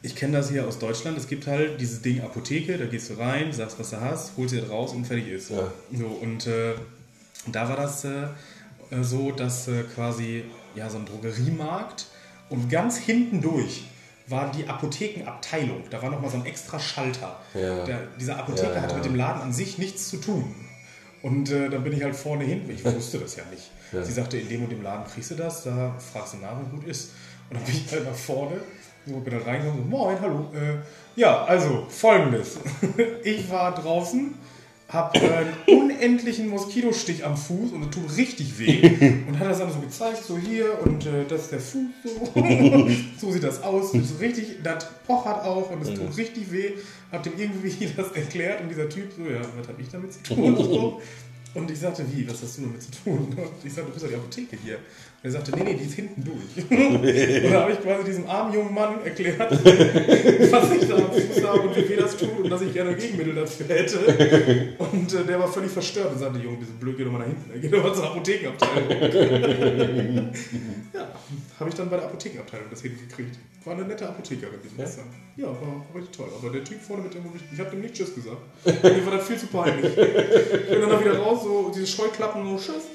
ich 0.04 0.16
kenne 0.16 0.38
das 0.38 0.50
hier 0.50 0.68
aus 0.68 0.80
Deutschland. 0.80 1.18
Es 1.18 1.28
gibt 1.28 1.48
halt 1.48 1.80
dieses 1.80 2.02
Ding 2.02 2.22
Apotheke, 2.22 2.78
da 2.78 2.86
gehst 2.86 3.10
du 3.10 3.14
rein, 3.16 3.54
sagst, 3.54 3.80
was 3.80 3.92
du 3.92 4.02
hast, 4.02 4.32
holst 4.38 4.54
dir 4.54 4.62
das 4.62 4.70
raus 4.70 4.94
und 4.94 5.06
fertig 5.06 5.28
ist. 5.28 5.52
Ja. 5.52 5.72
So, 5.94 6.08
und 6.08 6.48
äh, 6.48 6.74
da 7.52 7.70
war 7.70 7.76
das 7.76 8.04
äh, 8.06 8.28
so, 9.02 9.32
dass 9.32 9.68
äh, 9.68 9.84
quasi 9.96 10.44
ja, 10.76 10.90
so 10.90 10.98
ein 10.98 11.06
Drogeriemarkt 11.06 12.08
und 12.50 12.70
ganz 12.70 12.98
hinten 12.98 13.42
durch 13.42 13.84
war 14.28 14.52
die 14.52 14.68
Apothekenabteilung. 14.68 15.84
Da 15.90 16.02
war 16.02 16.10
nochmal 16.10 16.32
so 16.32 16.38
ein 16.38 16.46
extra 16.46 16.80
Schalter. 16.80 17.40
Ja. 17.54 17.84
Der, 17.86 18.00
dieser 18.20 18.38
Apotheker 18.38 18.76
Ja, 18.76 18.82
hatte 18.82 18.96
mit 18.96 19.06
dem 19.06 19.16
Laden 19.16 19.42
an 19.42 19.54
sich 19.54 19.78
nichts 19.78 20.10
zu 20.10 20.18
tun. 20.18 20.56
Und 21.22 21.52
äh, 21.52 21.70
dann 21.70 21.84
bin 21.84 21.94
ich 21.94 22.04
halt 22.04 22.16
vorne 22.16 22.44
hin, 22.44 22.68
ich 22.70 22.84
wusste 22.84 23.20
das 23.20 23.36
ja 23.36 23.44
nicht. 23.52 23.70
Sie 23.92 24.14
sagte, 24.14 24.38
in 24.38 24.48
dem 24.48 24.64
und 24.64 24.72
dem 24.72 24.82
Laden 24.82 25.06
kriegst 25.06 25.32
du 25.32 25.36
das, 25.36 25.64
da 25.64 25.94
fragst 26.00 26.34
du 26.34 26.38
nach, 26.38 26.58
wie 26.62 26.78
gut 26.78 26.88
ist. 26.88 27.12
Und 27.50 27.58
dann 27.58 27.66
bin 27.66 27.76
ich 27.76 27.92
halt 27.92 28.06
nach 28.06 28.16
vorne, 28.16 28.62
so 29.06 29.20
bin 29.20 29.34
dann 29.34 29.42
reingekommen, 29.44 29.84
so, 29.84 29.90
moin, 29.90 30.18
hallo. 30.20 30.46
Äh, 30.54 31.20
ja, 31.20 31.44
also 31.46 31.86
folgendes. 31.90 32.60
ich 33.24 33.50
war 33.50 33.74
draußen, 33.74 34.36
habe 34.88 35.20
einen 35.20 35.54
unendlichen 35.68 36.50
Moskitostich 36.50 37.26
am 37.26 37.38
Fuß 37.38 37.72
und 37.72 37.84
es 37.84 37.90
tut 37.90 38.18
richtig 38.18 38.60
weh. 38.60 39.24
Und 39.28 39.40
hat 39.40 39.50
das 39.50 39.60
dann 39.60 39.72
so 39.72 39.80
gezeigt, 39.80 40.24
so 40.24 40.38
hier 40.38 40.78
und 40.84 41.06
äh, 41.06 41.26
das 41.28 41.44
ist 41.44 41.52
der 41.54 41.60
Fuß 41.60 41.88
so. 42.04 42.90
so 43.20 43.32
sieht 43.32 43.44
das 43.44 43.64
aus. 43.64 43.92
Und 43.92 44.04
so 44.04 44.16
richtig, 44.18 44.62
das 44.64 44.88
pochert 45.08 45.46
auch 45.46 45.72
und 45.72 45.82
es 45.82 45.94
tut 45.94 46.18
richtig 46.18 46.52
weh. 46.52 46.72
Hab 47.12 47.24
dem 47.24 47.34
irgendwie 47.38 47.90
das 47.96 48.12
erklärt 48.12 48.62
und 48.62 48.70
dieser 48.70 48.90
Typ 48.90 49.12
so, 49.16 49.24
ja, 49.24 49.42
was 49.58 49.68
habe 49.68 49.82
ich 49.82 49.90
damit 49.90 50.14
zu 50.14 50.24
tun? 50.24 50.56
Und, 50.56 50.58
so. 50.58 51.02
und 51.54 51.72
ich 51.72 51.80
sagte, 51.80 52.06
wie, 52.12 52.30
was 52.30 52.42
hast 52.42 52.58
du 52.58 52.64
damit 52.64 52.82
zu 52.82 52.92
tun? 53.04 53.20
Und 53.20 53.50
ich 53.64 53.74
sagte, 53.74 53.90
du 53.90 53.94
bist 53.94 54.06
doch 54.06 54.10
die 54.10 54.16
Apotheke 54.16 54.58
hier. 54.62 54.80
Er 55.24 55.30
sagte, 55.30 55.52
nee, 55.56 55.64
nee, 55.64 55.76
die 55.76 55.84
ist 55.84 55.94
hinten 55.94 56.24
durch. 56.24 56.66
und 56.72 57.54
da 57.54 57.62
habe 57.62 57.74
ich 57.74 57.80
quasi 57.80 58.04
diesem 58.06 58.28
armen 58.28 58.56
jungen 58.56 58.74
Mann 58.74 59.06
erklärt, 59.06 59.40
was 59.52 60.72
ich 60.72 60.88
da 60.88 60.96
am 60.96 61.12
Fuß 61.12 61.44
habe 61.44 61.60
und 61.62 61.76
wie 61.76 61.90
weh 61.90 61.96
das 61.96 62.18
tut 62.18 62.40
und 62.40 62.50
dass 62.50 62.64
ich 62.64 62.74
gerne 62.74 62.96
Gegenmittel 62.96 63.36
dafür 63.36 63.68
hätte. 63.68 64.74
Und 64.80 65.14
äh, 65.14 65.24
der 65.24 65.40
war 65.40 65.48
völlig 65.48 65.70
verstört 65.70 66.14
und 66.14 66.18
sagte, 66.18 66.40
Junge, 66.40 66.58
du 66.58 66.66
blöd, 66.80 66.98
geh 66.98 67.04
doch 67.04 67.12
mal 67.12 67.20
nach 67.20 67.28
hinten. 67.28 67.52
Geh 67.62 67.70
doch 67.70 67.84
mal 67.84 67.94
zur 67.94 68.06
Apothekenabteilung. 68.06 68.90
ja, 70.92 71.08
habe 71.60 71.70
ich 71.70 71.76
dann 71.76 71.88
bei 71.92 71.98
der 71.98 72.06
Apothekenabteilung 72.08 72.66
das 72.72 72.82
hingekriegt. 72.82 73.38
War 73.64 73.76
eine 73.76 73.84
nette 73.84 74.10
Apothekerin, 74.10 74.60
die 74.64 74.70
Schwester. 74.76 75.04
Ja, 75.38 75.50
war, 75.50 75.62
war 75.62 75.86
richtig 75.98 76.18
toll. 76.18 76.30
Aber 76.36 76.50
der 76.50 76.64
Typ 76.64 76.82
vorne 76.82 77.04
mit 77.04 77.14
dem, 77.14 77.26
ich, 77.36 77.44
ich 77.54 77.60
habe 77.60 77.70
dem 77.70 77.82
nicht 77.82 77.94
Tschüss 77.94 78.16
gesagt. 78.16 78.42
Mir 78.66 79.06
war 79.06 79.18
das 79.18 79.28
viel 79.28 79.38
zu 79.38 79.46
peinlich. 79.46 79.86
Ich 79.86 79.96
bin 80.68 80.82
dann 80.82 80.90
da 80.90 81.00
wieder 81.00 81.20
raus, 81.20 81.44
so 81.44 81.72
diese 81.72 81.86
Scheuklappen, 81.86 82.58
so 82.58 82.58
Tschüss. 82.58 82.86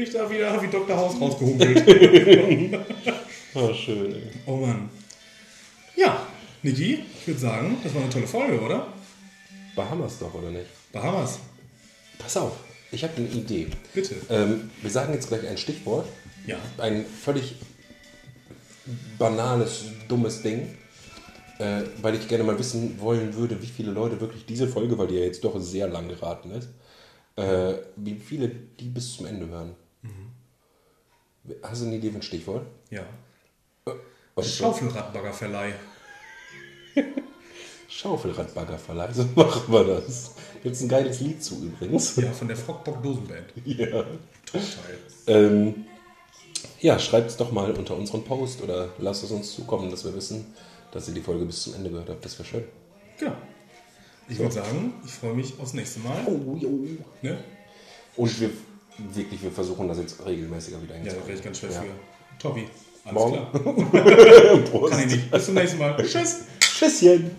Bin 0.00 0.08
ich 0.08 0.14
da 0.14 0.30
wieder 0.30 0.62
wie 0.62 0.68
Dr. 0.68 0.96
Haus 0.96 1.14
rausgehumpelt. 1.20 2.78
Ah, 3.54 3.74
schön, 3.74 4.14
ey. 4.14 4.22
Oh 4.46 4.56
Mann. 4.56 4.88
Ja, 5.94 6.26
Niki, 6.62 7.04
ich 7.20 7.26
würde 7.26 7.40
sagen, 7.40 7.76
das 7.82 7.94
war 7.94 8.00
eine 8.02 8.10
tolle 8.10 8.26
Folge, 8.26 8.60
oder? 8.60 8.86
Bahamas 9.76 10.18
doch, 10.18 10.32
oder 10.32 10.50
nicht? 10.50 10.66
Bahamas, 10.92 11.38
Pass 12.18 12.36
auf, 12.38 12.52
ich 12.92 13.02
habe 13.02 13.14
eine 13.16 13.28
Idee. 13.28 13.66
bitte. 13.92 14.14
Ähm, 14.30 14.70
wir 14.80 14.90
sagen 14.90 15.12
jetzt 15.12 15.28
gleich 15.28 15.46
ein 15.46 15.58
Stichwort. 15.58 16.06
Ja. 16.46 16.56
Ein 16.78 17.04
völlig 17.04 17.56
banales, 19.18 19.84
dummes 20.08 20.42
Ding. 20.42 20.78
Äh, 21.58 21.82
weil 22.00 22.14
ich 22.14 22.26
gerne 22.26 22.44
mal 22.44 22.58
wissen 22.58 22.98
wollen 23.00 23.34
würde, 23.34 23.60
wie 23.60 23.66
viele 23.66 23.90
Leute 23.90 24.18
wirklich 24.18 24.46
diese 24.46 24.66
Folge, 24.66 24.96
weil 24.96 25.08
die 25.08 25.16
ja 25.16 25.24
jetzt 25.24 25.44
doch 25.44 25.60
sehr 25.60 25.88
lang 25.88 26.08
geraten 26.08 26.52
ist, 26.52 26.70
äh, 27.36 27.74
wie 27.96 28.14
viele 28.14 28.48
die 28.48 28.88
bis 28.88 29.14
zum 29.16 29.26
Ende 29.26 29.46
hören. 29.46 29.74
Hast 31.62 31.82
du 31.82 31.86
eine 31.86 31.96
Idee 31.96 32.10
für 32.10 32.16
ein 32.16 32.22
Stichwort? 32.22 32.66
Ja. 32.90 33.04
Was 34.34 34.46
ist 34.46 34.60
das? 34.60 34.66
Schaufelradbaggerverleih. 34.66 35.74
Schaufelradbaggerverleih, 37.88 39.12
so 39.12 39.24
machen 39.34 39.72
wir 39.72 39.84
das. 39.84 40.32
Gibt 40.62 40.76
es 40.76 40.82
ein 40.82 40.88
geiles 40.88 41.20
Lied 41.20 41.42
zu 41.42 41.56
übrigens. 41.56 42.16
Ja, 42.16 42.30
von 42.32 42.48
der 42.48 42.56
Frockbock 42.56 43.02
Dosenband. 43.02 43.46
Ja. 43.64 44.04
Top-Teil. 44.46 44.98
Ähm, 45.26 45.86
ja, 46.80 46.98
schreibt 46.98 47.30
es 47.30 47.36
doch 47.36 47.52
mal 47.52 47.72
unter 47.72 47.96
unseren 47.96 48.24
Post 48.24 48.62
oder 48.62 48.90
lasst 48.98 49.24
es 49.24 49.30
uns 49.30 49.54
zukommen, 49.54 49.90
dass 49.90 50.04
wir 50.04 50.14
wissen, 50.14 50.54
dass 50.92 51.08
ihr 51.08 51.14
die 51.14 51.20
Folge 51.20 51.44
bis 51.44 51.62
zum 51.62 51.74
Ende 51.74 51.90
gehört 51.90 52.08
habt. 52.08 52.24
Das 52.24 52.38
wäre 52.38 52.48
schön. 52.48 52.64
Genau. 53.18 53.36
Ich 54.28 54.38
würde 54.38 54.52
sagen, 54.52 54.94
ich 55.04 55.12
freue 55.12 55.34
mich 55.34 55.58
aufs 55.58 55.74
nächste 55.74 56.00
Mal. 56.00 56.24
Oh, 56.26 56.56
jo. 56.56 56.86
Ne? 57.22 57.38
Und 58.16 58.40
wir 58.40 58.50
wirklich, 59.14 59.42
wir 59.42 59.50
versuchen 59.50 59.88
das 59.88 59.98
jetzt 59.98 60.24
regelmäßiger 60.24 60.82
wieder 60.82 60.96
Ja, 60.96 61.12
da 61.12 61.26
wäre 61.26 61.36
ich 61.38 61.42
ganz 61.44 61.58
schwer 61.58 61.70
Ja. 61.70 61.80
für. 61.82 61.88
Tobi, 62.38 62.66
alles 63.04 63.14
Morgen. 63.14 63.34
klar. 63.34 64.90
Kann 64.90 65.00
ich 65.00 65.06
nicht. 65.16 65.30
Bis 65.30 65.44
zum 65.46 65.54
nächsten 65.54 65.78
Mal. 65.78 65.96
Tschüss. 66.06 66.40
Tschüsschen. 66.60 67.30